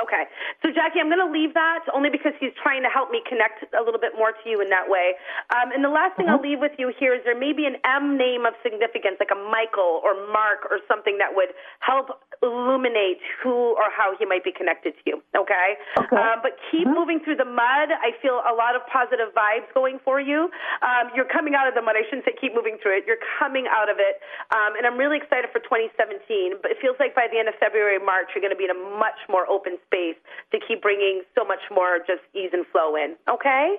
Okay. 0.02 0.26
So, 0.66 0.74
Jackie, 0.74 0.98
I'm 0.98 1.06
going 1.06 1.22
to 1.22 1.30
leave 1.30 1.54
that 1.54 1.86
only 1.94 2.10
because 2.10 2.34
he's 2.42 2.56
trying 2.58 2.82
to 2.82 2.90
help 2.90 3.14
me 3.14 3.22
connect 3.30 3.62
a 3.78 3.84
little 3.86 4.02
bit 4.02 4.18
more 4.18 4.34
to 4.34 4.46
you 4.50 4.58
in 4.58 4.74
that 4.74 4.90
way. 4.90 5.14
Um, 5.54 5.70
and 5.70 5.86
the 5.86 5.94
last 5.94 6.18
thing 6.18 6.26
I'll 6.26 6.42
leave 6.42 6.58
with 6.58 6.74
you 6.82 6.90
here 6.98 7.14
is 7.14 7.22
there 7.22 7.38
may 7.38 7.54
be 7.54 7.70
an 7.70 7.78
M 7.86 8.18
name 8.18 8.50
of 8.50 8.58
significance, 8.66 9.22
like 9.22 9.30
a 9.30 9.38
Michael 9.38 10.02
or 10.02 10.18
Mark 10.34 10.66
or 10.74 10.82
something 10.90 11.22
that 11.22 11.38
would 11.38 11.54
help 11.86 12.10
illuminate 12.42 13.22
who 13.46 13.78
or 13.78 13.94
how 13.94 14.18
he 14.18 14.26
might 14.26 14.42
be 14.42 14.50
connected 14.50 14.98
to 14.98 15.04
you. 15.06 15.16
Okay? 15.38 15.78
Um, 16.10 16.42
but 16.42 16.58
keep 16.74 16.90
moving 16.90 17.22
through 17.22 17.38
the 17.38 17.48
mud. 17.48 17.94
I 17.94 18.18
feel 18.18 18.42
a 18.42 18.54
lot 18.58 18.74
of 18.74 18.82
positive 18.90 19.30
vibes 19.38 19.70
going 19.78 20.02
for 20.02 20.18
you. 20.18 20.50
Um, 20.82 21.14
you're 21.14 21.30
coming 21.30 21.54
out 21.54 21.70
of 21.70 21.78
the 21.78 21.86
mud. 21.86 21.94
I 21.94 22.04
shouldn't 22.10 22.26
say 22.26 22.34
keep 22.34 22.58
moving 22.58 22.82
through 22.82 22.98
it. 22.98 23.06
You're 23.06 23.22
coming 23.38 23.70
out 23.70 23.94
of 23.94 24.02
it. 24.02 24.18
Um, 24.50 24.74
and 24.74 24.90
I'm 24.90 24.98
really 24.98 25.22
excited 25.22 25.54
for 25.54 25.62
2017. 25.62 26.66
But 26.66 26.74
it 26.74 26.82
feels 26.82 26.98
like 26.98 27.14
by 27.14 27.30
the 27.30 27.38
end 27.38 27.46
of 27.46 27.56
February, 27.62 28.02
March, 28.02 28.34
you're 28.34 28.42
going 28.42 28.56
to 28.56 28.60
be 28.60 28.66
in 28.66 28.74
a 28.74 28.82
much 28.98 29.22
more 29.30 29.46
open 29.46 29.78
space 29.94 30.18
to 30.52 30.60
keep 30.68 30.82
bringing 30.82 31.22
so 31.38 31.46
much 31.46 31.62
more 31.70 32.00
just 32.00 32.22
ease 32.34 32.50
and 32.54 32.66
flow 32.68 32.96
in. 32.96 33.16
Okay? 33.30 33.76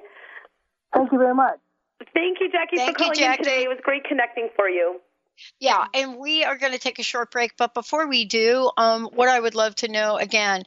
Thank 0.94 1.10
you 1.10 1.18
very 1.18 1.34
much. 1.34 1.58
Thank 2.14 2.38
you, 2.40 2.50
Jackie, 2.50 2.76
Thank 2.76 2.98
for 2.98 3.04
you, 3.04 3.10
calling 3.10 3.18
Jackie. 3.18 3.38
in 3.40 3.44
today. 3.44 3.62
It 3.64 3.68
was 3.68 3.78
great 3.82 4.04
connecting 4.04 4.48
for 4.54 4.68
you. 4.68 5.00
Yeah, 5.58 5.86
and 5.92 6.18
we 6.18 6.44
are 6.44 6.56
going 6.56 6.72
to 6.72 6.78
take 6.78 7.00
a 7.00 7.02
short 7.02 7.32
break. 7.32 7.56
But 7.56 7.74
before 7.74 8.06
we 8.06 8.24
do, 8.24 8.70
um, 8.76 9.06
what 9.14 9.28
I 9.28 9.40
would 9.40 9.56
love 9.56 9.74
to 9.76 9.88
know 9.88 10.16
again, 10.16 10.62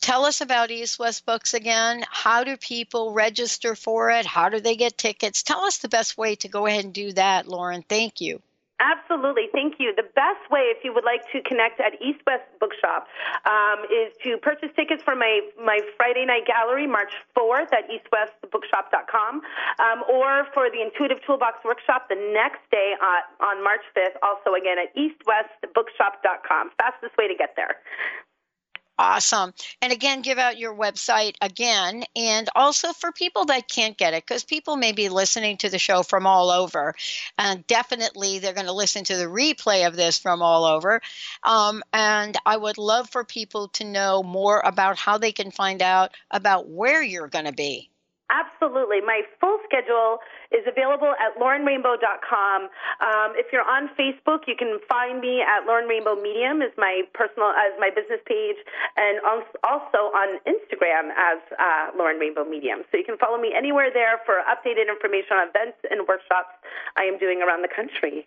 tell 0.00 0.24
us 0.24 0.40
about 0.40 0.70
East 0.70 1.00
West 1.00 1.26
Books 1.26 1.52
again. 1.52 2.04
How 2.08 2.44
do 2.44 2.56
people 2.56 3.12
register 3.12 3.74
for 3.74 4.10
it? 4.10 4.24
How 4.24 4.48
do 4.48 4.60
they 4.60 4.76
get 4.76 4.98
tickets? 4.98 5.42
Tell 5.42 5.64
us 5.64 5.78
the 5.78 5.88
best 5.88 6.16
way 6.16 6.36
to 6.36 6.48
go 6.48 6.66
ahead 6.66 6.84
and 6.84 6.94
do 6.94 7.12
that, 7.12 7.48
Lauren. 7.48 7.82
Thank 7.82 8.20
you. 8.20 8.40
Absolutely. 8.80 9.46
Thank 9.52 9.78
you. 9.78 9.94
The 9.94 10.08
best 10.18 10.50
way, 10.50 10.74
if 10.74 10.82
you 10.82 10.92
would 10.92 11.04
like 11.04 11.22
to 11.30 11.40
connect 11.42 11.80
at 11.80 11.94
East 12.02 12.18
West 12.26 12.42
Bookshop, 12.58 13.06
um, 13.46 13.86
is 13.86 14.10
to 14.24 14.36
purchase 14.38 14.70
tickets 14.74 15.02
for 15.02 15.14
my, 15.14 15.40
my 15.62 15.78
Friday 15.96 16.26
night 16.26 16.46
gallery, 16.46 16.86
March 16.86 17.12
4th 17.38 17.70
at 17.72 17.86
eastwestbookshop.com, 17.86 19.42
um, 19.78 19.98
or 20.10 20.46
for 20.52 20.70
the 20.70 20.82
Intuitive 20.82 21.22
Toolbox 21.24 21.62
Workshop 21.64 22.08
the 22.08 22.18
next 22.34 22.66
day 22.70 22.94
uh, 23.00 23.44
on 23.46 23.62
March 23.62 23.82
5th, 23.96 24.18
also 24.22 24.58
again 24.58 24.76
at 24.78 24.90
eastwestbookshop.com. 24.98 26.70
Fastest 26.76 27.16
way 27.16 27.28
to 27.28 27.34
get 27.34 27.54
there. 27.54 27.78
Awesome. 28.96 29.52
And 29.82 29.92
again, 29.92 30.22
give 30.22 30.38
out 30.38 30.58
your 30.58 30.74
website 30.74 31.34
again. 31.40 32.04
And 32.14 32.48
also 32.54 32.92
for 32.92 33.10
people 33.10 33.44
that 33.46 33.68
can't 33.68 33.98
get 33.98 34.14
it, 34.14 34.24
because 34.24 34.44
people 34.44 34.76
may 34.76 34.92
be 34.92 35.08
listening 35.08 35.56
to 35.58 35.68
the 35.68 35.80
show 35.80 36.04
from 36.04 36.28
all 36.28 36.48
over. 36.50 36.94
And 37.36 37.66
definitely 37.66 38.38
they're 38.38 38.52
going 38.52 38.66
to 38.66 38.72
listen 38.72 39.02
to 39.04 39.16
the 39.16 39.24
replay 39.24 39.86
of 39.86 39.96
this 39.96 40.18
from 40.18 40.42
all 40.42 40.64
over. 40.64 41.00
Um, 41.42 41.82
and 41.92 42.36
I 42.46 42.56
would 42.56 42.78
love 42.78 43.10
for 43.10 43.24
people 43.24 43.68
to 43.68 43.84
know 43.84 44.22
more 44.22 44.60
about 44.64 44.96
how 44.96 45.18
they 45.18 45.32
can 45.32 45.50
find 45.50 45.82
out 45.82 46.12
about 46.30 46.68
where 46.68 47.02
you're 47.02 47.28
going 47.28 47.46
to 47.46 47.52
be. 47.52 47.90
Absolutely. 48.32 49.04
My 49.04 49.20
full 49.38 49.60
schedule 49.68 50.18
is 50.48 50.64
available 50.64 51.12
at 51.20 51.36
laurenrainbow.com. 51.36 52.60
Um, 53.04 53.30
if 53.36 53.52
you're 53.52 53.68
on 53.68 53.92
Facebook, 54.00 54.48
you 54.48 54.56
can 54.56 54.80
find 54.88 55.20
me 55.20 55.44
at 55.44 55.68
Lauren 55.68 55.84
Rainbow 55.84 56.16
Medium 56.16 56.62
as 56.62 56.72
my 56.80 57.04
personal 57.12 57.52
as 57.52 57.76
my 57.78 57.92
business 57.92 58.24
page, 58.24 58.56
and 58.96 59.20
also 59.60 60.08
on 60.16 60.40
Instagram 60.48 61.12
as 61.12 61.38
uh, 61.60 61.92
Lauren 61.98 62.16
Rainbow 62.16 62.48
Medium. 62.48 62.80
So 62.90 62.96
you 62.96 63.04
can 63.04 63.18
follow 63.18 63.36
me 63.36 63.52
anywhere 63.52 63.92
there 63.92 64.20
for 64.24 64.40
updated 64.48 64.88
information 64.88 65.36
on 65.36 65.48
events 65.52 65.76
and 65.90 66.08
workshops 66.08 66.56
I 66.96 67.04
am 67.04 67.18
doing 67.20 67.44
around 67.44 67.60
the 67.60 67.72
country. 67.72 68.24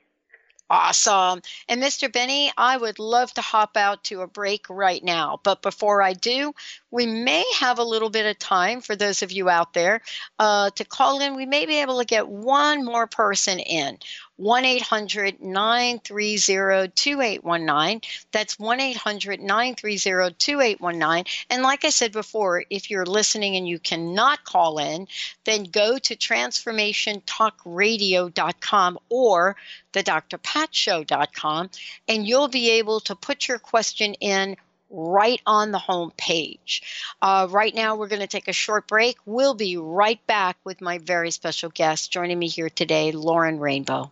Awesome. 0.70 1.42
And 1.70 1.82
Mr. 1.82 2.10
Benny, 2.10 2.52
I 2.58 2.76
would 2.76 3.00
love 3.00 3.34
to 3.36 3.42
hop 3.42 3.78
out 3.78 4.04
to 4.06 4.20
a 4.22 4.28
break 4.28 4.66
right 4.70 5.02
now. 5.02 5.40
But 5.44 5.62
before 5.62 6.02
I 6.02 6.12
do, 6.12 6.54
we 6.92 7.06
may 7.06 7.46
have 7.60 7.80
a 7.80 7.84
little 7.86 8.10
bit 8.10 8.26
of 8.26 8.38
time 8.38 8.82
for 8.82 8.94
those 8.94 9.22
of 9.22 9.32
you 9.32 9.50
out 9.50 9.72
there 9.74 10.02
uh, 10.40 10.72
to 10.72 10.84
call 10.84 11.22
in. 11.22 11.36
We 11.38 11.46
may 11.46 11.66
be 11.66 11.80
able 11.82 12.00
to 12.00 12.06
get 12.06 12.28
one 12.28 12.84
more 12.84 13.08
person 13.08 13.60
in. 13.60 13.98
1 14.38 14.66
800 14.66 15.42
930 15.42 16.92
2819. 16.96 18.02
That's 18.32 18.60
1 18.60 18.80
800 18.80 19.42
930 19.42 20.36
2819. 20.38 21.26
And 21.50 21.64
like 21.64 21.84
I 21.84 21.90
said 21.90 22.12
before, 22.12 22.64
if 22.70 22.92
you're 22.92 23.06
listening 23.06 23.56
and 23.56 23.68
you 23.68 23.80
cannot 23.80 24.44
call 24.44 24.78
in, 24.78 25.08
then 25.44 25.64
go 25.64 25.98
to 25.98 26.16
transformationtalkradio.com 26.16 29.00
or 29.10 29.56
the 29.94 30.04
drpatshow.com 30.04 31.70
and 32.08 32.28
you'll 32.28 32.48
be 32.48 32.70
able 32.72 33.00
to 33.00 33.16
put 33.16 33.48
your 33.48 33.58
question 33.58 34.14
in 34.16 34.58
right 34.90 35.42
on 35.46 35.72
the 35.72 35.80
home 35.80 36.12
page. 36.18 36.82
Uh, 37.22 37.48
right 37.50 37.74
now, 37.74 37.96
we're 37.96 38.08
going 38.08 38.22
to 38.22 38.28
take 38.28 38.48
a 38.48 38.54
short 38.54 38.88
break. 38.88 39.18
We'll 39.26 39.56
be 39.56 39.76
right 39.78 40.26
back 40.28 40.58
with 40.64 40.80
my 40.80 41.00
very 41.00 41.32
special 41.32 41.70
guest 41.70 42.12
joining 42.12 42.40
me 42.40 42.48
here 42.48 42.70
today, 42.70 43.12
Lauren 43.12 43.60
Rainbow. 43.60 44.12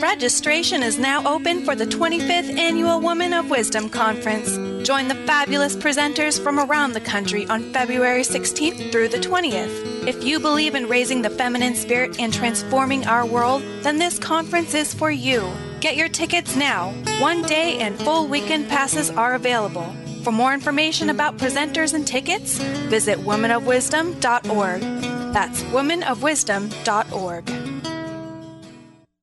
Registration 0.00 0.82
is 0.82 0.98
now 0.98 1.26
open 1.26 1.64
for 1.64 1.74
the 1.74 1.86
25th 1.86 2.58
Annual 2.58 3.00
Woman 3.00 3.32
of 3.32 3.48
Wisdom 3.48 3.88
Conference. 3.88 4.50
Join 4.86 5.08
the 5.08 5.14
fabulous 5.26 5.74
presenters 5.74 6.38
from 6.38 6.60
around 6.60 6.92
the 6.92 7.00
country 7.00 7.46
on 7.46 7.72
February 7.72 8.20
16th 8.20 8.92
through 8.92 9.08
the 9.08 9.16
20th. 9.16 10.06
If 10.06 10.22
you 10.22 10.38
believe 10.38 10.74
in 10.74 10.86
raising 10.86 11.22
the 11.22 11.30
feminine 11.30 11.74
spirit 11.74 12.20
and 12.20 12.30
transforming 12.32 13.06
our 13.06 13.24
world, 13.24 13.62
then 13.82 13.98
this 13.98 14.18
conference 14.18 14.74
is 14.74 14.92
for 14.92 15.10
you. 15.10 15.50
Get 15.80 15.96
your 15.96 16.10
tickets 16.10 16.56
now. 16.56 16.90
One 17.18 17.40
day 17.42 17.78
and 17.78 17.98
full 17.98 18.28
weekend 18.28 18.68
passes 18.68 19.10
are 19.10 19.34
available. 19.34 19.96
For 20.22 20.32
more 20.32 20.52
information 20.52 21.08
about 21.08 21.38
presenters 21.38 21.94
and 21.94 22.06
tickets, 22.06 22.58
visit 22.88 23.18
womanofwisdom.org. 23.18 24.80
That's 25.32 25.62
womanofwisdom.org. 25.64 27.75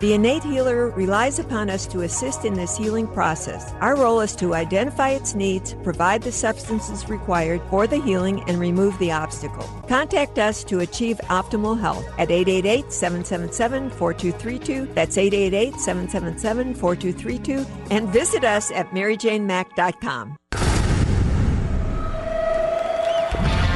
The 0.00 0.14
innate 0.14 0.44
healer 0.44 0.90
relies 0.90 1.40
upon 1.40 1.68
us 1.68 1.84
to 1.88 2.02
assist 2.02 2.44
in 2.44 2.54
this 2.54 2.76
healing 2.76 3.08
process. 3.08 3.72
Our 3.80 3.96
role 3.96 4.20
is 4.20 4.36
to 4.36 4.54
identify 4.54 5.10
its 5.10 5.34
needs, 5.34 5.74
provide 5.82 6.22
the 6.22 6.30
substances 6.30 7.08
required 7.08 7.60
for 7.68 7.88
the 7.88 8.00
healing, 8.00 8.44
and 8.48 8.60
remove 8.60 8.96
the 9.00 9.10
obstacle. 9.10 9.64
Contact 9.88 10.38
us 10.38 10.62
to 10.64 10.80
achieve 10.80 11.18
optimal 11.24 11.80
health 11.80 12.06
at 12.16 12.30
888 12.30 12.92
777 12.92 13.90
4232. 13.90 14.94
That's 14.94 15.18
888 15.18 15.80
777 15.80 16.74
4232. 16.74 17.66
And 17.90 18.08
visit 18.10 18.44
us 18.44 18.70
at 18.70 18.90
maryjanemack.com. 18.90 20.38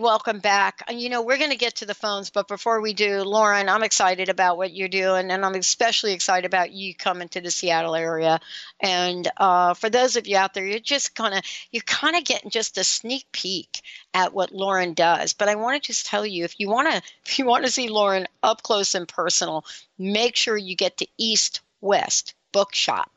welcome 0.00 0.38
back. 0.38 0.82
You 0.90 1.10
know, 1.10 1.22
we're 1.22 1.36
going 1.36 1.50
to 1.50 1.56
get 1.56 1.76
to 1.76 1.86
the 1.86 1.94
phones, 1.94 2.30
but 2.30 2.48
before 2.48 2.80
we 2.80 2.94
do, 2.94 3.22
Lauren, 3.22 3.68
I'm 3.68 3.82
excited 3.82 4.30
about 4.30 4.56
what 4.56 4.72
you're 4.72 4.88
doing, 4.88 5.30
and 5.30 5.44
I'm 5.44 5.54
especially 5.54 6.14
excited 6.14 6.46
about 6.46 6.72
you 6.72 6.94
coming 6.94 7.28
to 7.28 7.40
the 7.40 7.50
Seattle 7.50 7.94
area. 7.94 8.40
And 8.80 9.30
uh, 9.36 9.74
for 9.74 9.90
those 9.90 10.16
of 10.16 10.26
you 10.26 10.38
out 10.38 10.54
there, 10.54 10.66
you're 10.66 10.80
just 10.80 11.14
kind 11.14 11.34
of 11.34 11.42
you're 11.70 11.82
kind 11.82 12.16
of 12.16 12.24
getting 12.24 12.50
just 12.50 12.78
a 12.78 12.84
sneak 12.84 13.26
peek 13.30 13.82
at 14.14 14.32
what 14.32 14.52
Lauren 14.52 14.94
does. 14.94 15.34
But 15.34 15.48
I 15.48 15.56
want 15.56 15.82
to 15.82 15.86
just 15.86 16.06
tell 16.06 16.24
you, 16.24 16.44
if 16.44 16.58
you 16.58 16.70
want 16.70 16.90
to, 16.90 17.02
if 17.26 17.38
you 17.38 17.44
want 17.44 17.66
to 17.66 17.70
see 17.70 17.88
Lauren 17.88 18.26
up 18.42 18.62
close 18.62 18.94
and 18.94 19.06
personal, 19.06 19.64
make 19.98 20.34
sure 20.34 20.56
you 20.56 20.76
get 20.76 20.96
to 20.98 21.06
East 21.18 21.60
West 21.82 22.34
Bookshop, 22.52 23.10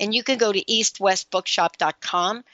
and 0.00 0.12
you 0.12 0.24
can 0.24 0.38
go 0.38 0.52
to 0.52 0.64
eastwestbookshop.com 0.64 2.44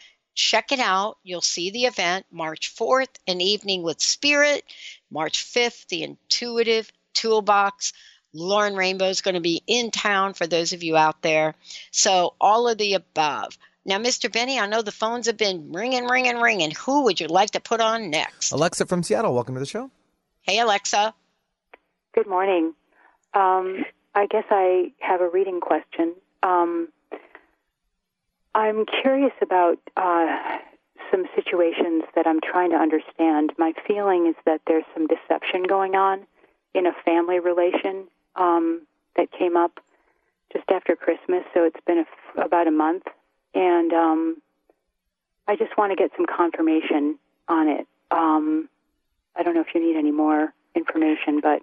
check 0.41 0.73
it 0.73 0.81
out. 0.81 1.19
You'll 1.23 1.43
see 1.43 1.71
the 1.71 1.85
event 1.85 2.25
March 2.33 2.75
4th, 2.75 3.15
an 3.27 3.41
evening 3.41 3.83
with 3.83 4.01
spirit. 4.01 4.65
March 5.11 5.45
5th, 5.45 5.87
the 5.89 6.03
intuitive 6.03 6.91
toolbox. 7.13 7.93
Lauren 8.33 8.75
Rainbow 8.75 9.09
is 9.09 9.21
going 9.21 9.35
to 9.35 9.41
be 9.41 9.63
in 9.67 9.91
town 9.91 10.35
for 10.35 10.47
those 10.47 10.73
of 10.73 10.83
you 10.83 10.97
out 10.97 11.21
there. 11.21 11.55
So, 11.91 12.35
all 12.41 12.69
of 12.69 12.79
the 12.79 12.95
above. 12.95 13.59
Now, 13.85 13.99
Mr. 13.99 14.33
Benny, 14.33 14.59
I 14.59 14.67
know 14.67 14.83
the 14.83 14.93
phones 14.93 15.27
have 15.27 15.37
been 15.37 15.73
ringing, 15.73 16.07
ringing, 16.07 16.39
ringing. 16.39 16.71
Who 16.71 17.05
would 17.05 17.21
you 17.21 17.27
like 17.27 17.51
to 17.51 17.61
put 17.61 17.81
on 17.81 18.09
next? 18.09 18.53
Alexa 18.53 18.87
from 18.87 19.03
Seattle, 19.03 19.35
welcome 19.35 19.55
to 19.55 19.61
the 19.61 19.67
show. 19.67 19.91
Hey, 20.43 20.59
Alexa. 20.61 21.13
Good 22.15 22.29
morning. 22.29 22.73
Um, 23.35 23.85
I 24.15 24.27
guess 24.27 24.45
I 24.51 24.93
have 25.01 25.21
a 25.21 25.29
reading 25.29 25.61
question. 25.61 26.15
Um, 26.43 26.89
I'm 28.55 28.85
curious 29.03 29.33
about 29.41 29.79
uh, 29.97 30.59
some 31.11 31.25
situations 31.35 32.05
that 32.15 32.27
I'm 32.27 32.41
trying 32.41 32.71
to 32.71 32.77
understand. 32.77 33.53
My 33.59 33.73
feeling 33.87 34.27
is 34.27 34.35
that 34.47 34.61
there's 34.67 34.85
some 34.95 35.07
deception 35.07 35.65
going 35.65 35.95
on 35.95 36.27
in 36.75 36.87
a 36.87 36.93
family 37.05 37.39
relation 37.39 38.07
um, 38.37 38.83
that 39.17 39.31
came 39.33 39.57
up 39.57 39.81
just 40.53 40.69
after 40.71 40.97
Christmas, 40.97 41.45
so 41.55 41.65
it's 41.65 41.81
been 41.87 41.99
a 41.99 42.01
f- 42.03 42.47
about 42.47 42.67
a 42.67 42.73
month, 42.73 43.05
and 43.55 43.93
um, 43.93 44.43
I 45.47 45.55
just 45.55 45.77
want 45.79 45.93
to 45.93 45.97
get 45.97 46.11
some 46.17 46.27
confirmation 46.27 47.19
on 47.49 47.69
it. 47.69 47.87
Um, 48.11 48.69
I 49.37 49.45
don't 49.45 49.55
know 49.55 49.61
if 49.61 49.75
you 49.75 49.81
need 49.81 49.97
any 49.97 50.11
more 50.11 50.53
information, 50.75 51.41
but 51.41 51.63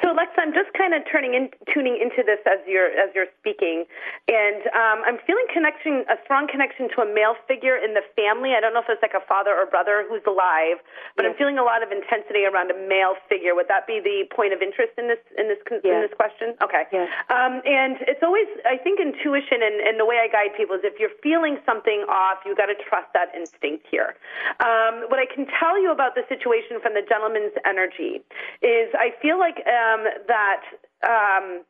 So 0.00 0.16
Alexa, 0.16 0.40
I'm 0.40 0.56
just 0.56 0.72
kind 0.72 0.96
of 0.96 1.04
turning 1.04 1.36
in, 1.36 1.52
tuning 1.68 2.00
into 2.00 2.24
this 2.24 2.40
as 2.48 2.56
you're 2.64 2.88
as 2.96 3.12
you're 3.12 3.28
speaking, 3.36 3.84
and 4.32 4.64
um, 4.72 5.04
I'm 5.04 5.20
feeling 5.28 5.44
connection, 5.52 6.08
a 6.08 6.16
strong 6.24 6.48
connection 6.48 6.88
to 6.96 7.04
a 7.04 7.08
male 7.08 7.36
figure 7.44 7.76
in 7.76 7.92
the 7.92 8.00
family. 8.16 8.56
I 8.56 8.64
don't 8.64 8.72
know 8.72 8.80
if 8.80 8.88
it's 8.88 9.04
like 9.04 9.12
a 9.12 9.20
father 9.28 9.52
or 9.52 9.68
brother 9.68 10.08
who's 10.08 10.24
alive, 10.24 10.80
but 11.20 11.28
I'm 11.28 11.36
feeling 11.36 11.60
a 11.60 11.66
lot 11.66 11.84
of 11.84 11.92
intensity 11.92 12.48
around 12.48 12.72
a 12.72 12.78
male 12.88 13.20
figure. 13.28 13.52
Would 13.52 13.68
that 13.68 13.84
be 13.84 14.00
the 14.00 14.24
point 14.32 14.56
of 14.56 14.64
interest 14.64 14.96
in 14.96 15.04
this 15.04 15.20
in 15.36 15.52
this 15.52 15.60
con- 15.68 15.84
in 15.84 16.00
this 16.00 16.16
question? 16.16 16.56
Okay. 16.64 16.88
Um, 17.28 17.60
and 17.68 18.00
it's 18.08 18.24
always, 18.24 18.48
I 18.64 18.80
think, 18.80 19.04
intuition 19.04 19.60
and, 19.60 19.84
and 19.84 20.00
the 20.00 20.08
way 20.08 20.16
I 20.16 20.32
guide 20.32 20.56
people 20.56 20.80
is 20.80 20.82
if 20.88 20.96
you're 20.96 21.12
feeling 21.20 21.60
something 21.68 22.08
off, 22.08 22.40
you 22.48 22.56
got 22.56 22.72
to 22.72 22.78
trust 22.88 23.12
that 23.12 23.36
instinct 23.36 23.84
here. 23.92 24.16
Um, 24.64 25.12
what 25.12 25.20
I 25.20 25.28
can 25.28 25.44
tell 25.60 25.76
you 25.76 25.92
about 25.92 26.16
the 26.16 26.24
situation 26.32 26.80
from 26.80 26.96
the 26.96 27.04
gentleman's 27.04 27.52
energy 27.68 28.24
is 28.64 28.88
I 28.96 29.12
feel 29.20 29.36
like 29.36 29.60
um, 29.74 30.06
that. 30.28 30.62
Um, 31.02 31.64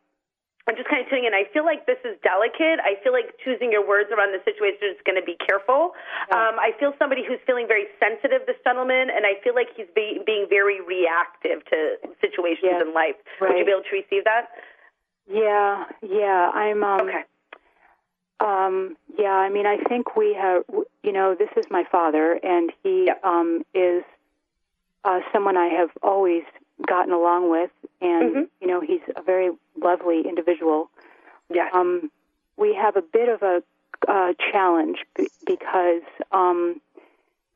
I'm 0.66 0.76
just 0.76 0.88
kind 0.88 1.05
of 1.05 1.09
tuning 1.12 1.28
in. 1.28 1.34
I 1.36 1.44
feel 1.52 1.61
like 1.64 1.84
this 1.84 2.00
is 2.09 2.16
delicate. 2.24 2.80
I 2.80 2.96
feel 3.05 3.12
like 3.12 3.36
choosing 3.44 3.68
your 3.70 3.86
words 3.86 4.09
around 4.09 4.32
the 4.32 4.40
situation 4.48 4.96
is 4.96 5.00
going 5.05 5.20
to 5.20 5.26
be 5.26 5.36
careful. 5.36 5.92
Um, 6.32 6.57
I 6.57 6.72
feel 6.80 6.96
somebody 6.98 7.20
who's 7.20 7.36
feeling 7.44 7.68
very 7.68 7.84
sensitive, 8.00 8.48
this 8.48 8.57
gentleman, 8.64 9.12
and 9.12 9.28
I 9.28 9.36
feel 9.44 9.52
like 9.55 9.68
he's 9.76 9.92
be, 9.94 10.24
being 10.24 10.46
very 10.48 10.80
reactive 10.80 11.61
to 11.68 12.00
situations 12.16 12.80
in 12.80 12.94
life. 12.96 13.16
Would 13.44 13.59
you 13.61 13.64
be 13.68 13.72
able 13.76 13.84
to 13.84 13.92
receive 13.92 14.24
that? 14.24 14.57
Yeah, 15.28 15.84
yeah. 16.00 16.48
I'm 16.55 16.82
um 16.82 17.12
Okay. 17.12 17.24
um 18.40 18.96
yeah, 19.18 19.36
I 19.36 19.50
mean 19.50 19.66
I 19.66 19.76
think 19.84 20.16
we 20.16 20.32
have 20.32 20.64
you 21.02 21.12
know, 21.12 21.34
this 21.34 21.50
is 21.57 21.66
my 21.70 21.84
father 21.92 22.40
and 22.42 22.72
he 22.82 23.11
um 23.22 23.64
is 23.74 24.02
uh 25.05 25.20
someone 25.32 25.59
I 25.59 25.68
have 25.68 25.90
always 26.02 26.44
gotten 26.87 27.12
along 27.12 27.51
with 27.51 27.70
and 28.01 28.49
you 28.61 28.66
know, 28.66 28.81
he's 28.81 29.01
a 29.16 29.22
very 29.22 29.51
lovely 29.83 30.22
individual. 30.29 30.91
Yeah. 31.53 31.68
Um 31.72 32.11
we 32.57 32.75
have 32.75 32.97
a 32.97 33.03
bit 33.03 33.29
of 33.29 33.43
a 33.43 33.62
uh 34.09 34.33
challenge 34.53 34.99
b- 35.16 35.29
because 35.47 36.03
um 36.33 36.81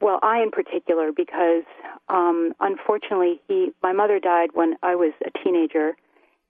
well, 0.01 0.21
I 0.23 0.43
in 0.43 0.51
particular 0.51 1.13
because 1.13 1.65
um 2.09 2.55
unfortunately 2.61 3.41
he 3.49 3.73
my 3.83 3.93
mother 3.93 4.19
died 4.19 4.51
when 4.55 4.77
I 4.83 4.95
was 4.95 5.13
a 5.25 5.31
teenager 5.43 5.97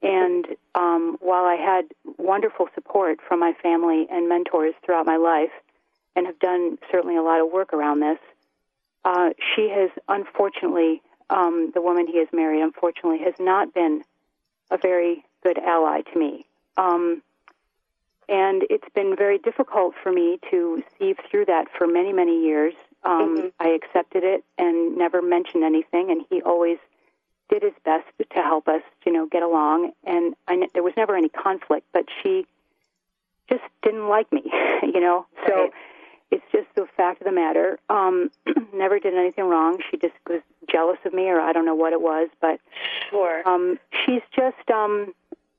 and 0.02 0.46
um, 0.74 1.16
while 1.20 1.44
I 1.44 1.56
had 1.56 1.86
wonderful 2.18 2.68
support 2.74 3.18
from 3.26 3.40
my 3.40 3.52
family 3.62 4.06
and 4.10 4.28
mentors 4.28 4.74
throughout 4.84 5.06
my 5.06 5.16
life, 5.16 5.50
and 6.14 6.26
have 6.26 6.38
done 6.38 6.78
certainly 6.90 7.16
a 7.16 7.22
lot 7.22 7.40
of 7.40 7.50
work 7.50 7.72
around 7.72 8.00
this, 8.00 8.18
uh, 9.04 9.30
she 9.54 9.68
has 9.68 9.90
unfortunately, 10.08 11.02
um, 11.30 11.70
the 11.74 11.80
woman 11.80 12.06
he 12.06 12.18
has 12.18 12.28
married, 12.32 12.62
unfortunately, 12.62 13.18
has 13.24 13.34
not 13.38 13.74
been 13.74 14.02
a 14.70 14.78
very 14.78 15.24
good 15.42 15.58
ally 15.58 16.02
to 16.02 16.18
me. 16.18 16.46
Um, 16.76 17.22
and 18.28 18.64
it's 18.68 18.88
been 18.94 19.16
very 19.16 19.38
difficult 19.38 19.94
for 20.02 20.12
me 20.12 20.38
to 20.50 20.82
see 20.98 21.14
through 21.30 21.46
that 21.46 21.68
for 21.76 21.86
many, 21.86 22.12
many 22.12 22.44
years. 22.44 22.74
Um, 23.02 23.52
I 23.58 23.68
accepted 23.68 24.24
it 24.24 24.44
and 24.58 24.98
never 24.98 25.22
mentioned 25.22 25.64
anything, 25.64 26.10
and 26.10 26.24
he 26.28 26.42
always 26.42 26.78
did 27.48 27.62
his 27.62 27.72
best 27.84 28.06
to 28.18 28.42
help 28.42 28.68
us, 28.68 28.82
you 29.06 29.12
know, 29.12 29.26
get 29.26 29.42
along. 29.42 29.92
And 30.04 30.34
I, 30.46 30.68
there 30.74 30.82
was 30.82 30.92
never 30.96 31.16
any 31.16 31.30
conflict, 31.30 31.86
but 31.92 32.04
she 32.22 32.46
just 33.48 33.64
didn't 33.82 34.08
like 34.08 34.30
me, 34.30 34.42
you 34.82 35.00
know. 35.00 35.26
So 35.46 35.70
it's 36.30 36.44
just 36.52 36.66
the 36.76 36.86
fact 36.96 37.20
of 37.20 37.26
the 37.26 37.32
matter. 37.32 37.78
Um, 37.88 38.30
never 38.74 38.98
did 38.98 39.14
anything 39.14 39.44
wrong. 39.44 39.78
She 39.90 39.96
just 39.96 40.14
was 40.28 40.40
jealous 40.70 40.98
of 41.04 41.14
me, 41.14 41.24
or 41.28 41.40
I 41.40 41.52
don't 41.52 41.64
know 41.64 41.74
what 41.74 41.92
it 41.92 42.00
was, 42.00 42.28
but 42.40 42.60
sure. 43.10 43.46
Um, 43.48 43.78
she's 44.04 44.22
just, 44.36 44.70
um, 44.72 45.14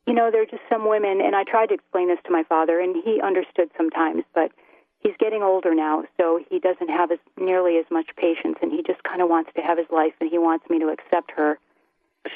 you 0.05 0.13
know, 0.13 0.29
there 0.31 0.41
are 0.43 0.45
just 0.45 0.61
some 0.69 0.87
women, 0.87 1.21
and 1.21 1.35
I 1.35 1.43
tried 1.43 1.67
to 1.67 1.73
explain 1.75 2.07
this 2.07 2.19
to 2.25 2.31
my 2.31 2.43
father, 2.43 2.79
and 2.79 2.95
he 3.03 3.19
understood 3.21 3.69
sometimes, 3.77 4.23
but 4.33 4.51
he's 4.99 5.13
getting 5.19 5.41
older 5.41 5.73
now, 5.73 6.03
so 6.17 6.39
he 6.49 6.59
doesn't 6.59 6.89
have 6.89 7.11
as 7.11 7.19
nearly 7.37 7.77
as 7.77 7.85
much 7.89 8.07
patience, 8.15 8.57
and 8.61 8.71
he 8.71 8.83
just 8.83 9.01
kind 9.03 9.21
of 9.21 9.29
wants 9.29 9.51
to 9.55 9.61
have 9.61 9.77
his 9.77 9.87
life, 9.91 10.13
and 10.21 10.29
he 10.29 10.37
wants 10.37 10.69
me 10.69 10.79
to 10.79 10.89
accept 10.89 11.31
her. 11.31 11.57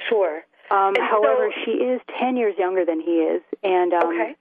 Sure. 0.10 0.44
Um, 0.72 0.96
And 0.96 1.00
however, 1.00 1.52
so- 1.54 1.62
she 1.66 1.72
is 1.72 2.02
ten 2.20 2.38
years 2.38 2.58
younger 2.58 2.86
than 2.86 3.00
he 3.00 3.22
is, 3.22 3.42
and 3.64 3.94
um, 3.94 4.08
Okay. 4.08 4.36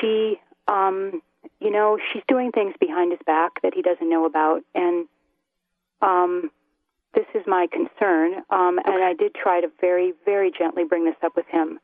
she, 0.00 0.40
um, 0.68 1.22
you 1.60 1.70
know, 1.70 1.98
she's 2.12 2.22
doing 2.28 2.52
things 2.52 2.74
behind 2.80 3.12
his 3.12 3.20
back 3.26 3.62
that 3.62 3.74
he 3.74 3.82
doesn't 3.82 4.08
know 4.08 4.24
about, 4.24 4.62
and 4.74 5.06
um, 6.02 6.50
this 7.14 7.26
is 7.34 7.42
my 7.46 7.66
concern. 7.66 8.42
Um, 8.50 8.78
And 8.84 9.02
I 9.02 9.14
did 9.14 9.34
try 9.34 9.60
to 9.60 9.70
very, 9.80 10.12
very 10.24 10.50
gently 10.50 10.84
bring 10.84 11.04
this 11.04 11.16
up 11.22 11.36
with 11.36 11.46
him, 11.46 11.80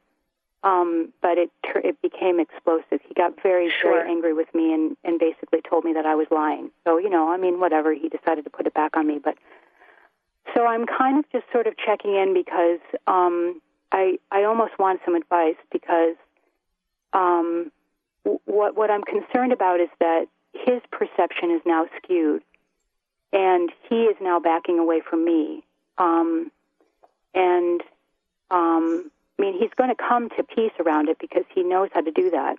um, 0.63 1.13
but 1.21 1.39
it 1.39 1.51
it 1.77 2.01
became 2.03 2.41
explosive. 2.41 3.01
He 3.07 3.15
got 3.15 3.41
very, 3.43 3.71
Sure. 3.71 3.93
very 3.93 4.11
angry 4.11 4.33
with 4.33 4.53
me, 4.55 4.73
and 4.73 4.97
and 5.05 5.19
basically 5.19 5.61
told 5.63 5.85
me 5.85 5.93
that 5.95 6.07
I 6.07 6.15
was 6.15 6.27
lying. 6.31 6.71
So 6.85 6.99
you 6.99 7.11
know, 7.11 7.31
I 7.33 7.37
mean, 7.37 7.61
whatever. 7.61 7.93
He 7.93 8.09
decided 8.09 8.45
to 8.45 8.51
put 8.51 8.67
it 8.67 8.75
back 8.75 8.97
on 8.97 9.07
me, 9.07 9.19
but 9.19 9.37
so 10.55 10.67
I'm 10.67 10.87
kind 10.87 11.19
of 11.19 11.31
just 11.31 11.45
sort 11.53 11.67
of 11.67 11.77
checking 11.77 12.15
in 12.15 12.33
because 12.33 12.81
um, 13.07 13.61
I 13.93 14.19
I 14.31 14.45
almost 14.45 14.79
want 14.79 15.01
some 15.05 15.15
advice 15.15 15.57
because 15.71 16.17
um, 17.13 17.71
what 18.45 18.77
what 18.77 18.91
I'm 18.91 19.03
concerned 19.03 19.53
about 19.53 19.81
is 19.81 19.89
that 20.01 20.27
his 20.53 20.81
perception 20.91 21.51
is 21.51 21.61
now 21.65 21.87
skewed, 21.97 22.43
and 23.33 23.71
he 23.89 24.05
is 24.05 24.17
now 24.21 24.41
backing 24.41 24.79
away 24.79 25.01
from 25.01 25.25
me. 25.25 25.65
Um, 25.99 26.51
and 27.35 27.83
um, 28.51 29.11
I 29.39 29.43
mean, 29.43 29.59
he's 29.59 29.71
going 29.77 29.91
to 29.91 29.97
come 29.97 30.31
to 30.31 30.43
peace 30.43 30.73
around 30.81 31.09
it 31.09 31.19
because 31.19 31.45
he 31.55 31.63
knows 31.63 31.91
how 31.93 32.01
to 32.01 32.11
do 32.11 32.31
that. 32.31 32.59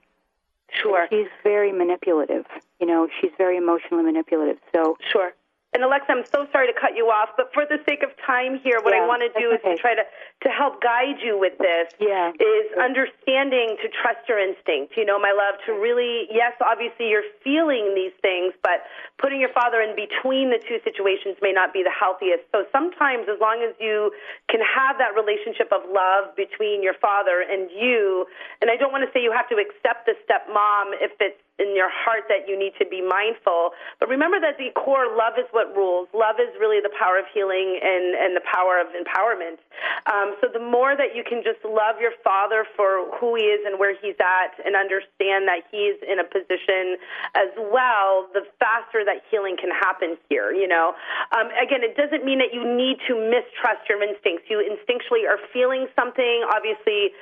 Sure. 0.69 1.07
She's 1.09 1.27
very 1.43 1.71
manipulative. 1.71 2.45
You 2.79 2.87
know, 2.87 3.07
she's 3.19 3.31
very 3.37 3.57
emotionally 3.57 4.03
manipulative. 4.03 4.57
So 4.75 4.97
Sure. 5.11 5.33
And 5.75 5.83
Alexa, 5.83 6.07
I'm 6.07 6.23
so 6.23 6.47
sorry 6.55 6.71
to 6.71 6.73
cut 6.73 6.95
you 6.95 7.11
off, 7.11 7.35
but 7.35 7.51
for 7.53 7.67
the 7.67 7.77
sake 7.83 7.99
of 8.01 8.15
time 8.23 8.55
here, 8.63 8.79
what 8.79 8.95
I 8.95 9.03
want 9.03 9.19
to 9.21 9.31
do 9.35 9.51
is 9.51 9.59
to 9.67 9.75
try 9.75 9.99
to, 9.99 10.01
to 10.07 10.49
help 10.49 10.79
guide 10.81 11.19
you 11.19 11.35
with 11.35 11.59
this 11.59 11.91
Yeah. 11.99 12.31
is 12.31 12.65
understanding 12.79 13.75
to 13.83 13.91
trust 13.91 14.23
your 14.31 14.39
instinct. 14.39 14.95
You 14.95 15.03
know, 15.03 15.19
my 15.19 15.35
love, 15.35 15.59
to 15.67 15.75
really, 15.75 16.31
yes, 16.31 16.55
obviously 16.63 17.11
you're 17.11 17.27
feeling 17.43 17.93
these 17.93 18.15
things, 18.23 18.55
but 18.63 18.87
putting 19.19 19.43
your 19.43 19.51
father 19.51 19.83
in 19.83 19.91
between 19.91 20.55
the 20.55 20.57
two 20.63 20.79
situations 20.87 21.35
may 21.43 21.51
not 21.51 21.75
be 21.75 21.83
the 21.83 21.93
healthiest. 21.93 22.47
So 22.55 22.63
sometimes, 22.71 23.27
as 23.27 23.37
long 23.43 23.59
as 23.59 23.75
you 23.77 24.15
can 24.47 24.63
have 24.63 24.97
that 25.03 25.19
relationship 25.19 25.67
of 25.75 25.83
love 25.91 26.31
between 26.39 26.81
your 26.81 26.95
father 26.95 27.43
and 27.43 27.67
you, 27.75 28.25
and 28.63 28.71
I 28.71 28.79
don't 28.79 28.95
want 28.95 29.03
to 29.03 29.11
say 29.11 29.19
you 29.19 29.35
have 29.35 29.51
to 29.51 29.59
accept 29.59 30.07
the 30.07 30.15
stepmom 30.23 30.95
if 31.03 31.11
it's 31.19 31.37
in 31.59 31.75
your 31.75 31.89
heart 31.89 32.29
that 32.29 32.45
you 32.47 32.57
need 32.57 32.73
to 32.77 32.85
be 32.85 33.01
mindful. 33.01 33.73
But 33.99 34.09
remember 34.09 34.39
that 34.39 34.57
the 34.57 34.69
core 34.77 35.09
love 35.09 35.37
is 35.37 35.49
what 35.51 35.73
rules. 35.75 36.07
Love 36.13 36.37
is 36.37 36.53
really 36.59 36.81
the 36.81 36.93
power 36.93 37.17
of 37.17 37.25
healing 37.33 37.81
and, 37.81 38.13
and 38.13 38.37
the 38.37 38.45
power 38.45 38.77
of 38.77 38.93
empowerment. 38.93 39.57
Um, 40.05 40.37
so 40.41 40.47
the 40.53 40.61
more 40.61 40.95
that 40.95 41.17
you 41.17 41.25
can 41.25 41.41
just 41.41 41.61
love 41.65 41.97
your 41.99 42.13
father 42.23 42.65
for 42.77 43.09
who 43.17 43.35
he 43.35 43.49
is 43.49 43.65
and 43.65 43.81
where 43.81 43.97
he's 43.97 44.17
at 44.21 44.53
and 44.61 44.77
understand 44.77 45.49
that 45.49 45.65
he's 45.73 45.97
in 46.05 46.21
a 46.21 46.27
position 46.27 47.01
as 47.33 47.49
well, 47.57 48.29
the 48.33 48.45
faster 48.61 49.01
that 49.05 49.25
healing 49.29 49.57
can 49.57 49.73
happen 49.73 50.17
here, 50.29 50.53
you 50.53 50.67
know. 50.67 50.93
Um, 51.33 51.49
again, 51.57 51.81
it 51.81 51.97
doesn't 51.97 52.23
mean 52.23 52.37
that 52.39 52.53
you 52.53 52.61
need 52.61 53.01
to 53.09 53.17
mistrust 53.17 53.89
your 53.89 54.01
instincts. 54.01 54.45
You 54.49 54.61
instinctually 54.61 55.25
are 55.25 55.41
feeling 55.51 55.89
something, 55.97 56.45
obviously 56.53 57.17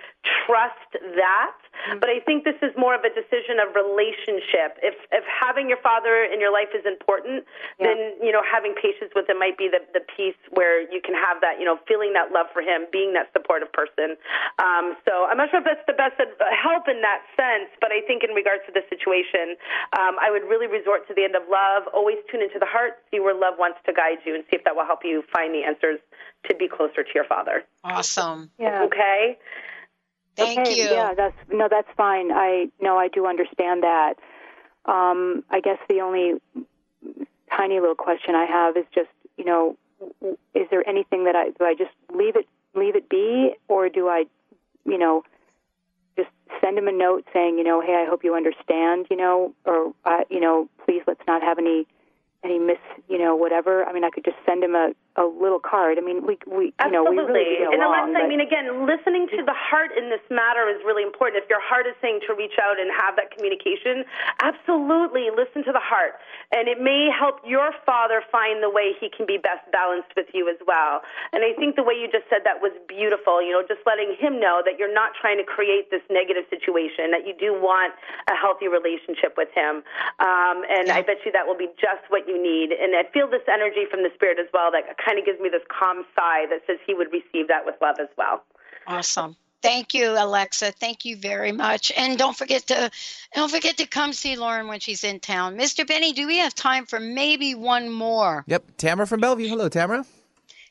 trust 0.46 0.92
that. 1.16 1.56
But 2.00 2.10
I 2.10 2.20
think 2.20 2.44
this 2.44 2.58
is 2.62 2.74
more 2.78 2.96
of 2.96 3.06
a 3.06 3.14
decision 3.14 3.62
of 3.62 3.76
relationship. 3.76 4.82
If 4.82 4.98
if 5.12 5.24
having 5.28 5.70
your 5.70 5.80
father 5.82 6.26
in 6.26 6.42
your 6.42 6.52
life 6.52 6.74
is 6.74 6.86
important, 6.86 7.46
then 7.80 8.18
you 8.22 8.32
know 8.32 8.42
having 8.42 8.74
patience 8.74 9.14
with 9.14 9.30
him 9.30 9.38
might 9.38 9.58
be 9.58 9.70
the 9.70 9.82
the 9.94 10.02
piece 10.02 10.38
where 10.52 10.82
you 10.82 11.02
can 11.02 11.14
have 11.14 11.42
that 11.42 11.60
you 11.60 11.66
know 11.66 11.78
feeling 11.88 12.14
that 12.14 12.32
love 12.32 12.48
for 12.54 12.62
him, 12.62 12.90
being 12.92 13.14
that 13.14 13.30
supportive 13.34 13.72
person. 13.74 14.18
Um, 14.58 14.98
so 15.06 15.30
I'm 15.30 15.38
not 15.38 15.50
sure 15.52 15.60
if 15.62 15.66
that's 15.66 15.86
the 15.86 15.98
best 15.98 16.18
ad- 16.18 16.34
help 16.50 16.90
in 16.90 17.02
that 17.02 17.22
sense, 17.38 17.70
but 17.80 17.92
I 17.92 18.02
think 18.02 18.24
in 18.24 18.34
regards 18.34 18.66
to 18.66 18.74
the 18.74 18.82
situation, 18.90 19.56
um, 19.94 20.18
I 20.18 20.32
would 20.32 20.44
really 20.50 20.68
resort 20.68 21.08
to 21.08 21.14
the 21.14 21.24
end 21.24 21.36
of 21.36 21.44
love. 21.50 21.86
Always 21.94 22.18
tune 22.32 22.42
into 22.42 22.58
the 22.58 22.70
heart, 22.70 22.98
see 23.12 23.20
where 23.20 23.36
love 23.36 23.56
wants 23.62 23.80
to 23.86 23.94
guide 23.94 24.26
you, 24.26 24.34
and 24.34 24.44
see 24.50 24.58
if 24.58 24.64
that 24.66 24.76
will 24.76 24.86
help 24.86 25.06
you 25.06 25.24
find 25.34 25.54
the 25.54 25.64
answers 25.64 26.00
to 26.50 26.56
be 26.56 26.68
closer 26.68 27.04
to 27.04 27.14
your 27.14 27.26
father. 27.26 27.64
Awesome. 27.84 28.50
Yeah. 28.58 28.84
Okay. 28.84 29.38
Thank 30.38 30.60
okay, 30.60 30.78
you. 30.78 30.90
Yeah, 30.92 31.14
that's 31.16 31.36
no, 31.52 31.68
that's 31.70 31.88
fine. 31.96 32.32
I 32.32 32.68
no, 32.82 32.98
I 32.98 33.08
do 33.08 33.26
understand 33.26 33.84
that. 33.84 34.16
Um, 34.86 35.44
I 35.50 35.62
guess 35.62 35.80
the 35.90 36.02
only 36.02 36.34
tiny 37.56 37.80
little 37.80 37.96
question 37.96 38.36
I 38.36 38.46
have 38.46 38.78
is 38.78 38.86
just, 38.94 39.10
you 39.38 39.46
know, 39.46 39.78
is 40.54 40.68
there 40.70 40.88
anything 40.88 41.24
that 41.26 41.36
I 41.36 41.50
do 41.50 41.66
I 41.66 41.74
just 41.74 41.92
leave 42.14 42.36
it 42.36 42.48
leave 42.76 42.96
it 42.96 43.10
be, 43.10 43.54
or 43.68 43.90
do 43.90 44.08
I, 44.08 44.26
you 44.86 44.98
know, 44.98 45.24
just 46.18 46.30
send 46.62 46.78
him 46.78 46.88
a 46.88 46.92
note 46.92 47.26
saying, 47.34 47.58
you 47.58 47.64
know, 47.64 47.82
hey, 47.82 47.96
I 47.96 48.10
hope 48.10 48.24
you 48.24 48.36
understand, 48.36 49.08
you 49.10 49.16
know, 49.16 49.54
or 49.66 49.94
uh, 50.04 50.24
you 50.30 50.40
know, 50.40 50.70
please 50.86 51.02
let's 51.08 51.22
not 51.28 51.42
have 51.42 51.58
any 51.58 51.88
any 52.44 52.60
miss, 52.60 52.78
you 53.10 53.18
know, 53.18 53.36
whatever. 53.36 53.86
I 53.86 53.94
mean, 53.94 54.04
I 54.04 54.10
could 54.10 54.26
just 54.26 54.38
send 54.46 54.64
him 54.64 54.76
a, 54.76 54.92
a 55.16 55.24
little 55.24 55.64
card. 55.64 55.98
I 55.98 56.04
mean, 56.04 56.28
we 56.28 56.36
we 56.44 56.76
you 56.76 56.92
know 56.92 57.08
we 57.08 57.16
really 57.16 57.64
get 57.64 57.72
and 57.72 57.80
along. 57.80 58.12
Alexa, 58.12 58.20
I 58.20 58.28
mean, 58.28 58.44
again, 58.44 58.84
listening 58.84 59.32
to 59.32 59.48
the 59.48 59.56
heart 59.56 59.96
in 59.96 60.12
this 60.12 60.24
matter 60.28 60.68
is 60.68 60.84
really 60.84 61.08
important. 61.08 61.40
If 61.40 61.48
your 61.48 61.64
heart 61.64 61.88
is 61.88 61.96
saying 62.04 62.20
to 62.28 62.36
reach 62.36 62.60
out 62.60 62.76
and 62.76 62.92
have 62.92 63.16
that 63.16 63.32
communication, 63.32 64.04
absolutely 64.44 65.32
listen 65.32 65.64
to 65.64 65.72
the 65.72 65.80
heart. 65.80 66.20
And 66.52 66.68
it 66.68 66.84
may 66.84 67.08
help 67.08 67.40
your 67.48 67.72
father 67.88 68.28
find 68.28 68.60
the 68.60 68.70
way 68.70 68.92
he 69.00 69.08
can 69.08 69.24
be 69.24 69.40
best 69.40 69.64
balanced 69.72 70.12
with 70.20 70.28
you 70.36 70.52
as 70.52 70.60
well. 70.68 71.00
And 71.32 71.48
I 71.48 71.56
think 71.56 71.80
the 71.80 71.88
way 71.88 71.96
you 71.96 72.12
just 72.12 72.28
said 72.28 72.44
that 72.44 72.60
was 72.60 72.76
beautiful, 72.92 73.40
you 73.40 73.56
know, 73.56 73.64
just 73.64 73.88
letting 73.88 74.20
him 74.20 74.44
know 74.44 74.60
that 74.68 74.76
you're 74.76 74.92
not 74.92 75.16
trying 75.16 75.40
to 75.40 75.48
create 75.48 75.96
this 75.96 76.04
negative 76.12 76.44
situation, 76.52 77.16
that 77.16 77.24
you 77.24 77.32
do 77.32 77.56
want 77.56 77.96
a 78.28 78.36
healthy 78.36 78.68
relationship 78.68 79.40
with 79.40 79.50
him. 79.56 79.80
Um, 80.20 80.68
and 80.68 80.92
I 80.92 81.08
bet 81.08 81.24
you 81.24 81.32
that 81.32 81.48
will 81.48 81.58
be 81.58 81.72
just 81.80 82.04
what 82.12 82.28
you 82.28 82.36
need. 82.36 82.76
And 82.76 83.00
I 83.00 83.08
feel 83.16 83.32
this 83.32 83.48
energy 83.48 83.88
from 83.88 84.04
the 84.04 84.12
spirit 84.12 84.44
as 84.44 84.52
well 84.52 84.76
that 84.76 84.92
kind 85.06 85.20
of 85.20 85.26
gives 85.26 85.40
me 85.40 85.50
this 85.50 85.62
calm 85.68 86.04
sigh 86.16 86.46
that 86.50 86.62
says 86.66 86.78
he 86.86 86.94
would 86.94 87.12
receive 87.12 87.48
that 87.48 87.66
with 87.66 87.76
love 87.82 87.98
as 88.00 88.10
well. 88.18 88.44
Awesome. 88.88 89.36
Thank 89.62 89.94
you, 89.94 90.12
Alexa. 90.12 90.74
Thank 90.74 91.06
you 91.06 91.18
very 91.18 91.52
much. 91.52 91.92
And 91.98 92.20
don't 92.20 92.38
forget 92.38 92.68
to 92.68 92.92
don't 93.34 93.50
forget 93.50 93.78
to 93.78 93.88
come 93.88 94.14
see 94.14 94.36
Lauren 94.36 94.68
when 94.68 94.80
she's 94.80 95.04
in 95.04 95.20
town. 95.20 95.58
Mr. 95.58 95.88
Benny, 95.88 96.14
do 96.14 96.28
we 96.28 96.38
have 96.38 96.54
time 96.54 96.86
for 96.86 97.00
maybe 97.00 97.56
one 97.56 97.90
more? 97.90 98.44
Yep, 98.48 98.78
Tamara 98.78 99.08
from 99.08 99.22
Bellevue. 99.22 99.48
Hello, 99.48 99.70
Tamara. 99.70 100.06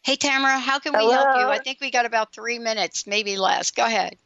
Hey 0.02 0.16
Tamara, 0.16 0.58
how 0.58 0.78
can 0.78 0.92
we 0.92 1.10
help 1.10 1.28
you? 1.34 1.40
Hello? 1.40 1.50
I 1.50 1.58
think 1.58 1.80
we 1.80 1.90
got 1.90 2.06
about 2.06 2.32
three 2.32 2.58
minutes, 2.58 3.06
maybe 3.06 3.36
less. 3.36 3.70
Go 3.70 3.84
ahead. 3.84 4.16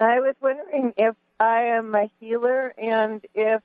I 0.00 0.20
was 0.20 0.34
wondering 0.40 0.94
if 0.96 1.14
I 1.38 1.62
am 1.64 1.94
a 1.94 2.10
healer 2.18 2.74
and 2.78 3.24
if 3.34 3.62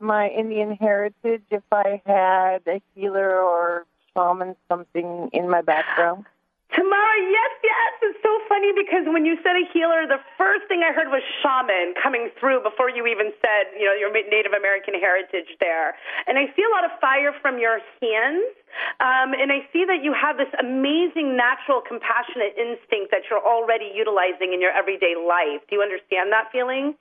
my 0.00 0.28
Indian 0.28 0.72
heritage, 0.72 1.42
if 1.50 1.62
I 1.70 2.00
had 2.04 2.62
a 2.66 2.80
healer 2.94 3.40
or 3.40 3.86
shaman 4.16 4.56
something 4.68 5.30
in 5.32 5.48
my 5.48 5.62
background. 5.62 6.26
Tamara, 6.70 7.16
yes, 7.18 7.52
yes. 7.66 7.90
It's 8.02 8.22
so 8.22 8.30
funny 8.46 8.70
because 8.70 9.02
when 9.10 9.26
you 9.26 9.34
said 9.42 9.58
a 9.58 9.66
healer, 9.74 10.06
the 10.06 10.22
first 10.38 10.70
thing 10.70 10.86
I 10.86 10.94
heard 10.94 11.10
was 11.10 11.22
shaman 11.42 11.98
coming 11.98 12.30
through 12.38 12.62
before 12.62 12.86
you 12.86 13.10
even 13.10 13.34
said, 13.42 13.74
you 13.74 13.90
know, 13.90 13.96
your 13.98 14.14
Native 14.14 14.54
American 14.54 14.94
heritage 14.94 15.50
there. 15.58 15.98
And 16.30 16.38
I 16.38 16.46
see 16.54 16.62
a 16.62 16.70
lot 16.70 16.86
of 16.86 16.94
fire 17.02 17.34
from 17.42 17.58
your 17.58 17.82
hands. 17.98 18.54
Um, 19.02 19.34
and 19.34 19.50
I 19.50 19.66
see 19.74 19.82
that 19.82 20.06
you 20.06 20.14
have 20.14 20.38
this 20.38 20.50
amazing 20.62 21.34
natural 21.34 21.82
compassionate 21.82 22.54
instinct 22.54 23.10
that 23.10 23.26
you're 23.26 23.42
already 23.42 23.90
utilizing 23.90 24.54
in 24.54 24.62
your 24.62 24.70
everyday 24.70 25.18
life. 25.18 25.66
Do 25.66 25.74
you 25.74 25.82
understand 25.82 26.30
that 26.30 26.54
feeling? 26.54 26.94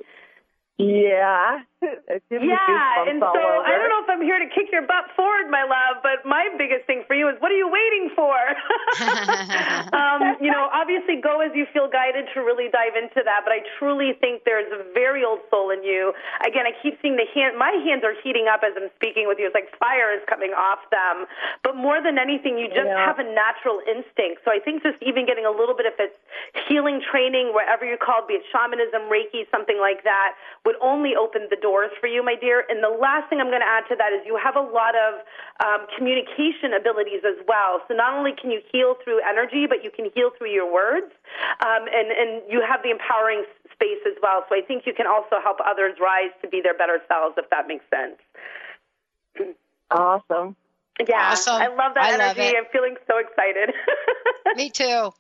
Yeah. 0.82 1.62
It 2.10 2.24
gives 2.30 2.42
me 2.44 2.50
Yeah, 2.52 3.08
and 3.08 3.22
so 3.22 3.30
over. 3.32 3.64
I 3.64 3.78
don't 3.78 3.88
know 3.90 4.02
if 4.04 4.10
I'm 4.10 4.24
here 4.26 4.40
to 4.40 4.50
kick 4.52 4.68
your 4.74 4.84
butt 4.84 5.14
forward, 5.16 5.48
my 5.48 5.64
love, 5.64 6.02
but 6.04 6.26
my 6.28 6.50
biggest 6.58 6.84
thing 6.90 7.04
for 7.08 7.14
you 7.16 7.30
is 7.30 7.38
what 7.40 7.52
are 7.54 7.58
you 7.60 7.70
waiting 7.70 8.12
for? 8.18 8.36
um, 9.96 10.36
you 10.42 10.52
know, 10.52 10.68
obviously 10.74 11.22
go 11.22 11.40
as 11.40 11.52
you 11.56 11.66
feel 11.72 11.88
guided 11.88 12.28
to 12.34 12.42
really 12.42 12.68
dive 12.68 12.98
into 13.00 13.22
that, 13.24 13.46
but 13.46 13.54
I 13.54 13.62
truly 13.78 14.18
think 14.20 14.44
there's 14.44 14.68
a 14.74 14.84
very 14.92 15.24
old 15.24 15.40
soul 15.54 15.70
in 15.72 15.84
you. 15.86 16.12
Again, 16.44 16.66
I 16.68 16.74
keep 16.82 17.00
seeing 17.02 17.16
the 17.16 17.30
hand, 17.32 17.56
my 17.58 17.72
hands 17.86 18.04
are 18.04 18.18
heating 18.26 18.50
up 18.52 18.62
as 18.66 18.74
I'm 18.76 18.90
speaking 19.00 19.30
with 19.30 19.38
you. 19.40 19.48
It's 19.48 19.56
like 19.56 19.72
fire 19.80 20.12
is 20.12 20.24
coming 20.28 20.52
off 20.52 20.84
them. 20.92 21.30
But 21.64 21.78
more 21.80 22.02
than 22.04 22.18
anything, 22.20 22.58
you 22.58 22.68
just 22.68 22.90
Yeah. 22.90 23.06
have 23.06 23.20
a 23.20 23.28
natural 23.28 23.80
instinct. 23.86 24.42
So 24.44 24.52
I 24.52 24.60
think 24.60 24.84
just 24.84 24.98
even 25.06 25.26
getting 25.30 25.46
a 25.46 25.52
little 25.54 25.76
bit 25.78 25.86
of 25.86 25.94
its 26.00 26.16
healing 26.68 27.00
training, 27.02 27.54
wherever 27.54 27.86
you're 27.86 28.02
called, 28.02 28.28
be 28.28 28.36
it 28.36 28.44
shamanism, 28.52 29.08
Reiki, 29.08 29.46
something 29.52 29.78
like 29.80 30.04
that, 30.04 30.36
would 30.66 30.76
only 30.82 31.16
open 31.16 31.48
the 31.50 31.56
doors 31.70 31.94
for 32.02 32.10
you, 32.10 32.26
my 32.26 32.34
dear. 32.34 32.66
And 32.66 32.82
the 32.82 32.90
last 32.90 33.30
thing 33.30 33.38
I'm 33.38 33.54
going 33.54 33.62
to 33.62 33.70
add 33.70 33.86
to 33.94 33.96
that 34.02 34.10
is 34.10 34.26
you 34.26 34.34
have 34.42 34.58
a 34.58 34.66
lot 34.66 34.98
of 34.98 35.22
um, 35.62 35.86
communication 35.94 36.74
abilities 36.74 37.22
as 37.22 37.38
well. 37.46 37.86
So 37.86 37.94
not 37.94 38.18
only 38.18 38.34
can 38.34 38.50
you 38.50 38.66
heal 38.74 38.98
through 39.06 39.22
energy, 39.22 39.70
but 39.70 39.86
you 39.86 39.94
can 39.94 40.10
heal 40.18 40.34
through 40.34 40.50
your 40.50 40.66
words, 40.66 41.14
um, 41.62 41.86
and 41.94 42.10
and 42.10 42.42
you 42.50 42.66
have 42.66 42.82
the 42.82 42.90
empowering 42.90 43.46
space 43.70 44.02
as 44.10 44.18
well. 44.26 44.42
So 44.50 44.58
I 44.58 44.66
think 44.66 44.90
you 44.90 44.94
can 44.98 45.06
also 45.06 45.38
help 45.38 45.62
others 45.62 46.02
rise 46.02 46.34
to 46.42 46.50
be 46.50 46.62
their 46.66 46.74
better 46.74 46.98
selves, 47.06 47.38
if 47.38 47.46
that 47.54 47.70
makes 47.70 47.86
sense. 47.94 48.18
Awesome. 49.94 50.56
Yeah, 51.08 51.32
Awesome. 51.32 51.62
I 51.62 51.68
love 51.68 51.94
that 51.96 52.10
I 52.10 52.18
love 52.18 52.38
energy. 52.38 52.50
it. 52.50 52.58
I'm 52.58 52.70
feeling 52.74 52.96
so 53.08 53.22
excited. 53.22 53.74
Me 54.58 54.70
too. 54.70 55.14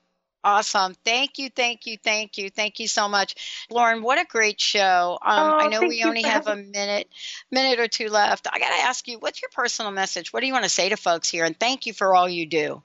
Awesome. 0.43 0.95
Thank 1.03 1.37
you, 1.37 1.49
thank 1.49 1.85
you, 1.85 1.97
thank 1.97 2.37
you, 2.37 2.49
thank 2.49 2.79
you 2.79 2.87
so 2.87 3.09
much, 3.09 3.65
Lauren. 3.69 4.01
What 4.01 4.19
a 4.19 4.25
great 4.25 4.59
show. 4.61 5.19
Um, 5.21 5.53
Oh, 5.53 5.57
I 5.59 5.67
know 5.67 5.83
we 5.83 6.03
only 6.05 6.23
have 6.23 6.47
a 6.47 6.55
minute, 6.55 7.09
minute 7.51 7.79
or 7.79 7.87
two 7.89 8.07
left. 8.07 8.47
I 8.51 8.57
got 8.59 8.69
to 8.69 8.83
ask 8.85 9.07
you, 9.07 9.19
what's 9.19 9.41
your 9.41 9.49
personal 9.49 9.91
message? 9.91 10.31
What 10.31 10.39
do 10.39 10.47
you 10.47 10.53
want 10.53 10.63
to 10.63 10.69
say 10.69 10.89
to 10.89 10.95
folks 10.97 11.29
here? 11.29 11.43
And 11.43 11.59
thank 11.59 11.85
you 11.85 11.93
for 11.93 12.15
all 12.15 12.29
you 12.29 12.45
do. 12.45 12.81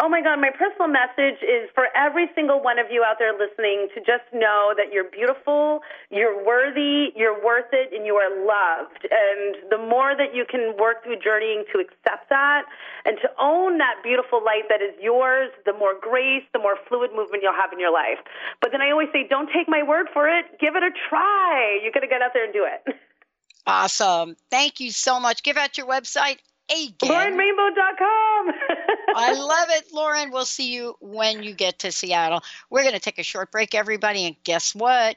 Oh 0.00 0.08
my 0.08 0.20
God, 0.20 0.40
my 0.40 0.50
personal 0.50 0.88
message 0.88 1.38
is 1.46 1.70
for 1.74 1.86
every 1.94 2.26
single 2.34 2.60
one 2.60 2.78
of 2.78 2.90
you 2.90 3.04
out 3.06 3.16
there 3.18 3.32
listening 3.32 3.86
to 3.94 4.00
just 4.00 4.26
know 4.32 4.74
that 4.76 4.92
you're 4.92 5.06
beautiful, 5.06 5.80
you're 6.10 6.42
worthy, 6.44 7.14
you're 7.14 7.38
worth 7.38 7.70
it, 7.70 7.94
and 7.94 8.04
you 8.04 8.14
are 8.16 8.32
loved. 8.34 9.06
And 9.06 9.70
the 9.70 9.78
more 9.78 10.16
that 10.16 10.34
you 10.34 10.44
can 10.44 10.74
work 10.78 11.04
through 11.04 11.22
journeying 11.22 11.64
to 11.72 11.78
accept 11.78 12.28
that 12.30 12.64
and 13.04 13.16
to 13.22 13.30
own 13.38 13.78
that 13.78 14.02
beautiful 14.02 14.42
light 14.42 14.66
that 14.68 14.82
is 14.82 14.94
yours, 15.00 15.50
the 15.64 15.72
more 15.72 15.94
grace, 16.00 16.42
the 16.52 16.58
more 16.58 16.74
fluid 16.88 17.10
movement 17.14 17.42
you'll 17.42 17.54
have 17.54 17.72
in 17.72 17.78
your 17.78 17.92
life. 17.92 18.18
But 18.60 18.72
then 18.72 18.82
I 18.82 18.90
always 18.90 19.08
say, 19.12 19.28
don't 19.28 19.50
take 19.54 19.68
my 19.68 19.82
word 19.86 20.08
for 20.12 20.26
it, 20.26 20.58
give 20.58 20.74
it 20.74 20.82
a 20.82 20.90
try. 21.08 21.78
You 21.84 21.92
got 21.92 22.00
to 22.00 22.08
get 22.08 22.22
out 22.22 22.32
there 22.34 22.44
and 22.44 22.52
do 22.52 22.66
it. 22.66 22.96
Awesome. 23.66 24.34
Thank 24.50 24.80
you 24.80 24.90
so 24.90 25.20
much. 25.20 25.44
Give 25.44 25.56
out 25.56 25.78
your 25.78 25.86
website 25.86 26.38
again. 26.70 26.96
LaurenRainbow.com. 27.06 28.29
I 29.14 29.32
love 29.32 29.68
it, 29.70 29.92
Lauren. 29.92 30.30
We'll 30.30 30.44
see 30.44 30.72
you 30.72 30.96
when 31.00 31.42
you 31.42 31.54
get 31.54 31.80
to 31.80 31.92
Seattle. 31.92 32.42
We're 32.70 32.82
going 32.82 32.94
to 32.94 33.00
take 33.00 33.18
a 33.18 33.24
short 33.24 33.50
break, 33.50 33.74
everybody. 33.74 34.26
And 34.26 34.36
guess 34.44 34.74
what? 34.74 35.16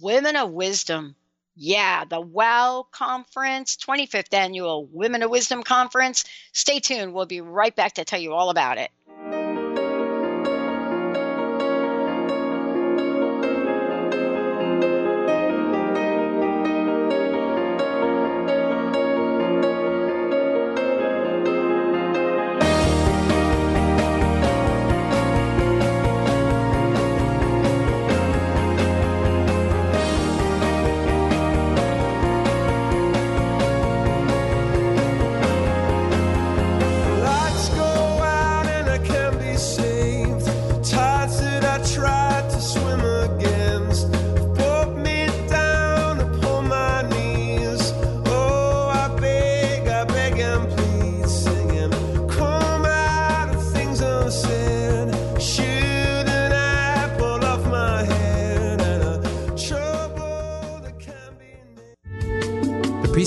Women 0.00 0.36
of 0.36 0.50
Wisdom. 0.50 1.16
Yeah, 1.60 2.04
the 2.04 2.20
WOW 2.20 2.86
Conference, 2.92 3.76
25th 3.76 4.32
Annual 4.32 4.86
Women 4.92 5.24
of 5.24 5.30
Wisdom 5.30 5.64
Conference. 5.64 6.24
Stay 6.52 6.78
tuned. 6.78 7.12
We'll 7.12 7.26
be 7.26 7.40
right 7.40 7.74
back 7.74 7.94
to 7.94 8.04
tell 8.04 8.20
you 8.20 8.32
all 8.32 8.50
about 8.50 8.78
it. 8.78 8.90